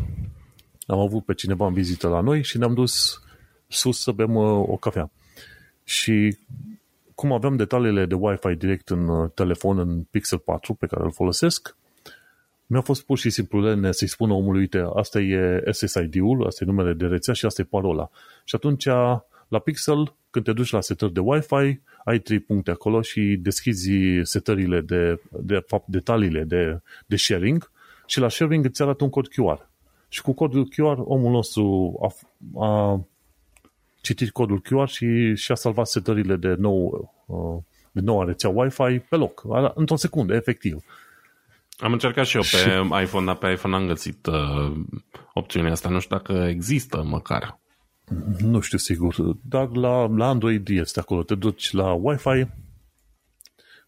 [0.89, 3.23] am avut pe cineva în vizită la noi și ne-am dus
[3.67, 5.11] sus să bem uh, o cafea.
[5.85, 6.39] Și
[7.15, 11.13] cum aveam detaliile de Wi-Fi direct în uh, telefon, în Pixel 4 pe care îl
[11.13, 11.77] folosesc,
[12.67, 16.67] mi-a fost pur și simplu lene să-i spună omului, uite, asta e SSID-ul, asta e
[16.67, 18.11] numele de rețea și asta e parola.
[18.45, 18.85] Și atunci,
[19.49, 23.91] la Pixel, când te duci la setări de Wi-Fi, ai trei puncte acolo și deschizi
[24.23, 27.71] setările de, de fapt, detaliile de, de sharing
[28.07, 29.68] și la sharing îți arată un cod QR.
[30.09, 32.15] Și cu codul QR, omul nostru a,
[32.67, 33.01] a
[34.01, 39.17] citit codul QR și și-a salvat setările de nou uh, de noua rețea Wi-Fi pe
[39.17, 39.43] loc,
[39.75, 40.85] într-o secundă, efectiv.
[41.79, 43.03] Am încercat și eu pe și...
[43.03, 44.73] iPhone, dar pe iPhone am găsit uh,
[45.35, 45.89] opțiunea asta.
[45.89, 47.59] Nu știu dacă există măcar.
[48.39, 51.23] Nu știu sigur, dar la, la Android este acolo.
[51.23, 52.47] Te duci la Wi-Fi,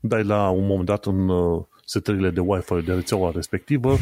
[0.00, 3.96] dai la un moment dat un uh, setările de Wi-Fi de rețeaua respectivă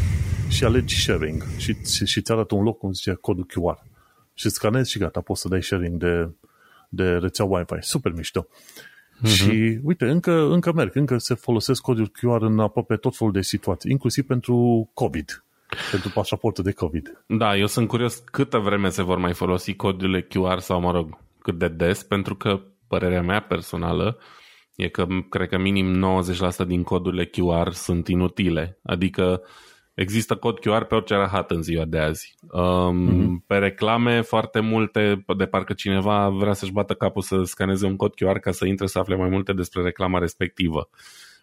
[0.48, 3.86] și alegi sharing și, și ți arată un loc, cum zice, codul QR.
[4.34, 6.30] Și scanezi și gata, poți să dai sharing de,
[6.88, 7.76] de rețea Wi-Fi.
[7.80, 8.46] Super mișto.
[8.46, 9.28] Uh-huh.
[9.28, 13.42] Și uite, încă, încă merg, încă se folosesc codul QR în aproape tot felul de
[13.42, 15.44] situații, inclusiv pentru COVID,
[15.90, 17.24] pentru pașaportul de COVID.
[17.26, 21.18] Da, eu sunt curios câtă vreme se vor mai folosi codurile QR sau, mă rog,
[21.38, 24.18] cât de des, pentru că părerea mea personală
[24.74, 26.20] e că cred că minim
[26.64, 28.78] 90% din codurile QR sunt inutile.
[28.82, 29.42] Adică
[29.98, 32.34] există cod QR pe orice rahat în ziua de azi.
[32.50, 33.46] Um, mm-hmm.
[33.46, 38.12] Pe reclame foarte multe, de parcă cineva vrea să-și bată capul să scaneze un cod
[38.14, 40.88] QR ca să intre să afle mai multe despre reclama respectivă.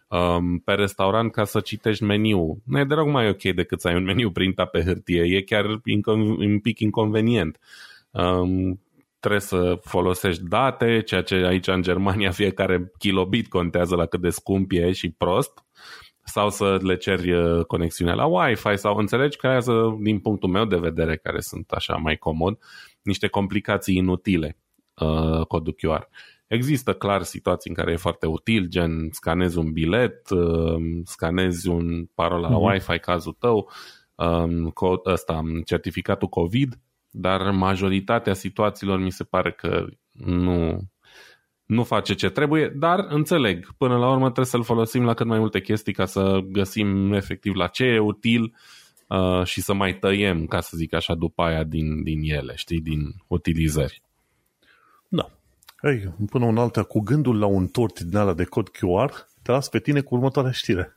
[0.08, 2.62] Um, pe restaurant ca să citești meniu.
[2.64, 5.22] Nu e deloc mai ok decât să ai un meniu printat pe hârtie.
[5.22, 5.64] E chiar
[6.38, 7.58] un pic inconvenient.
[8.10, 8.80] Um,
[9.20, 14.28] trebuie să folosești date, ceea ce aici în Germania fiecare kilobit contează la cât de
[14.28, 15.65] scump e și prost,
[16.26, 20.76] sau să le ceri uh, conexiunea la Wi-Fi sau înțelegi, creează, din punctul meu de
[20.76, 22.58] vedere, care sunt așa mai comod,
[23.02, 24.58] niște complicații inutile
[24.94, 26.08] uh, codul QR.
[26.46, 32.04] Există clar situații în care e foarte util, gen scanezi un bilet, uh, scanezi un
[32.14, 32.72] parola la mm-hmm.
[32.72, 33.70] Wi-Fi, cazul tău,
[34.14, 34.72] um,
[35.04, 36.78] ăsta, certificatul COVID,
[37.10, 40.78] dar majoritatea situațiilor mi se pare că nu,
[41.66, 45.38] nu face ce trebuie, dar înțeleg, până la urmă trebuie să-l folosim la cât mai
[45.38, 48.54] multe chestii ca să găsim efectiv la ce e util
[49.08, 52.80] uh, și să mai tăiem, ca să zic așa, după aia din, din ele, știi,
[52.80, 54.02] din utilizări.
[55.08, 55.30] Da.
[55.82, 59.12] Ei, până un alta, cu gândul la un tort din ala de cod QR,
[59.42, 60.96] te las pe tine cu următoarea știre.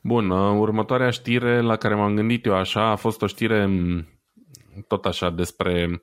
[0.00, 3.68] Bun, uh, următoarea știre la care m-am gândit eu așa a fost o știre
[4.86, 6.00] tot așa despre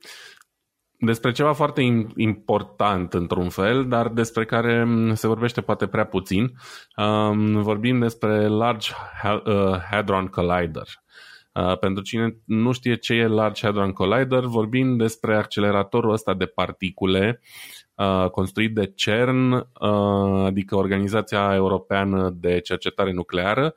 [1.05, 6.53] despre ceva foarte important într-un fel, dar despre care se vorbește poate prea puțin.
[6.97, 8.91] Um, vorbim despre Large
[9.23, 10.87] uh, Hadron Collider.
[11.53, 16.45] Uh, pentru cine nu știe ce e Large Hadron Collider, vorbim despre acceleratorul ăsta de
[16.45, 17.41] particule
[17.95, 23.75] uh, construit de CERN, uh, adică Organizația Europeană de Cercetare Nucleară,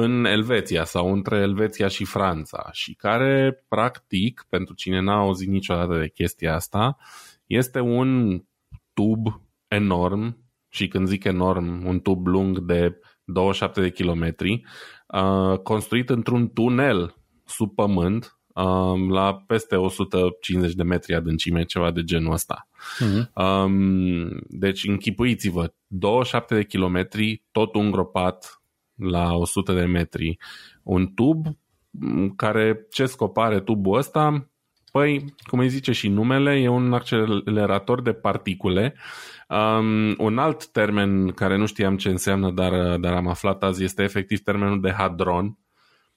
[0.00, 5.98] în Elveția sau între Elveția și Franța și care, practic, pentru cine n-a auzit niciodată
[5.98, 6.96] de chestia asta,
[7.46, 8.40] este un
[8.92, 9.26] tub
[9.68, 10.36] enorm
[10.68, 14.64] și când zic enorm, un tub lung de 27 de kilometri,
[15.06, 22.02] uh, construit într-un tunel sub pământ um, la peste 150 de metri adâncime, ceva de
[22.02, 22.68] genul ăsta.
[23.04, 23.44] Uh-huh.
[23.44, 28.57] Um, deci închipuiți-vă, 27 de kilometri, tot îngropat
[28.98, 30.38] la 100 de metri
[30.82, 31.46] un tub
[32.36, 34.48] care ce scop are tubul ăsta?
[34.92, 38.94] Păi, cum îi zice și numele, e un accelerator de particule.
[39.48, 44.02] Um, un alt termen care nu știam ce înseamnă, dar, dar am aflat azi, este
[44.02, 45.44] efectiv termenul de hadron.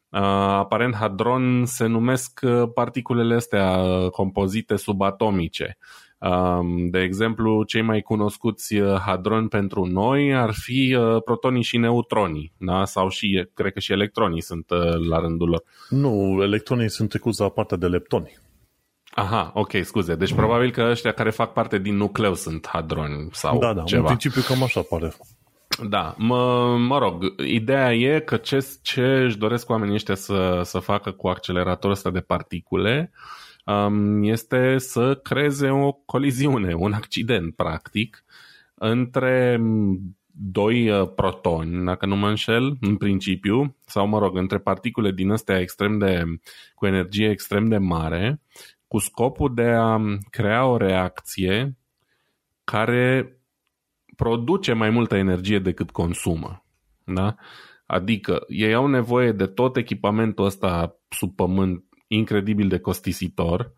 [0.10, 3.78] Uh, aparent hadron se numesc uh, particulele astea
[4.10, 5.78] compozite subatomice.
[6.90, 12.54] De exemplu, cei mai cunoscuți uh, hadroni pentru noi ar fi uh, protonii și neutronii,
[12.58, 12.86] da?
[12.86, 15.64] sau și, cred că și electronii sunt uh, la rândul lor.
[15.90, 18.40] Nu, electronii sunt trecuți la partea de leptoni.
[19.12, 20.16] Aha, ok, scuze.
[20.16, 24.02] Deci probabil că ăștia care fac parte din nucleu sunt hadroni sau da, da, ceva.
[24.02, 25.14] în principiu cam așa pare.
[25.90, 30.80] Da, mă, mă rog, ideea e că ce, ce își doresc oamenii ăștia să, să
[30.80, 33.51] facă cu acceleratorul ăsta de particule Um,
[34.22, 38.24] este să creeze o coliziune, un accident, practic,
[38.74, 39.60] între
[40.34, 45.32] doi uh, protoni, dacă nu mă înșel, în principiu, sau mă rog, între particule din
[45.32, 46.24] astea extrem de,
[46.76, 48.42] cu energie extrem de mare,
[48.88, 50.00] cu scopul de a
[50.30, 51.78] crea o reacție
[52.64, 53.36] care
[54.16, 56.66] produce mai multă energie decât consumă.
[57.04, 57.36] Da?
[57.86, 61.84] Adică ei au nevoie de tot echipamentul ăsta sub pământ
[62.14, 63.74] incredibil de costisitor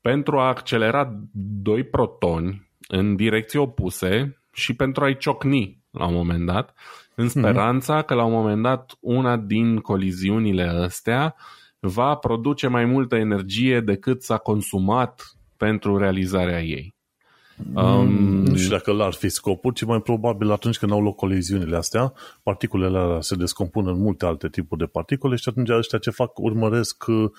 [0.00, 1.20] pentru a accelera
[1.62, 6.74] doi protoni în direcții opuse și pentru a-i ciocni la un moment dat,
[7.14, 7.38] în mhm.
[7.38, 11.34] speranța că la un moment dat una din coliziunile astea
[11.80, 16.96] va produce mai multă energie decât s-a consumat pentru realizarea ei.
[17.74, 18.08] Um,
[18.44, 22.12] nu știu dacă l-ar fi scopul, ci mai probabil atunci când au loc coliziunile astea,
[22.42, 26.38] particulele alea se descompun în multe alte tipuri de particule și atunci ăștia ce fac,
[26.38, 27.30] urmăresc uh,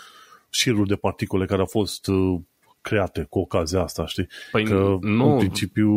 [0.49, 2.39] șirul de particule care au fost uh,
[2.81, 4.27] create cu ocazia asta, știi?
[4.51, 5.31] Păi că nu...
[5.31, 5.89] în principiu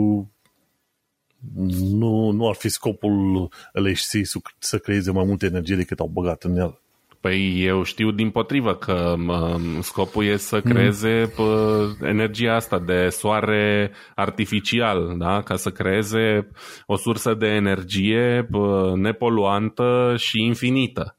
[1.75, 6.57] nu, nu ar fi scopul LHC să creeze mai multă energie decât au băgat în
[6.57, 6.81] el.
[7.21, 12.07] Păi eu știu din potrivă că um, scopul e să creeze mm.
[12.07, 15.43] energia asta de soare artificial, da?
[15.43, 16.49] ca să creeze
[16.87, 18.49] o sursă de energie
[18.95, 21.17] nepoluantă și infinită.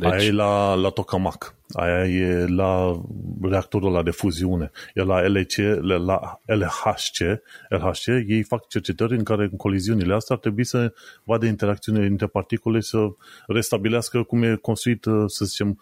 [0.00, 0.12] Deci...
[0.12, 1.54] Aia e la, la tokamak.
[1.72, 3.00] Aia e la
[3.42, 4.70] reactorul ăla de fuziune.
[4.94, 10.40] E la LHC, la LHC, LHC, ei fac cercetări în care în coliziunile astea ar
[10.40, 10.92] trebui să
[11.24, 13.08] vadă interacțiunile între particule să
[13.46, 15.80] restabilească cum e construit, să zicem,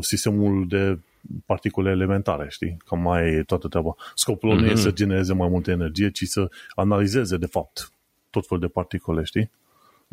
[0.00, 0.98] sistemul de
[1.46, 2.76] particule elementare, știi?
[2.86, 3.94] Cam mai e toată treaba.
[4.14, 4.60] Scopul mm-hmm.
[4.60, 4.80] nu e mhm.
[4.80, 7.92] să genereze mai multă energie, ci să analizeze, de fapt,
[8.30, 9.50] tot felul de particule, știi?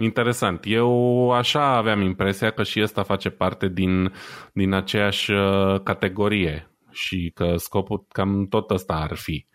[0.02, 0.64] Interesant.
[0.68, 4.14] Eu așa aveam impresia că și ăsta face parte din,
[4.54, 9.46] din aceeași uh, categorie și că scopul cam tot ăsta ar fi.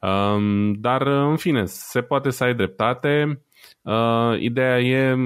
[0.00, 3.42] Um, dar, în fine, se poate să ai dreptate.
[3.82, 5.16] Uh, ideea e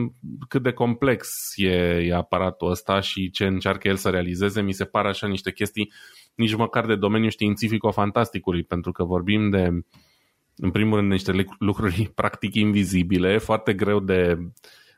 [0.49, 1.69] cât de complex e,
[2.07, 4.63] e aparatul ăsta și ce încearcă el să realizeze.
[4.63, 5.93] Mi se par așa niște chestii
[6.35, 9.83] nici măcar de domeniul științifico-fantasticului, pentru că vorbim de uh,
[10.57, 14.39] în primul rând, niște lucruri practic invizibile, foarte greu de,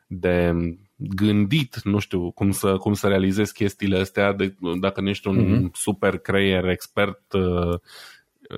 [0.07, 0.53] de
[0.97, 5.45] gândit, nu știu, cum să, cum să realizezi chestiile astea de, dacă nu ești un
[5.45, 5.71] mm-hmm.
[5.73, 7.79] super creier expert uh,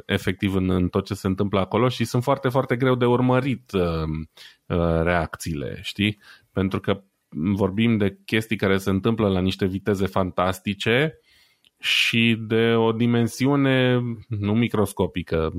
[0.06, 3.72] efectiv în, în tot ce se întâmplă acolo și sunt foarte, foarte greu de urmărit
[3.72, 4.08] uh,
[4.66, 6.18] uh, reacțiile, știi?
[6.52, 11.20] Pentru că vorbim de chestii care se întâmplă la niște viteze fantastice
[11.78, 15.52] și de o dimensiune nu microscopică,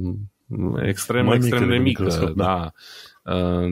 [0.82, 2.34] extrem, Mai extrem de mică.
[2.36, 2.72] Da.
[3.24, 3.34] da.
[3.34, 3.70] Uh,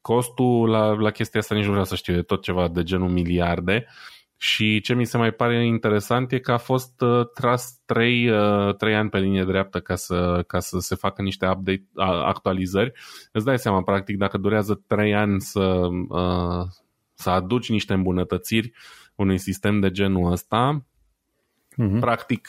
[0.00, 3.08] costul la, la chestia asta nici nu vreau să știu, e tot ceva de genul
[3.08, 3.86] miliarde.
[4.40, 8.74] Și ce mi se mai pare interesant e că a fost uh, tras 3, uh,
[8.76, 12.92] 3 ani pe linie dreaptă ca să, ca să se facă niște update, uh, actualizări.
[13.32, 16.66] Îți dai seama, practic, dacă durează 3 ani să, uh,
[17.14, 18.72] să aduci niște îmbunătățiri
[19.14, 20.84] unui sistem de genul ăsta,
[21.72, 22.00] uh-huh.
[22.00, 22.48] practic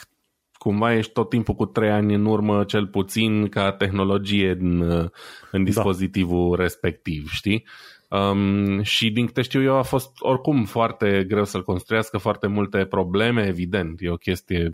[0.60, 5.10] cumva ești tot timpul cu trei ani în urmă, cel puțin, ca tehnologie în, în
[5.50, 5.58] da.
[5.58, 6.62] dispozitivul da.
[6.62, 7.66] respectiv, știi?
[8.08, 12.84] Um, și din câte știu eu a fost oricum foarte greu să-l construiască, foarte multe
[12.84, 14.70] probleme, evident, e o chestie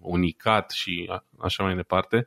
[0.00, 2.26] unicat și a, așa mai departe.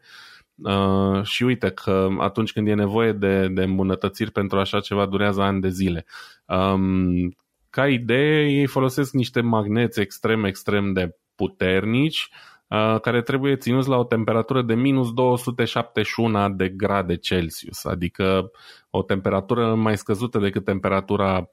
[0.55, 5.41] Uh, și uite că atunci când e nevoie de, de îmbunătățiri pentru așa ceva durează
[5.41, 6.05] ani de zile.
[6.45, 7.35] Um,
[7.69, 12.54] ca idee, ei folosesc niște magneți extrem, extrem de puternici uh,
[13.01, 18.51] care trebuie ținuți la o temperatură de minus 271 de grade Celsius, adică
[18.89, 21.49] o temperatură mai scăzută decât temperatura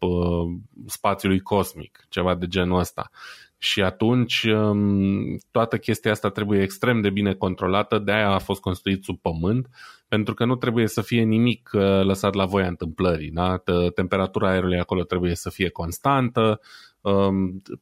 [0.86, 3.10] spațiului cosmic, ceva de genul ăsta.
[3.58, 4.46] Și atunci
[5.50, 9.68] toată chestia asta trebuie extrem de bine controlată, de aia a fost construit sub pământ,
[10.08, 11.70] pentru că nu trebuie să fie nimic
[12.02, 13.30] lăsat la voia întâmplării.
[13.30, 13.62] Da?
[13.94, 16.91] Temperatura aerului acolo trebuie să fie constantă, Um,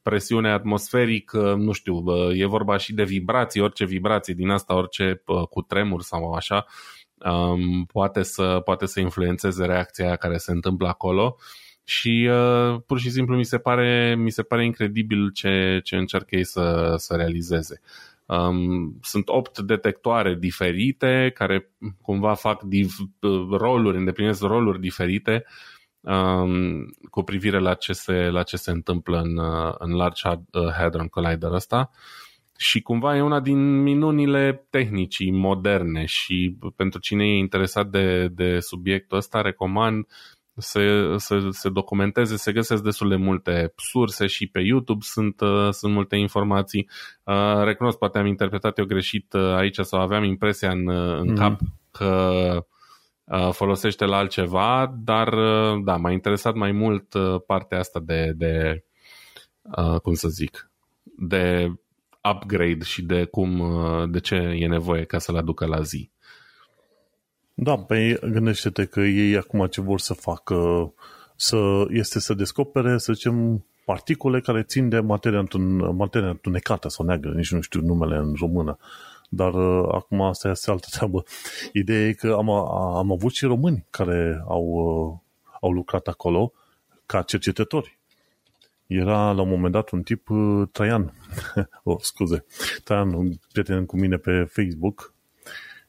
[0.03, 2.03] presiune atmosferică, nu știu,
[2.33, 6.67] e vorba și de vibrații, orice vibrație din asta, orice cu tremur sau așa,
[7.19, 11.37] um, poate să, poate să influențeze reacția care se întâmplă acolo
[11.85, 16.37] și uh, pur și simplu mi se pare, mi se pare incredibil ce, ce încercă
[16.37, 17.81] ei să, să realizeze.
[18.27, 21.71] Um, sunt opt detectoare diferite care
[22.03, 22.97] cumva fac div,
[23.51, 25.45] roluri, îndeplinesc roluri diferite
[26.01, 30.73] um, cu privire la ce se, la ce se întâmplă în, uh, în Large uh,
[30.73, 31.91] Hadron Collider ăsta
[32.57, 38.59] și cumva e una din minunile tehnicii moderne și pentru cine e interesat de, de
[38.59, 40.07] subiectul ăsta recomand
[40.57, 45.69] să, să se documenteze, se găsesc destul de multe surse și pe YouTube sunt, uh,
[45.71, 46.89] sunt multe informații.
[47.25, 51.35] Uh, recunosc, poate am interpretat eu greșit uh, aici sau aveam impresia în, în mm.
[51.35, 52.63] cap că Uh,
[53.51, 58.85] folosește la altceva, dar uh, da, m-a interesat mai mult uh, partea asta de, de
[60.03, 60.71] cum să zic,
[61.03, 61.73] de
[62.33, 63.63] upgrade și de cum,
[64.11, 66.11] de ce e nevoie ca să-l aducă la zi.
[67.55, 70.93] Da, păi gândește-te că ei acum ce vor să facă
[71.37, 77.07] să, este să descopere, să zicem, particule care țin de materia, întun, materia întunecată sau
[77.07, 78.79] neagră, nici nu știu numele în română.
[78.81, 81.25] Uh, dar uh, acum asta este altă treabă.
[81.73, 82.51] Ideea e că am,
[82.97, 85.19] am avut și români care au, uh,
[85.61, 86.53] au lucrat acolo
[87.07, 87.99] ca cercetători.
[88.87, 91.13] Era la un moment dat un tip, uh, Traian,
[91.83, 92.45] oh, scuze,
[92.85, 95.15] Traian, un prieten cu mine pe Facebook,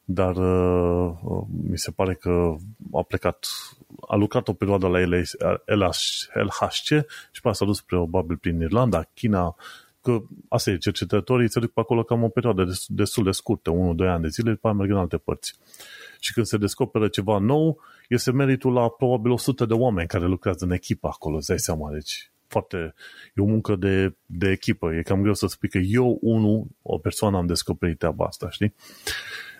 [0.04, 2.54] dar uh, mi se pare că
[2.92, 3.46] a plecat,
[4.08, 4.98] a lucrat o perioadă la
[6.34, 6.86] LHC
[7.30, 9.56] și pe s-a dus probabil prin Irlanda, China,
[10.02, 13.74] că asta e, cercetătorii se duc pe acolo cam o perioadă destul de scurtă, 1-2
[14.08, 15.54] ani de zile, după aia merg în alte părți.
[16.20, 20.64] Și când se descoperă ceva nou, este meritul la probabil 100 de oameni care lucrează
[20.64, 22.94] în echipă acolo, îți dai seama, deci foarte,
[23.34, 24.94] e o muncă de, de echipă.
[24.94, 28.74] E cam greu să spui că eu, unul, o persoană am descoperit treaba asta, știi?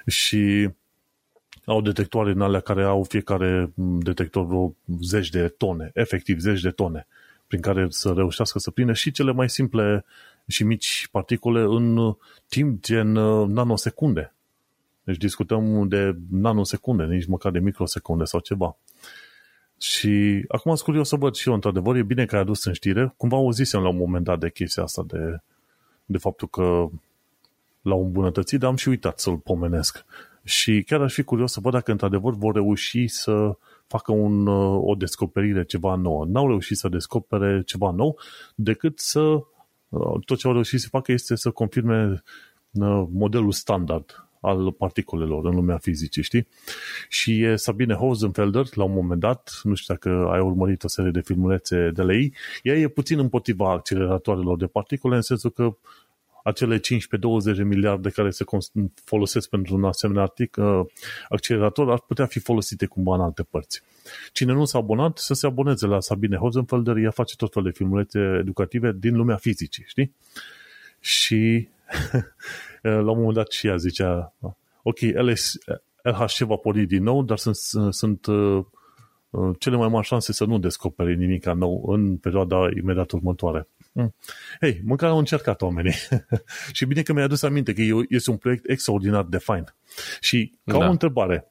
[0.06, 0.70] Și
[1.64, 6.70] au detectoare în alea care au fiecare detector vreo zeci de tone, efectiv zeci de
[6.70, 7.06] tone,
[7.46, 10.04] prin care să reușească să prindă și cele mai simple
[10.46, 12.16] și mici particule în
[12.48, 14.34] timp gen uh, nanosecunde.
[15.04, 18.76] Deci discutăm de nanosecunde, nici măcar de microsecunde sau ceva.
[19.78, 22.72] Și acum sunt curios să văd și eu, într-adevăr, e bine că ai adus în
[22.72, 23.14] știre.
[23.16, 25.40] Cumva auzisem la un moment dat de chestia asta, de,
[26.04, 26.88] de faptul că
[27.82, 30.04] l-au îmbunătățit, dar am și uitat să-l pomenesc.
[30.44, 34.80] Și chiar aș fi curios să văd dacă într-adevăr vor reuși să facă un, uh,
[34.84, 36.24] o descoperire ceva nouă.
[36.24, 38.18] N-au reușit să descopere ceva nou,
[38.54, 39.42] decât să uh,
[40.24, 42.22] tot ce au reușit să facă este să confirme
[42.70, 46.46] uh, modelul standard al particulelor în lumea fizicii, știi?
[47.08, 51.10] Și e Sabine Hosenfelder, la un moment dat, nu știu dacă ai urmărit o serie
[51.10, 55.76] de filmulețe de la ei, ea e puțin împotriva acceleratoarelor de particule, în sensul că
[56.42, 56.80] acele 15-20
[57.56, 58.44] de miliarde care se
[59.04, 60.80] folosesc pentru un asemenea artic, uh,
[61.28, 63.82] accelerator ar putea fi folosite cumva în alte părți.
[64.32, 67.76] Cine nu s-a abonat, să se aboneze la Sabine Hosenfelder, ea face tot felul de
[67.76, 70.14] filmulețe educative din lumea fizicii, știi?
[71.00, 71.68] Și
[72.82, 74.34] la un moment dat și ea zicea,
[74.82, 75.58] ok, LS,
[76.02, 77.56] LHC va porni din nou, dar sunt,
[77.90, 78.64] sunt uh,
[79.58, 83.68] cele mai mari șanse să nu descoperi nimic nou în perioada imediat următoare.
[83.92, 84.14] Mm.
[84.60, 85.94] Hei, măcar au încercat oamenii.
[86.72, 89.64] și bine că mi-ai adus aminte că este un proiect extraordinar de fain.
[90.20, 90.86] Și ca da.
[90.86, 91.50] o întrebare,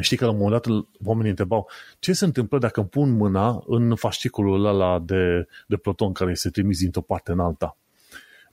[0.00, 3.62] știi că la un moment dat oamenii întrebau ce se întâmplă dacă îmi pun mâna
[3.66, 7.76] în fasciculul ăla de, de proton care se trimis dintr-o parte în alta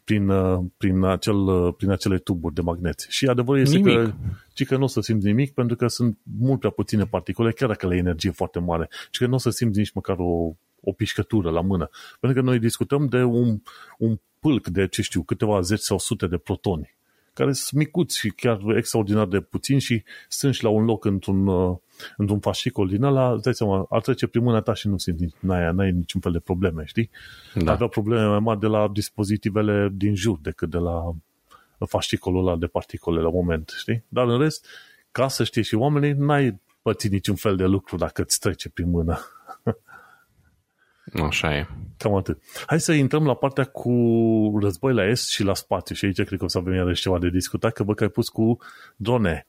[0.05, 0.31] prin,
[0.77, 3.07] prin, acel, prin acele tuburi de magneți.
[3.09, 3.95] Și adevărul este nimic.
[3.95, 4.13] că,
[4.53, 7.67] ci că nu o să simți nimic pentru că sunt mult prea puține particule, chiar
[7.67, 8.89] dacă le energie foarte mare.
[9.11, 10.55] Și că nu o să simți nici măcar o,
[10.85, 11.89] o pișcătură la mână.
[12.19, 13.61] Pentru că noi discutăm de un,
[13.97, 16.95] un pâlc de, ce știu, câteva zeci sau sute de protoni,
[17.33, 21.77] care sunt micuți și chiar extraordinar de puțini și strânși la un loc într-un, uh,
[22.17, 25.35] într-un fascicol din ăla, îți dai seama, ar trece prin mâna ta și nu simți,
[25.39, 27.09] n-ai, n-ai niciun fel de probleme, știi?
[27.53, 27.71] Da.
[27.71, 31.11] Avea probleme mai mari de la dispozitivele din jur decât de la
[31.87, 34.03] fascicolul ăla de particule la moment, știi?
[34.07, 34.67] Dar în rest,
[35.11, 38.89] ca să știi și oamenii, n-ai pățit niciun fel de lucru dacă îți trece prin
[38.89, 39.19] mână.
[41.23, 41.67] Așa e.
[41.97, 42.41] Cam atât.
[42.65, 43.91] Hai să intrăm la partea cu
[44.61, 47.19] război la est și la spațiu și aici cred că o să avem iarăși ceva
[47.19, 48.57] de discutat, că văd că ai pus cu
[48.95, 49.47] drone.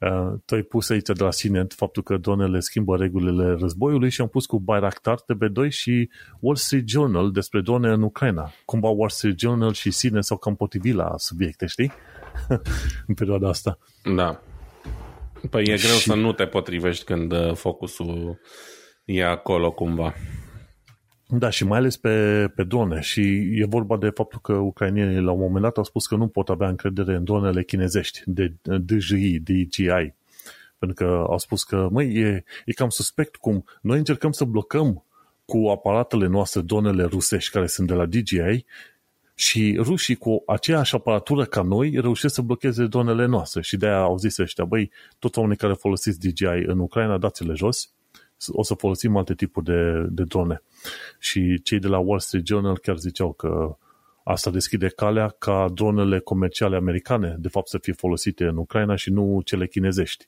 [0.00, 4.20] Uh, tu ai pus aici de la sine faptul că dronele schimbă regulile războiului și
[4.20, 8.52] am pus cu Bayraktar, TB2 și Wall Street Journal despre drone în Ucraina.
[8.64, 11.92] Cumva Wall Street Journal și sine s-au cam potrivit la subiecte, știi?
[13.06, 13.78] în perioada asta.
[14.16, 14.40] Da.
[15.50, 16.02] Păi e greu și...
[16.02, 18.40] să nu te potrivești când uh, focusul
[19.04, 20.14] e acolo cumva.
[21.28, 23.00] Da, și mai ales pe, pe drone.
[23.00, 23.20] Și
[23.60, 26.48] e vorba de faptul că ucrainienii la un moment dat au spus că nu pot
[26.48, 30.14] avea încredere în dronele chinezești, de DJI, DJI.
[30.78, 35.04] Pentru că au spus că, măi, e, e cam suspect cum noi încercăm să blocăm
[35.44, 38.64] cu aparatele noastre dronele rusești care sunt de la DJI
[39.34, 43.60] și rușii cu aceeași aparatură ca noi reușesc să blocheze dronele noastre.
[43.60, 47.90] Și de-aia au zis ăștia, băi, toți oamenii care folosiți DJI în Ucraina, dați-le jos
[48.48, 50.62] o să folosim alte tipuri de, de drone.
[51.18, 53.76] Și cei de la Wall Street Journal chiar ziceau că
[54.24, 59.10] asta deschide calea ca dronele comerciale americane, de fapt, să fie folosite în Ucraina și
[59.10, 60.26] nu cele chinezești.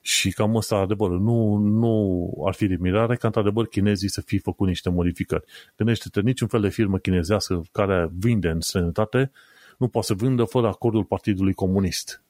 [0.00, 4.38] Și cam ăsta, adevăr, nu, nu ar fi de mirare ca, într-adevăr, chinezii să fie
[4.38, 5.44] făcut niște modificări.
[5.76, 9.30] Gândește-te, niciun fel de firmă chinezească care vinde în străinătate
[9.78, 12.22] nu poate să vândă fără acordul Partidului Comunist.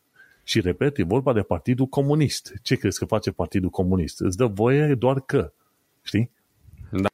[0.51, 2.53] Și repet, e vorba de Partidul Comunist.
[2.63, 4.21] Ce crezi că face Partidul Comunist?
[4.21, 5.53] Îți dă voie doar că.
[6.03, 6.31] Știi?
[6.91, 7.09] Da.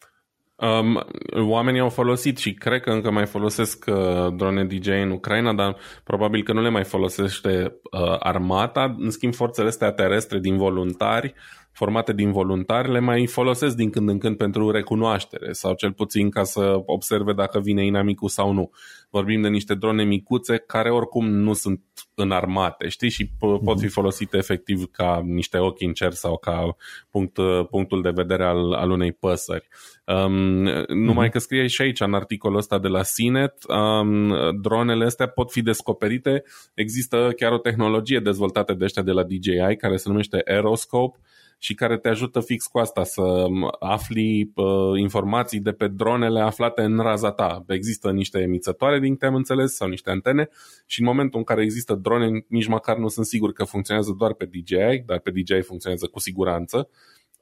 [0.68, 1.04] Um,
[1.48, 5.76] oamenii au folosit și cred că încă mai folosesc uh, drone DJ în Ucraina, dar
[6.04, 8.96] probabil că nu le mai folosește uh, armata.
[8.98, 11.34] În schimb, forțele astea terestre din voluntari
[11.76, 16.30] formate din voluntari le mai folosesc din când în când pentru recunoaștere sau cel puțin
[16.30, 18.70] ca să observe dacă vine inamicul sau nu.
[19.10, 21.80] Vorbim de niște drone micuțe care oricum nu sunt
[22.14, 23.30] înarmate, știi, și
[23.64, 26.76] pot fi folosite efectiv ca niște ochi în cer sau ca
[27.10, 27.38] punct,
[27.70, 29.68] punctul de vedere al, al unei păsări.
[30.04, 35.26] Um, numai că scrie și aici în articolul ăsta de la Sinet, um, dronele astea
[35.28, 36.42] pot fi descoperite.
[36.74, 41.18] Există chiar o tehnologie dezvoltată de ăștia de la DJI care se numește Aeroscope,
[41.58, 43.46] și care te ajută fix cu asta să
[43.78, 47.64] afli uh, informații de pe dronele aflate în raza ta.
[47.68, 50.48] Există niște emițătoare, din câte am înțeles, sau niște antene
[50.86, 54.32] și în momentul în care există drone, nici măcar nu sunt sigur că funcționează doar
[54.34, 56.88] pe DJI, dar pe DJI funcționează cu siguranță.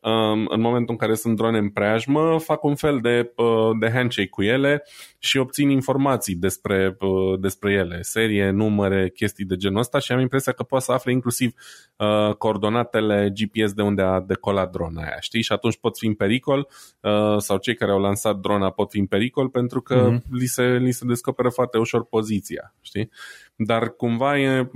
[0.05, 3.91] Um, în momentul în care sunt drone în preajmă, fac un fel de, uh, de
[3.91, 4.83] handshake cu ele
[5.19, 10.21] și obțin informații despre, uh, despre ele, serie, numere, chestii de genul ăsta și am
[10.21, 11.55] impresia că poate să afle inclusiv
[11.97, 15.43] uh, coordonatele GPS de unde a decolat drona aia, știi?
[15.43, 16.69] Și atunci pot fi în pericol
[17.01, 20.31] uh, sau cei care au lansat drona pot fi în pericol pentru că mm-hmm.
[20.31, 23.11] li, se, li se descoperă foarte ușor poziția, știi?
[23.57, 24.71] Dar cumva e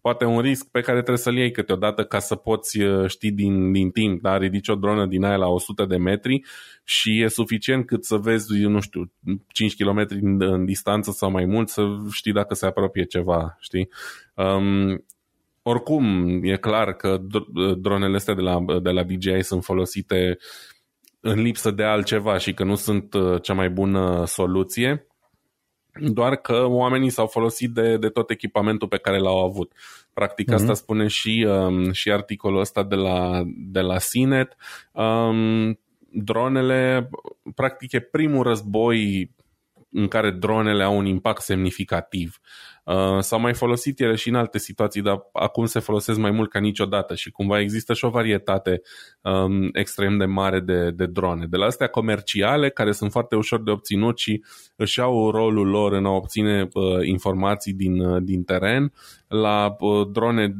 [0.00, 3.72] poate un risc pe care trebuie să-l iei câteodată ca să poți uh, ști din,
[3.72, 4.36] din timp, da?
[4.36, 6.42] ridici o dronă din aia la 100 de metri
[6.84, 9.12] și e suficient cât să vezi, nu știu,
[9.52, 11.82] 5 km în, în distanță sau mai mult să
[12.12, 13.88] știi dacă se apropie ceva, știi?
[14.34, 15.04] Um,
[15.62, 17.20] oricum, e clar că
[17.78, 20.38] dronele astea de la, de la DJI sunt folosite
[21.20, 25.09] în lipsă de altceva și că nu sunt uh, cea mai bună soluție
[25.94, 29.72] doar că oamenii s-au folosit de, de tot echipamentul pe care l-au avut.
[30.12, 30.54] Practic mm-hmm.
[30.54, 34.56] asta spune și, um, și articolul ăsta de la, de la Sinet.
[34.92, 35.78] Um,
[36.12, 37.10] dronele,
[37.54, 39.30] practic e primul război
[39.92, 42.40] în care dronele au un impact semnificativ.
[42.90, 46.50] Uh, s-au mai folosit ele și în alte situații, dar acum se folosesc mai mult
[46.50, 48.80] ca niciodată și cumva există și o varietate
[49.20, 51.46] um, extrem de mare de, de drone.
[51.46, 54.44] De la astea comerciale, care sunt foarte ușor de obținut și
[54.76, 58.92] își au rolul lor în a obține uh, informații din, uh, din teren,
[59.28, 60.54] la uh, drone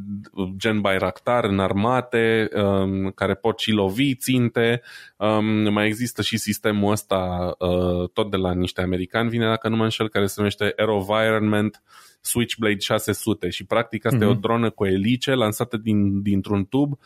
[0.57, 4.83] gen Bayraktar în armate, um, care pot și lovi ținte.
[5.17, 9.77] Um, mai există și sistemul ăsta, uh, tot de la niște americani, vine dacă nu
[9.77, 11.83] mă înșel, care se numește Aerovironment,
[12.21, 14.23] Switchblade 600 și practic asta mm-hmm.
[14.23, 14.41] e o mhm.
[14.41, 16.99] dronă cu elice lansată din, dintr-un tub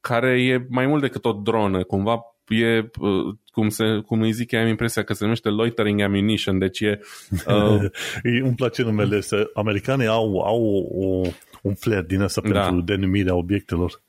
[0.00, 4.54] care e mai mult decât o dronă, cumva e, uh, cum, se, cum îi zic,
[4.54, 7.00] am impresia că se numește loitering ammunition, deci e...
[7.46, 7.84] Uh...
[8.42, 9.50] Îmi place numele ăsta.
[9.54, 11.28] Americanii au, au o,
[11.62, 12.60] un flair din asta da.
[12.60, 14.02] pentru denumirea obiectelor.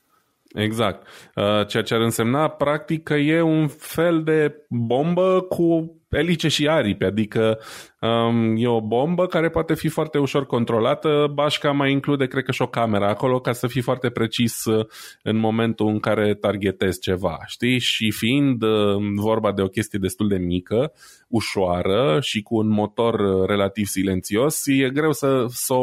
[0.54, 1.06] Exact.
[1.34, 6.68] Uh, ceea ce ar însemna, practic, că e un fel de bombă cu elice și
[6.68, 7.58] aripi, adică
[8.00, 11.30] um, e o bombă care poate fi foarte ușor controlată.
[11.32, 14.86] Bașca mai include, cred că, și o cameră acolo ca să fii foarte precis uh,
[15.22, 17.78] în momentul în care targetezi ceva, știi?
[17.78, 20.92] Și fiind uh, vorba de o chestie destul de mică,
[21.28, 25.74] ușoară și cu un motor uh, relativ silențios, e greu să, să,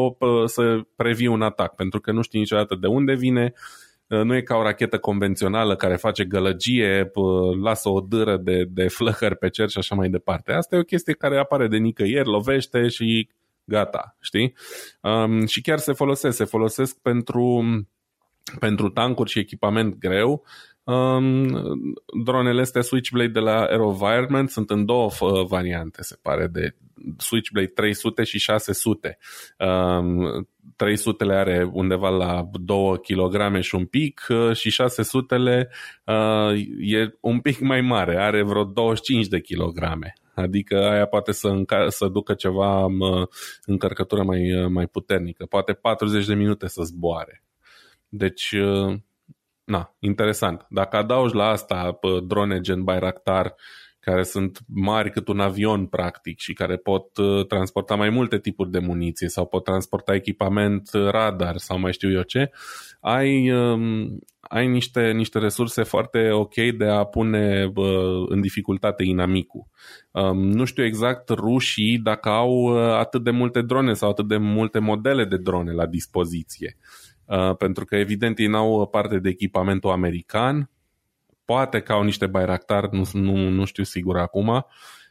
[0.45, 4.41] să previi un atac, pentru că nu știi niciodată de unde vine, Uh, nu e
[4.41, 7.11] ca o rachetă convențională care face gălăgie,
[7.61, 10.51] lasă o dâră de, de flăcări pe cer și așa mai departe.
[10.51, 13.29] Asta e o chestie care apare de nicăieri, lovește și
[13.63, 14.55] gata, știi?
[15.01, 17.65] Um, și chiar se folosesc, se folosesc pentru,
[18.59, 20.43] pentru tancuri și echipament greu.
[20.91, 25.09] Um, dronele astea Switchblade de la AeroVironment sunt în două
[25.47, 26.75] variante, se pare, de
[27.17, 29.17] Switchblade 300 și 600.
[29.57, 35.69] Um, 300-le are undeva la 2 kg și un pic uh, și 600-le
[36.05, 40.13] uh, e un pic mai mare, are vreo 25 de kilograme.
[40.33, 43.27] Adică aia poate să, înca- să ducă ceva mă,
[43.65, 45.45] încărcătură mai, uh, mai puternică.
[45.45, 47.43] Poate 40 de minute să zboare.
[48.09, 48.95] Deci, uh,
[49.71, 50.65] na, interesant.
[50.69, 53.55] Dacă adaugi la asta drone gen Bayraktar
[54.01, 58.71] care sunt mari cât un avion practic și care pot uh, transporta mai multe tipuri
[58.71, 62.51] de muniție sau pot transporta echipament uh, radar sau mai știu eu ce,
[62.99, 69.65] ai, um, ai niște, niște resurse foarte ok de a pune uh, în dificultate inamicul.
[70.11, 74.79] Um, nu știu exact rușii dacă au atât de multe drone sau atât de multe
[74.79, 76.77] modele de drone la dispoziție.
[77.57, 80.69] Pentru că evident ei n-au parte de echipamentul american,
[81.51, 84.65] Poate că au niște Bayraktar, nu, nu, nu știu sigur acum,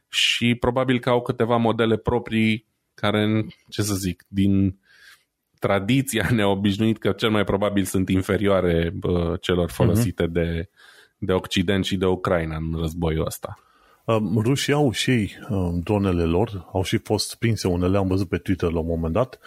[0.08, 4.78] și probabil că au câteva modele proprii care, ce să zic, din
[5.58, 9.74] tradiția ne-a obișnuit că cel mai probabil sunt inferioare bă, celor mhm.
[9.74, 10.32] folosite uh-huh.
[10.32, 10.68] de,
[11.18, 13.58] de Occident și de Ucraina în războiul ăsta.
[14.04, 18.28] Um, rușii au și ei um, dronele lor, au și fost prinse unele, am văzut
[18.28, 19.38] pe Twitter la un moment dat,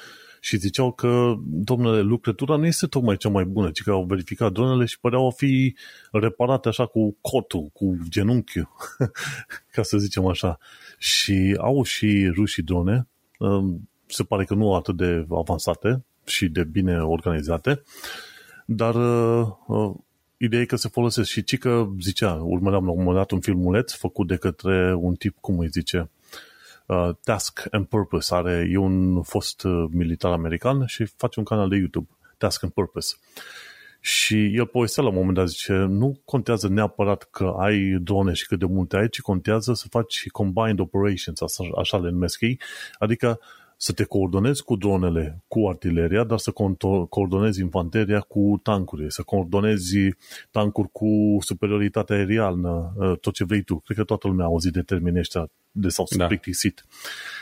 [0.45, 4.51] și ziceau că, domnule, lucrătura nu este tocmai cea mai bună, ci că au verificat
[4.51, 5.75] dronele și păreau a fi
[6.11, 8.69] reparate așa cu cotul, cu genunchiul,
[9.73, 10.57] ca să zicem așa.
[10.97, 13.07] Și au și rușii drone,
[13.39, 17.81] um, se pare că nu atât de avansate și de bine organizate,
[18.65, 19.93] dar uh, uh,
[20.37, 23.39] ideea e că se folosesc și ci că zicea, urmăream la un moment dat un
[23.39, 26.09] filmuleț făcut de către un tip, cum îi zice,
[26.85, 28.35] uh, Task and Purpose.
[28.35, 32.71] Are, e un fost uh, militar american și face un canal de YouTube, Task and
[32.71, 33.15] Purpose.
[33.99, 38.47] Și el povestea la un moment dat, zice, nu contează neapărat că ai drone și
[38.47, 42.59] cât de multe ai, ci contează să faci combined operations, așa, așa le numesc ei,
[42.97, 43.39] adică
[43.77, 46.51] să te coordonezi cu dronele, cu artileria, dar să
[47.09, 49.97] coordonezi infanteria cu tancurile, să coordonezi
[50.51, 53.75] tancuri cu superioritatea aeriană, ă, tot ce vrei tu.
[53.75, 56.27] Cred că toată lumea a auzit de termenii ăștia de s-au da.
[56.27, 56.85] plictisit.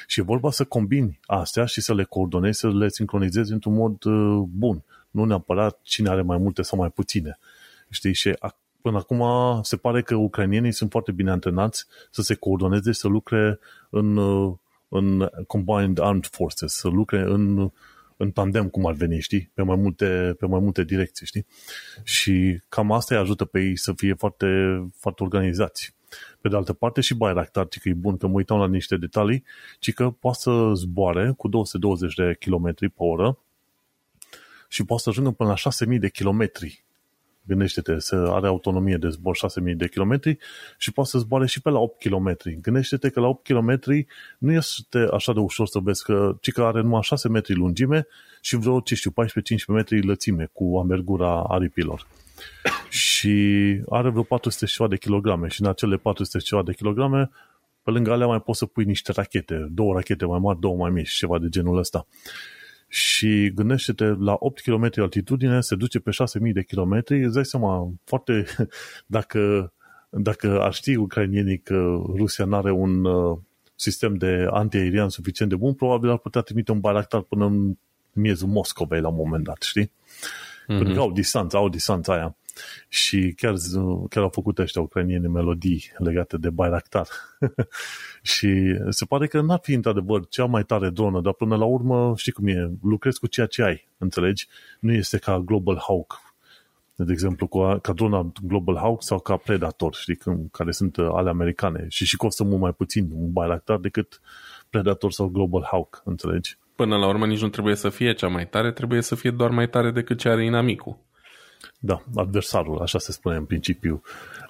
[0.08, 4.04] Și e vorba să combini astea și să le coordonezi, să le sincronizezi într-un mod
[4.04, 4.84] uh, bun.
[5.12, 7.40] Nu neapărat cine are mai multe sau mai puține.
[7.90, 8.14] Știi?
[8.14, 8.38] Și
[8.82, 9.24] până acum
[9.64, 13.60] se pare că ucrainienii sunt foarte bine antrenați să se coordoneze, să lucre
[13.90, 14.54] în, uh,
[14.94, 17.72] în Combined Armed Forces, să lucre în,
[18.18, 19.52] în tandem, cum ar veni, știi?
[19.54, 21.46] Pe mai multe, pe mai multe direcții, știi?
[22.04, 24.48] Și cam asta îi ajută pe ei să fie foarte,
[24.96, 25.96] foarte organizați.
[26.42, 28.98] Pe de altă parte și Bayraktar, ci că e bun că mă uitam la niște
[28.98, 29.44] detalii,
[29.80, 33.38] ci că poate să zboare cu 220 de km pe oră
[34.68, 36.84] și poate să ajungă până la 6000 de kilometri.
[37.44, 40.38] Gândește-te, să are autonomie de zbor 6000 de kilometri
[40.78, 42.38] și poate să zboare și pe la 8 km.
[42.62, 43.80] Gândește-te că la 8 km
[44.38, 48.08] nu este așa de ușor să vezi că, ci că are numai 6 metri lungime
[48.42, 49.14] și vreo, ce știu, 14-15
[49.68, 52.08] metri lățime cu amergura aripilor
[52.90, 53.30] și
[53.90, 57.30] are vreo 400 ceva de kilograme și în acele 400 ceva de kilograme
[57.84, 60.90] pe lângă alea mai poți să pui niște rachete, două rachete mai mari, două mai
[60.90, 62.08] mici, ceva de genul ăsta.
[62.94, 67.92] Și gândește-te, la 8 km altitudine se duce pe 6000 de km, îți dai seama
[68.04, 68.46] foarte,
[69.06, 69.74] dacă,
[70.10, 73.38] dacă ar ști ucrainienii că Rusia nu are un uh,
[73.76, 77.78] sistem de antiaerian suficient de bun, probabil ar putea trimite un baractar până în
[78.14, 79.86] miezul Moscovei la un moment dat, știi?
[79.86, 80.78] Mm-hmm.
[80.78, 82.36] Pentru că au distanță, au distanța aia.
[82.88, 83.54] Și chiar,
[84.10, 87.08] chiar au făcut ăștia ucrainieni melodii legate de Bayraktar.
[88.34, 92.14] și se pare că n-ar fi într-adevăr cea mai tare dronă, dar până la urmă,
[92.18, 94.48] știi cum e, lucrezi cu ceea ce ai, înțelegi?
[94.80, 96.32] Nu este ca Global Hawk,
[96.96, 100.18] de exemplu, cu, ca drona Global Hawk sau ca Predator, știi,
[100.52, 104.22] care sunt uh, ale americane și și costă mult mai puțin un Bayraktar decât
[104.70, 106.58] Predator sau Global Hawk, înțelegi?
[106.76, 109.50] Până la urmă nici nu trebuie să fie cea mai tare, trebuie să fie doar
[109.50, 110.98] mai tare decât ce are inamicul.
[111.80, 114.02] Da, adversarul, așa se spune în principiu.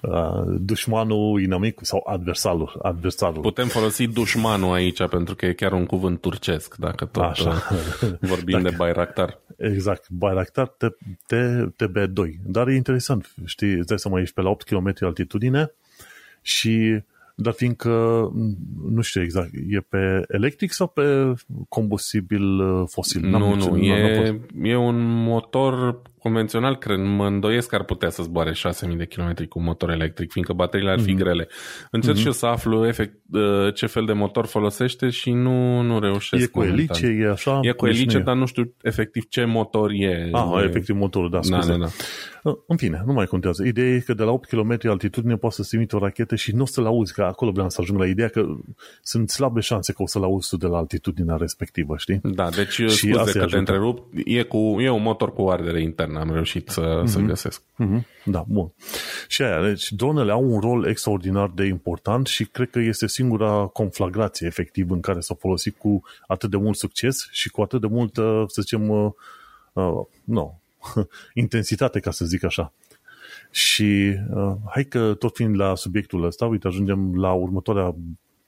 [0.02, 3.42] Uh, dușmanul, inamicul sau adversarul, adversarul.
[3.42, 7.50] Putem folosi dușmanul aici pentru că e chiar un cuvânt turcesc, dacă tot așa.
[7.50, 9.38] Uh, vorbim dacă, de Bayraktar.
[9.56, 10.76] Exact, Bayraktar
[11.74, 12.34] TB2.
[12.44, 15.72] Dar e interesant, știi, îți dai seama, ești pe la 8 km altitudine
[16.42, 17.02] și
[17.34, 17.90] dar fiindcă,
[18.88, 21.34] nu știu exact, e pe electric sau pe
[21.68, 23.20] combustibil uh, fosil?
[23.20, 28.52] Nu, nu, e, e un motor convențional, cred, mă îndoiesc că ar putea să zboare
[28.52, 31.16] 6000 de km cu motor electric, fiindcă bateriile ar fi mm-hmm.
[31.16, 31.48] grele.
[31.90, 32.20] Încerc mm-hmm.
[32.20, 36.42] și eu să aflu efect, uh, ce fel de motor folosește și nu, nu reușesc.
[36.42, 37.60] E cu elice, e așa?
[37.62, 40.28] E cu elice, dar nu știu efectiv ce motor e.
[40.32, 40.64] Ah, e...
[40.64, 41.70] efectiv motorul, da, scuze.
[41.70, 41.84] Da, da,
[42.42, 42.58] da.
[42.66, 43.64] În fine, nu mai contează.
[43.64, 46.62] Ideea e că de la 8 km altitudine poate să simți o rachetă și nu
[46.62, 48.46] o să-l auzi, că acolo vreau să ajung la ideea că
[49.02, 52.20] sunt slabe șanse că o să-l auzi de la altitudinea respectivă, știi?
[52.22, 56.11] Da, deci și scuze că te întrerup, e, cu, e un motor cu ardere internă
[56.16, 57.06] am reușit să, mm-hmm.
[57.06, 57.62] să găsesc.
[57.62, 58.02] Mm-hmm.
[58.24, 58.72] Da, bun.
[59.28, 63.70] Și aia, deci dronele au un rol extraordinar de important și cred că este singura
[63.72, 67.86] conflagrație efectiv în care s-a folosit cu atât de mult succes și cu atât de
[67.86, 69.12] multă, să zicem, uh,
[69.72, 70.54] uh, no,
[71.34, 72.72] intensitate, ca să zic așa.
[73.50, 77.94] Și uh, hai că tot fiind la subiectul ăsta, uite, ajungem la următoarea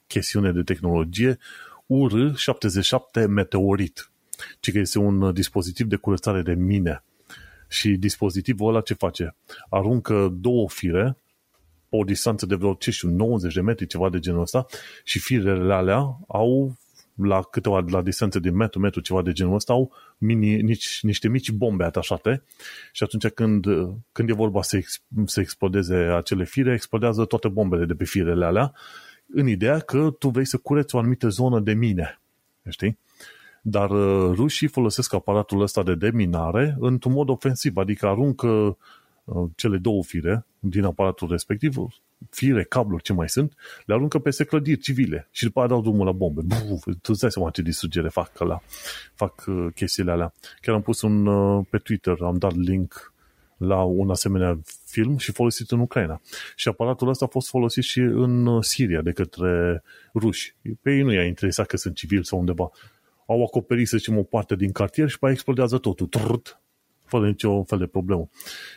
[0.07, 1.39] chestiune de tehnologie,
[1.87, 4.11] UR-77 Meteorit,
[4.61, 7.03] ci că este un dispozitiv de curățare de mine
[7.69, 9.37] și dispozitivul ăla ce face?
[9.69, 11.17] Aruncă două fire
[11.89, 14.67] pe o distanță de vreo, ce știu, 90 de metri, ceva de genul ăsta,
[15.05, 16.77] și firele alea au
[17.15, 21.29] la câteva, la distanță de metru, metru, ceva de genul ăsta, au mini, nici, niște
[21.29, 22.43] mici bombe atașate
[22.93, 23.67] și atunci când,
[24.13, 28.45] când e vorba să, ex, să explodeze acele fire, explodează toate bombele de pe firele
[28.45, 28.73] alea,
[29.27, 32.21] în ideea că tu vrei să cureți o anumită zonă de mine.
[32.69, 32.99] Știi?
[33.67, 38.47] Dar uh, rușii folosesc aparatul ăsta de deminare într-un mod ofensiv, adică aruncă
[39.25, 41.75] uh, cele două fire din aparatul respectiv,
[42.31, 43.55] fire, cabluri, ce mai sunt,
[43.87, 46.41] le aruncă peste clădiri civile și după aia dau drumul la bombe.
[46.69, 48.61] Buf, tu îți dai seama ce distrugere fac, la,
[49.15, 50.35] fac uh, chestiile alea.
[50.61, 51.29] Chiar am pus un,
[51.63, 53.13] pe Twitter, am dat link
[53.57, 56.21] la un asemenea film și folosit în Ucraina.
[56.57, 59.83] Și aparatul ăsta a fost folosit și în Siria de către
[60.15, 60.57] ruși.
[60.83, 62.71] Pe ei nu i-a interesat că sunt civili sau undeva
[63.27, 66.07] au acoperit, să zicem, o parte din cartier și pe aia explodează totul.
[66.07, 66.61] Trrrt,
[67.05, 68.29] fără nicio fel de problemă.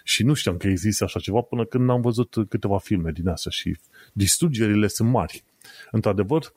[0.03, 3.51] Și nu știam că există așa ceva până când am văzut câteva filme din astea
[3.51, 3.77] și
[4.13, 5.43] distrugerile sunt mari.
[5.91, 6.53] Într-adevăr,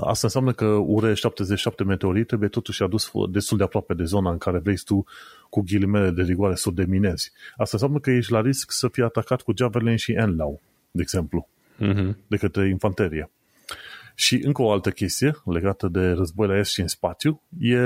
[0.00, 4.58] asta înseamnă că UR-77 meteorit trebuie totuși adus destul de aproape de zona în care
[4.58, 5.04] vrei tu
[5.50, 7.32] cu ghilimele de rigoare să o deminezi.
[7.50, 11.48] Asta înseamnă că ești la risc să fii atacat cu Javelin și Enlau, de exemplu,
[11.80, 12.14] uh-huh.
[12.26, 13.30] de către infanterie.
[14.18, 17.78] Și încă o altă chestie legată de război la est și în spațiu e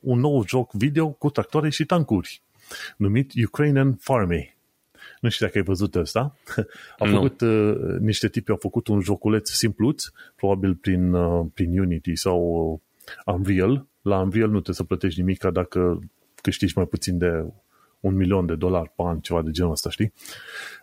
[0.00, 2.42] un nou joc video cu tractoare și tancuri
[2.96, 4.44] numit Ukrainian Farming.
[5.20, 6.36] Nu știu dacă ai văzut ăsta.
[6.98, 7.12] A Nu.
[7.12, 10.04] făcut, uh, niște tipi au făcut un joculeț simpluț,
[10.36, 12.40] probabil prin, uh, prin Unity sau
[13.24, 13.86] uh, Unreal.
[14.02, 16.00] La Unreal nu trebuie să plătești nimic dacă
[16.34, 17.44] câștigi mai puțin de
[18.00, 20.12] un milion de dolari pe an, ceva de genul ăsta, știi?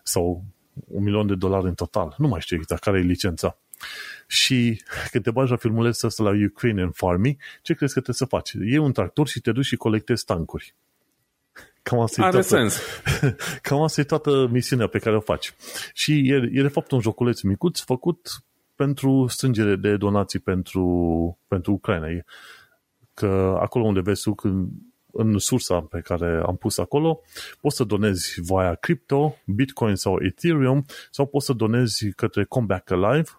[0.03, 0.43] Sau
[0.87, 2.15] un milion de dolari în total.
[2.17, 3.57] Nu mai știu exact care e licența.
[4.27, 4.81] Și
[5.11, 8.51] când te bagi la filmulețul ăsta la Ukrainian Farming, ce crezi că trebuie să faci?
[8.51, 10.75] Iei un tractor și te duci și colectezi tancuri.
[11.81, 12.79] Cam asta e Are toată, sens.
[13.61, 15.53] Cam asta e toată misiunea pe care o faci.
[15.93, 18.43] Și e, e de fapt un joculeț micuț făcut
[18.75, 22.09] pentru strângere de donații pentru, pentru Ucraina.
[22.09, 22.25] E-
[23.13, 24.69] Că acolo unde vezi tu, când,
[25.11, 27.21] în sursa pe care am pus acolo,
[27.61, 33.29] poți să donezi via crypto, bitcoin sau ethereum sau poți să donezi către Comeback Alive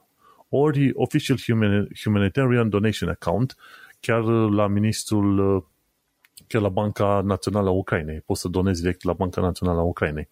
[0.56, 3.56] ori Official Human- Humanitarian Donation Account,
[4.01, 5.64] chiar la ministrul
[6.47, 8.20] chiar la Banca Națională a Ucrainei.
[8.20, 10.28] Poți să donezi direct la Banca Națională a Ucrainei.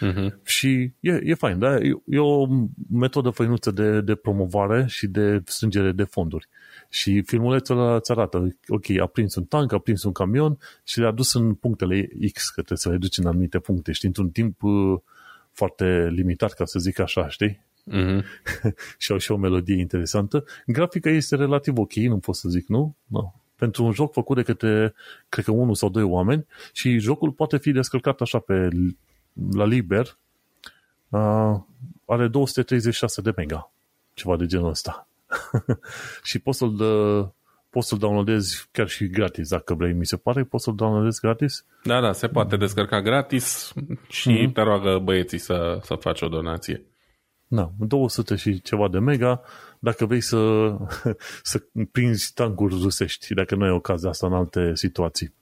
[0.00, 0.40] Mhm.
[0.44, 1.76] Și e, e fain, da?
[1.76, 2.46] E, e o
[2.90, 6.48] metodă făinuță de, de promovare și de strângere de fonduri.
[6.88, 11.00] Și filmulețul ăla îți arată, ok, a prins un tank, a prins un camion și
[11.00, 14.30] le-a dus în punctele X, că trebuie să le duci în anumite puncte, știi, într-un
[14.30, 14.98] timp uh,
[15.52, 17.64] foarte limitat, ca să zic așa, știi?
[17.84, 18.24] Mhm.
[18.98, 20.44] și au și o melodie interesantă.
[20.66, 22.94] Grafica este relativ ok, nu pot să zic, nu?
[23.06, 23.32] No.
[23.56, 24.94] Pentru un joc făcut de către,
[25.28, 28.68] cred că unul sau doi oameni și jocul poate fi descărcat așa pe
[29.52, 30.16] la liber,
[31.08, 31.54] uh,
[32.04, 33.70] are 236 de mega,
[34.14, 35.08] ceva de genul ăsta.
[36.22, 37.26] și poți să-l dă,
[37.70, 41.64] poți să-l downloadezi chiar și gratis, dacă vrei, mi se pare, poți să-l downloadezi gratis.
[41.82, 43.72] Da, da, se poate descărca gratis
[44.08, 44.52] și Mhm.
[44.52, 46.82] te roagă băieții să, să faci o donație.
[47.54, 49.42] Da, 200 și ceva de mega,
[49.78, 50.72] dacă vrei să,
[51.42, 55.34] să prinzi tancuri rusești, dacă nu ai ocazia asta în alte situații.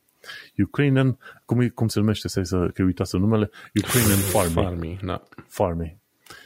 [0.58, 3.50] Ukrainian, cum, e, cum se numește, să să că uitați numele,
[3.84, 4.54] Ukrainian Farming.
[4.54, 5.22] Farming, da.
[5.48, 5.96] Farming.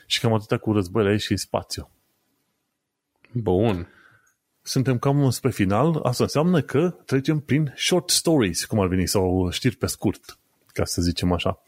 [0.07, 1.91] Și cam atâtea cu războiile aici și spațiu.
[3.32, 3.89] Bun.
[4.62, 9.51] Suntem cam spre final, asta înseamnă că trecem prin short stories, cum ar veni, sau
[9.51, 11.62] știri pe scurt, ca să zicem așa.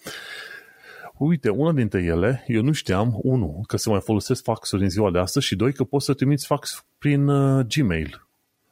[1.19, 5.11] Uite, una dintre ele, eu nu știam, unu, că se mai folosesc faxuri în ziua
[5.11, 8.27] de astăzi și doi, că poți să trimiți fax prin uh, Gmail.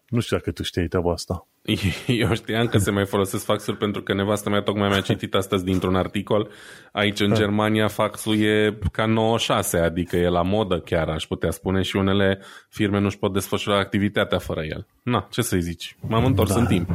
[0.09, 1.47] Nu știu dacă tu știai treaba asta.
[2.07, 5.65] Eu știam că se mai folosesc faxuri pentru că nevastă mea tocmai mi-a citit astăzi
[5.65, 6.51] dintr-un articol.
[6.93, 11.83] Aici în Germania faxul e ca 96, adică e la modă chiar, aș putea spune,
[11.83, 14.87] și unele firme nu-și pot desfășura activitatea fără el.
[15.03, 15.97] Na, ce să-i zici?
[16.09, 16.61] M-am întors Da.
[16.61, 16.91] în timp.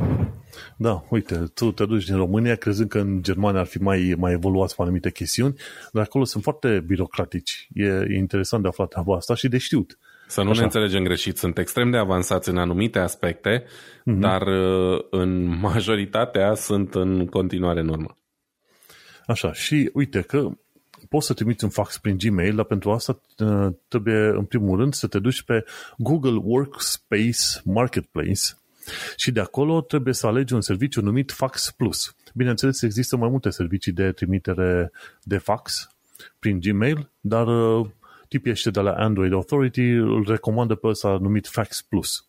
[0.78, 4.32] Da, uite, tu te duci din România crezând că în Germania ar fi mai, mai
[4.32, 5.56] evoluați pe anumite chestiuni,
[5.92, 7.68] dar acolo sunt foarte birocratici.
[7.74, 9.98] E, e interesant de aflat treaba asta și de știut.
[10.30, 10.60] Să nu Așa.
[10.60, 13.64] ne înțelegem greșit, sunt extrem de avansați în anumite aspecte,
[14.04, 14.20] Mhm.
[14.20, 18.18] dar uh, în majoritatea sunt în continuare în urmă.
[19.26, 20.50] Așa, și uite că
[21.10, 24.94] poți să trimiți un fax prin Gmail, dar pentru asta uh, trebuie, în primul rând,
[24.94, 25.66] să te duci pe
[25.98, 28.42] Google Workspace Marketplace
[29.16, 32.16] și de acolo trebuie să alegi un serviciu numit Fax Plus.
[32.34, 34.92] Bineînțeles, există mai multe servicii de trimitere
[35.24, 35.90] de fax
[36.40, 37.48] prin Gmail, dar
[38.30, 42.28] uh, tipii ăștia de la Android Authority îl recomandă pe ăsta numit Fax Plus.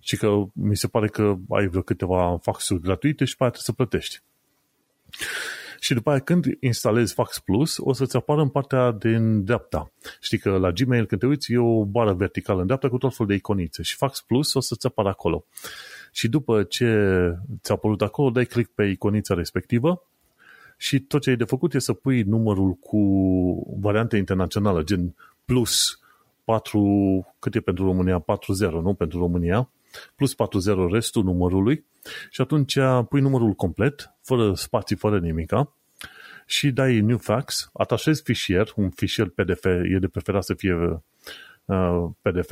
[0.00, 3.76] Și că mi se pare că ai vreo câteva faxuri gratuite și pe aia trebuie
[3.76, 4.22] să plătești.
[5.80, 9.92] Și după aia când instalezi Fax Plus, o să-ți apară în partea din dreapta.
[10.20, 13.14] Știi că la Gmail când te uiți e o bară verticală în dreapta cu tot
[13.14, 15.44] felul de iconițe și Fax Plus o să-ți apară acolo.
[16.12, 16.86] Și după ce
[17.62, 20.06] ți-a apărut acolo, dai click pe iconița respectivă
[20.76, 22.98] și tot ce ai de făcut e să pui numărul cu
[23.80, 25.14] variante internațională, gen
[25.52, 26.00] plus
[26.44, 28.18] 4, cât e pentru România?
[28.18, 28.94] 40, nu?
[28.94, 29.70] Pentru România.
[30.16, 31.84] Plus 40 restul numărului
[32.30, 35.76] și atunci pui numărul complet, fără spații, fără nimica
[36.46, 40.74] și dai new fax, atașezi fișier, un fișier PDF, e de preferat să fie
[41.64, 42.50] uh, PDF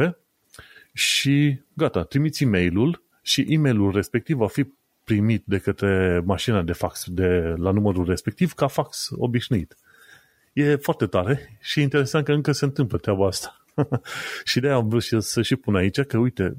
[0.92, 4.66] și gata, trimiți e-mailul și e-mailul respectiv va fi
[5.04, 9.76] primit de către mașina de fax de, la numărul respectiv ca fax obișnuit.
[10.52, 13.64] E foarte tare și e interesant că încă se întâmplă treaba asta.
[14.44, 16.56] și de-aia am vrut și să și pun aici că, uite,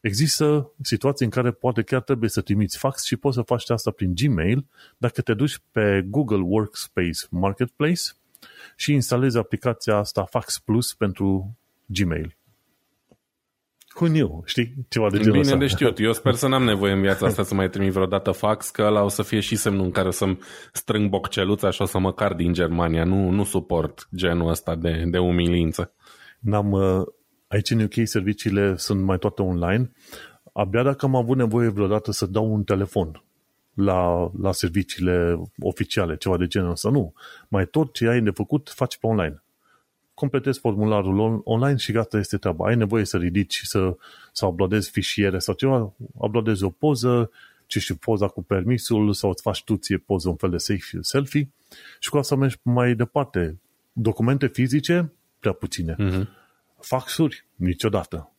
[0.00, 3.90] există situații în care poate chiar trebuie să trimiți fax și poți să faci asta
[3.90, 8.02] prin Gmail dacă te duci pe Google Workspace Marketplace
[8.76, 11.56] și instalezi aplicația asta Fax Plus pentru
[11.86, 12.36] Gmail.
[14.00, 14.42] Who knew?
[14.44, 14.74] Știi?
[14.88, 15.56] Ceva de genul Bine ăsta.
[15.56, 15.98] de știut.
[15.98, 19.02] Eu sper să n-am nevoie în viața asta să mai trimit vreodată fax, că ăla
[19.02, 20.38] o să fie și semnul în care o să-mi
[20.72, 23.04] strâng bocceluța și o să mă car din Germania.
[23.04, 25.92] Nu, nu suport genul ăsta de, de umilință.
[26.38, 27.02] N-am, uh,
[27.48, 29.92] Aici în UK serviciile sunt mai toate online.
[30.52, 33.22] Abia dacă am avut nevoie vreodată să dau un telefon
[33.74, 37.12] la, la serviciile oficiale, ceva de genul ăsta, nu.
[37.48, 39.43] Mai tot ce ai de făcut, faci pe online.
[40.14, 42.66] Completezi formularul on, online și gata este treaba.
[42.66, 43.96] Ai nevoie să ridici, să,
[44.32, 47.30] să uploadezi fișiere sau ceva, uploadezi o poză,
[47.66, 50.56] ce știu, poza cu permisul sau îți faci tu ție poză, un fel de
[51.00, 51.50] selfie
[51.98, 53.58] și cu asta mergi mai departe.
[53.92, 55.96] Documente fizice, prea puține.
[55.98, 56.28] Uh-huh.
[56.80, 58.32] Faxuri, niciodată.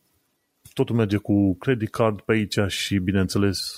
[0.73, 3.77] Totul merge cu credit card pe aici și, bineînțeles,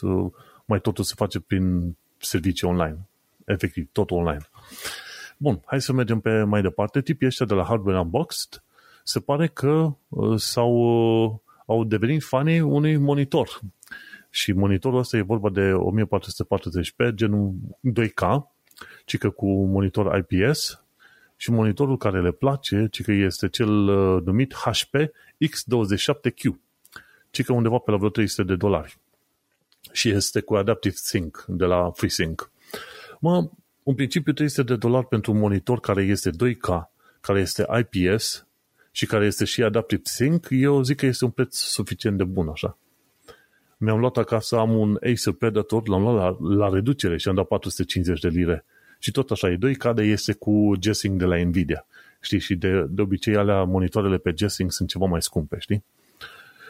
[0.65, 2.97] mai totul se face prin servicii online.
[3.45, 4.49] Efectiv, totul online.
[5.39, 7.01] Bun, hai să mergem pe mai departe.
[7.01, 8.63] Tipii ăștia de la Hardware Unboxed
[9.03, 10.73] se pare că uh, s-au,
[11.23, 11.35] uh,
[11.65, 13.59] au devenit fanii unui monitor.
[14.29, 17.53] Și monitorul ăsta e vorba de 1440p, genul
[17.93, 18.43] 2K,
[19.05, 20.83] ci că cu monitor IPS
[21.35, 24.95] și monitorul care le place, ci că este cel uh, numit HP
[25.45, 26.55] X27Q,
[27.29, 28.97] ci că undeva pe la vreo 300 de dolari.
[29.91, 32.51] Și este cu Adaptive Sync de la FreeSync.
[33.19, 33.49] Mă,
[33.87, 36.89] în principiu 300 de dolari pentru un monitor care este 2K,
[37.21, 38.47] care este IPS
[38.91, 42.47] și care este și Adaptive Sync, eu zic că este un preț suficient de bun
[42.47, 42.77] așa.
[43.77, 47.47] Mi-am luat acasă, am un Acer Predator, l-am luat la, la reducere și am dat
[47.47, 48.65] 450 de lire
[48.99, 51.85] și tot așa, e 2K de este cu G-Sync de la Nvidia.
[52.19, 55.83] Știi, și de, de obicei alea monitoarele pe G-Sync sunt ceva mai scumpe, știi?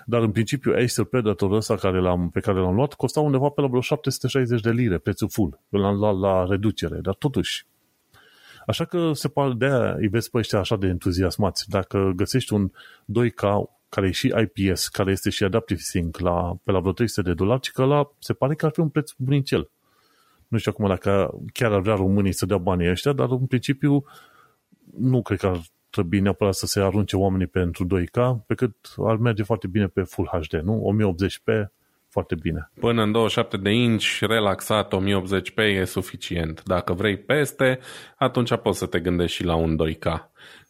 [0.09, 3.61] Dar în principiu Acer Predator ăsta care l-am, pe care l-am luat costa undeva pe
[3.61, 5.59] la vreo 760 de lire, prețul full.
[5.69, 7.65] L-am luat la reducere, dar totuși.
[8.65, 11.69] Așa că se pare de aia îi vezi pe ăștia așa de entuziasmați.
[11.69, 12.71] Dacă găsești un
[13.05, 13.41] 2K
[13.89, 17.33] care e și IPS, care este și Adaptive Sync la, pe la vreo 300 de
[17.33, 19.69] dolari, că la, se pare că ar fi un preț bunicel.
[20.47, 24.05] Nu știu acum dacă chiar ar vrea românii să dea banii ăștia, dar în principiu
[24.97, 25.61] nu cred că ar
[26.01, 30.01] trebui neapărat să se arunce oamenii pentru 2K, pe cât ar merge foarte bine pe
[30.01, 30.95] Full HD, nu?
[30.95, 31.67] 1080p,
[32.09, 32.71] foarte bine.
[32.79, 36.63] Până în 27 de inch, relaxat, 1080p e suficient.
[36.63, 37.79] Dacă vrei peste,
[38.17, 40.05] atunci poți să te gândești și la un 2K.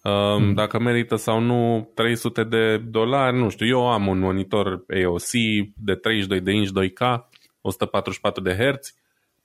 [0.03, 0.53] Um, mm.
[0.53, 5.31] Dacă merită sau nu 300 de dolari, nu știu, eu am un monitor AOC
[5.75, 7.19] de 32 de inch 2K,
[7.61, 8.93] 144 de Hz,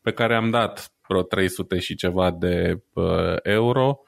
[0.00, 4.02] pe care am dat vreo 300 și ceva de uh, euro.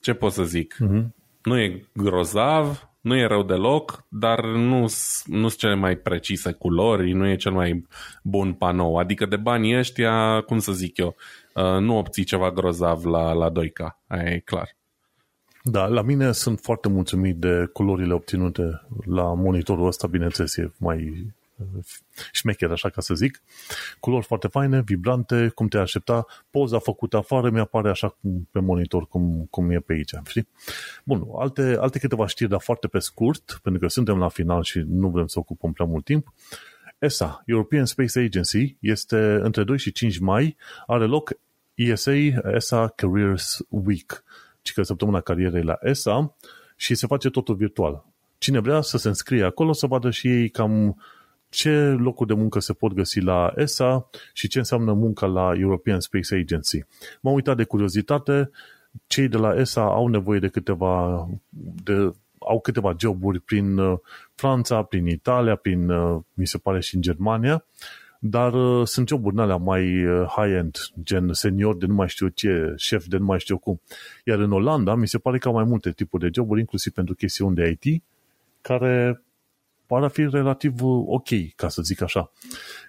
[0.00, 0.76] Ce pot să zic?
[0.84, 1.06] Mm-hmm.
[1.42, 7.28] Nu e grozav, nu e rău deloc, dar nu sunt cele mai precise culori, nu
[7.28, 7.86] e cel mai
[8.22, 8.96] bun panou.
[8.96, 11.16] Adică de banii ăștia, cum să zic eu,
[11.54, 14.76] uh, nu obții ceva grozav la, la 2K, aia e clar.
[15.62, 21.26] Da, la mine sunt foarte mulțumit de culorile obținute la monitorul ăsta, bineînțeles, e mai
[22.32, 23.42] șmecher, așa ca să zic.
[24.00, 26.26] Culori foarte faine, vibrante, cum te aștepta.
[26.50, 28.16] Poza făcută afară mi-apare așa
[28.50, 30.12] pe monitor, cum, cum e pe aici.
[30.26, 30.48] Știi?
[31.04, 34.84] Bun, alte, alte câteva știri, dar foarte pe scurt, pentru că suntem la final și
[34.86, 36.32] nu vrem să ocupăm prea mult timp.
[36.98, 40.56] ESA, European Space Agency, este între 2 și 5 mai,
[40.86, 41.32] are loc
[41.74, 42.12] ESA,
[42.54, 44.24] ESA Careers Week,
[44.62, 46.36] ci că săptămâna carierei la ESA
[46.76, 48.04] și se face totul virtual.
[48.38, 51.02] Cine vrea să se înscrie acolo să vadă și ei cam
[51.48, 56.00] ce locuri de muncă se pot găsi la ESA și ce înseamnă munca la European
[56.00, 56.84] Space Agency.
[57.20, 58.50] M-am uitat de curiozitate,
[59.06, 61.26] cei de la ESA au nevoie de câteva,
[61.84, 63.98] de, au câteva joburi prin uh,
[64.34, 67.64] Franța, prin Italia, prin, uh, mi se pare și în Germania,
[68.18, 70.04] dar uh, sunt joburi alea mai
[70.36, 73.80] high-end, gen senior de nu mai știu ce, șef de nu mai știu cum.
[74.24, 77.14] Iar în Olanda mi se pare că au mai multe tipuri de joburi, inclusiv pentru
[77.14, 78.02] chestiuni de IT,
[78.60, 79.22] care
[79.88, 82.32] pare a fi relativ uh, ok, ca să zic așa.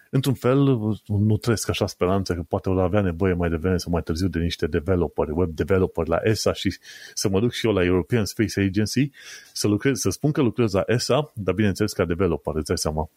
[0.10, 0.58] Într-un fel,
[1.06, 4.40] nu trăiesc așa speranța că poate o avea nevoie mai devreme sau mai târziu de
[4.40, 6.78] niște developeri, web developer la ESA și
[7.14, 9.12] să mă duc și eu la European Space Agency
[9.54, 13.10] să, lucrez, să spun că lucrez la ESA, dar bineînțeles ca developer, îți dai seama.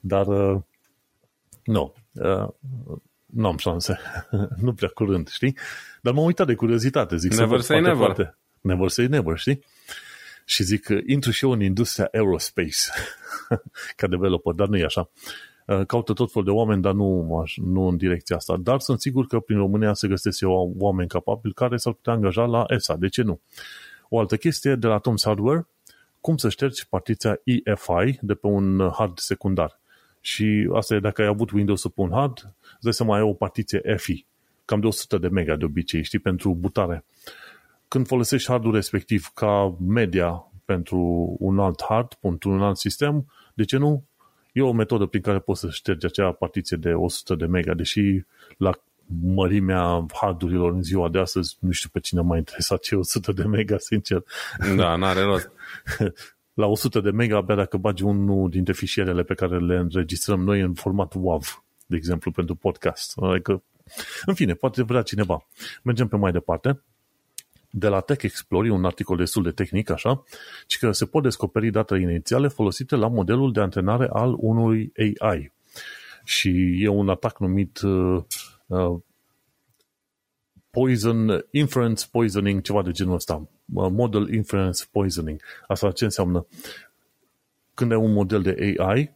[0.00, 0.60] Dar uh,
[1.64, 2.48] nu, uh,
[3.26, 3.98] nu am șanse.
[4.64, 5.56] nu prea curând, știi?
[6.02, 7.96] Dar m-am uitat de curiozitate, zic never să say never.
[7.96, 8.36] Foarte.
[8.60, 9.64] Never say never, știi?
[10.44, 12.90] Și zic, intru și eu în industria aerospace
[13.96, 15.10] ca developer, dar nu e așa.
[15.66, 18.56] Uh, caută tot felul de oameni, dar nu, nu în direcția asta.
[18.56, 22.44] Dar sunt sigur că prin România se găsesc eu oameni capabili care s-ar putea angaja
[22.44, 22.96] la ESA.
[22.96, 23.40] De ce nu?
[24.08, 25.66] O altă chestie de la Tom's Hardware,
[26.20, 29.80] cum să ștergi partiția EFI de pe un hard secundar.
[30.20, 33.32] Și asta e dacă ai avut Windows pe un hard, îți dai seama, ai o
[33.32, 34.26] partiție FI,
[34.64, 37.04] cam de 100 de mega de obicei, știi, pentru butare
[37.94, 40.98] când folosești hardul respectiv ca media pentru
[41.38, 44.04] un alt hard, pentru un alt sistem, de ce nu?
[44.52, 48.24] E o metodă prin care poți să ștergi acea partiție de 100 de mega, deși
[48.56, 48.70] la
[49.22, 53.44] mărimea hardurilor în ziua de astăzi, nu știu pe cine mai interesat ce 100 de
[53.44, 54.24] mega, sincer.
[54.76, 55.52] Da, n-are rost.
[56.62, 60.60] la 100 de mega abia dacă bagi unul dintre fișierele pe care le înregistrăm noi
[60.60, 63.18] în format WAV, de exemplu, pentru podcast.
[63.18, 63.62] Adică,
[64.24, 65.46] în fine, poate vrea cineva.
[65.82, 66.82] Mergem pe mai departe.
[67.76, 70.24] De la Tech Explorer, un articol destul de tehnic, așa,
[70.66, 75.52] ci că se pot descoperi datele inițiale folosite la modelul de antrenare al unui AI.
[76.24, 78.22] Și e un atac numit uh,
[78.66, 78.96] uh,
[80.70, 83.48] poison, inference poisoning, ceva de genul ăsta.
[83.74, 85.40] Model inference poisoning.
[85.66, 86.46] Asta ce înseamnă?
[87.74, 89.14] Când ai un model de AI,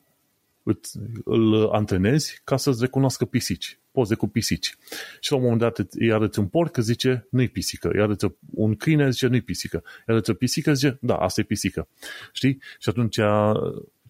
[1.25, 4.77] îl antrenezi ca să-ți recunoască pisici, poze cu pisici.
[5.21, 7.89] Și la un moment dat îți arăți un porc, zice, nu-i pisică.
[7.93, 9.83] Îi arăți un câine, zice, nu-i pisică.
[10.07, 11.89] Îi arăți o pisică, zice, da, asta e pisică.
[12.33, 12.59] Știi?
[12.79, 13.15] Și atunci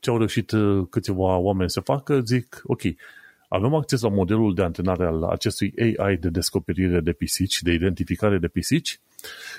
[0.00, 2.82] ce au reușit uh, câțiva oameni să facă, zic, ok,
[3.48, 8.38] avem acces la modelul de antrenare al acestui AI de descoperire de pisici, de identificare
[8.38, 9.00] de pisici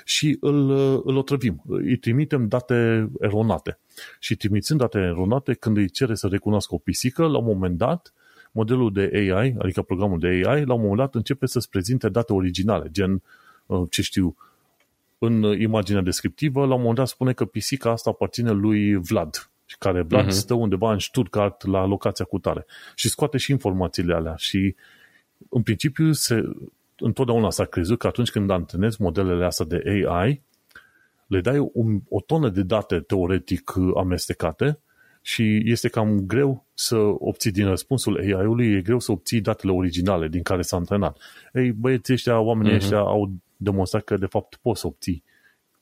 [0.04, 0.70] și îl,
[1.04, 1.62] îl otrăvim.
[1.66, 3.78] Îi trimitem date eronate.
[4.18, 8.12] Și trimițând date eronate, când îi cere să recunoască o pisică, la un moment dat,
[8.50, 12.32] modelul de AI, adică programul de AI, la un moment dat începe să-ți prezinte date
[12.32, 13.22] originale, gen,
[13.66, 14.36] uh, ce știu,
[15.18, 19.76] în imaginea descriptivă, la un moment dat spune că pisica asta aparține lui Vlad și
[19.78, 20.28] care Vlad uh-huh.
[20.30, 24.74] stă undeva în Stuttgart la locația cu tare și scoate și informațiile alea și
[25.48, 26.42] în principiu se,
[26.96, 30.42] întotdeauna s-a crezut că atunci când antrenezi modelele astea de AI,
[31.26, 34.78] le dai un, o tonă de date teoretic amestecate
[35.22, 40.28] și este cam greu să obții din răspunsul AI-ului, e greu să obții datele originale
[40.28, 41.18] din care s-a antrenat.
[41.52, 42.82] Ei, băieții ăștia, oamenii uh-huh.
[42.82, 45.24] ăștia au demonstrat că de fapt poți să obții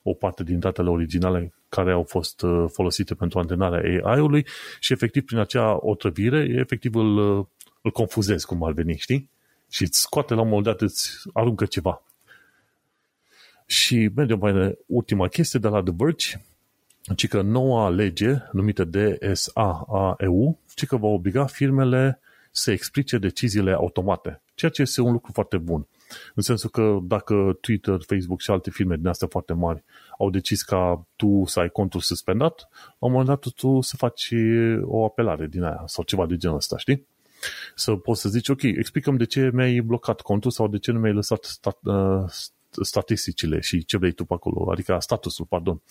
[0.03, 4.47] o parte din datele originale care au fost uh, folosite pentru antrenarea AI-ului
[4.81, 7.47] și efectiv prin acea otrăvire, efectiv îl, uh,
[7.83, 9.31] îl confuzezi cum ar veni, știi?
[9.71, 12.03] Și îți scoate la un moment dat, îți aruncă ceva.
[13.67, 16.41] Și mergem mai de ultima chestie de la The Verge,
[17.17, 22.21] ci că noua lege numită DSA-AEU, ci că va obliga firmele
[22.51, 25.87] să explice deciziile automate, ceea ce este un lucru foarte bun.
[26.35, 29.85] În sensul că dacă Twitter, Facebook și alte firme din astea foarte mari
[30.19, 34.33] au decis ca tu să ai contul suspendat, la un moment dat tu să faci
[34.83, 37.07] o apelare din aia sau ceva de genul ăsta, știi?
[37.75, 40.99] Să poți să zici, ok, explicăm de ce mi-ai blocat contul sau de ce nu
[40.99, 42.25] mi-ai lăsat stat, uh,
[42.83, 45.83] statisticile și ce vrei tu pe acolo, adică statusul, pardon.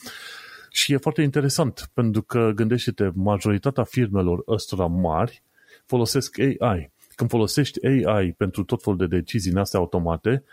[0.77, 5.43] Și e foarte interesant, pentru că gândește-te, majoritatea firmelor ăstora mari
[5.85, 10.43] folosesc AI când folosești AI pentru tot felul de decizii în astea automate,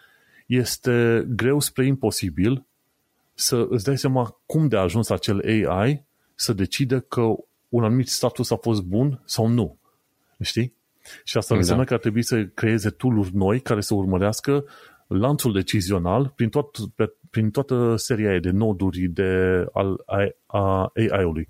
[0.47, 2.65] este greu spre imposibil
[3.35, 7.21] să îți dai seama cum de a ajuns acel AI să decide că
[7.69, 9.79] un anumit status a fost bun sau nu.
[10.41, 10.75] Știi?
[11.25, 11.61] Și asta da.
[11.61, 14.65] înseamnă că ar trebui să creeze tool noi care să urmărească
[15.06, 21.48] lanțul decizional prin, tot, pe, prin toată seria de noduri de, al, a, a AI-ului.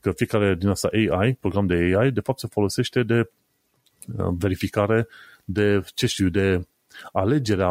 [0.00, 3.30] Că fiecare din asta AI, program de AI, de fapt se folosește de
[4.18, 5.08] Uh, verificare
[5.44, 6.66] de, ce știu, de
[7.12, 7.70] alegerea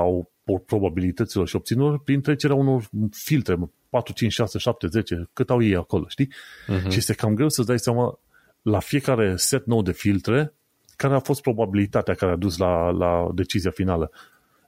[0.65, 3.57] probabilităților și obținurilor prin trecerea unor filtre,
[3.89, 6.27] 4, 5, 6, 7, 10, cât au ei acolo, știi?
[6.27, 6.89] Uh-huh.
[6.89, 8.19] Și este cam greu să-ți dai seama
[8.61, 10.53] la fiecare set nou de filtre
[10.95, 14.11] care a fost probabilitatea care a dus la, la decizia finală.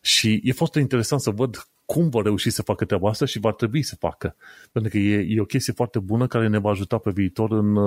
[0.06, 3.52] Și e foarte interesant să văd cum vor reuși să facă treaba asta și va
[3.52, 4.36] trebui să facă.
[4.72, 7.78] Pentru că e, e o chestie foarte bună care ne va ajuta pe viitor în,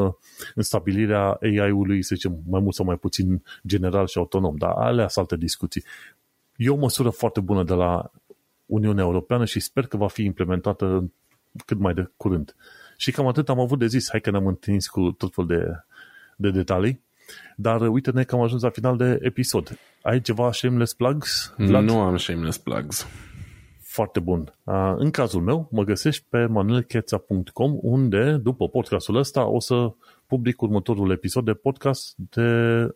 [0.55, 4.57] în stabilirea AI-ului, să zicem, mai mult sau mai puțin general și autonom.
[4.57, 5.85] Dar alea sunt alte discuții.
[6.57, 8.11] E o măsură foarte bună de la
[8.67, 11.11] Uniunea Europeană și sper că va fi implementată
[11.65, 12.55] cât mai de curând.
[12.97, 14.11] Și cam atât am avut de zis.
[14.11, 15.67] Hai că ne-am întâlnit cu tot fel de,
[16.37, 17.01] de detalii.
[17.57, 19.79] Dar uite-ne că am ajuns la final de episod.
[20.03, 21.55] Ai ceva shameless plugs?
[21.57, 21.85] Vlad?
[21.85, 23.07] Nu am shameless plugs.
[23.83, 24.53] Foarte bun.
[24.97, 29.93] În cazul meu, mă găsești pe manuelcheța.com unde, după podcastul ăsta, o să
[30.27, 32.43] public următorul episod de podcast de,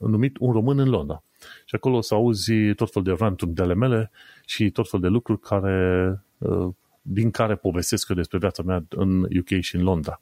[0.01, 1.23] numit Un român în Londra.
[1.65, 4.11] Și acolo o să auzi tot fel de ranturi de ale mele
[4.44, 6.20] și tot fel de lucruri care,
[7.02, 10.20] din care povestesc eu despre viața mea în UK și în Londra.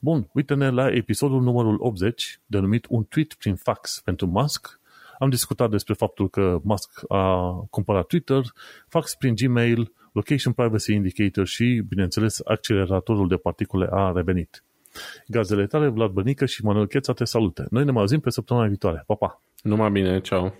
[0.00, 4.80] Bun, uite-ne la episodul numărul 80, denumit Un tweet prin fax pentru Musk,
[5.18, 8.42] am discutat despre faptul că Musk a cumpărat Twitter,
[8.88, 14.64] fax prin Gmail, Location Privacy Indicator și, bineînțeles, acceleratorul de particule a revenit.
[15.26, 17.66] Gazele tale, Vlad Bănică și Manuel Cheța te salută.
[17.70, 19.02] Noi ne mai auzim pe săptămâna viitoare.
[19.06, 19.42] Pa, pa!
[19.62, 20.54] Numai bine, ceau!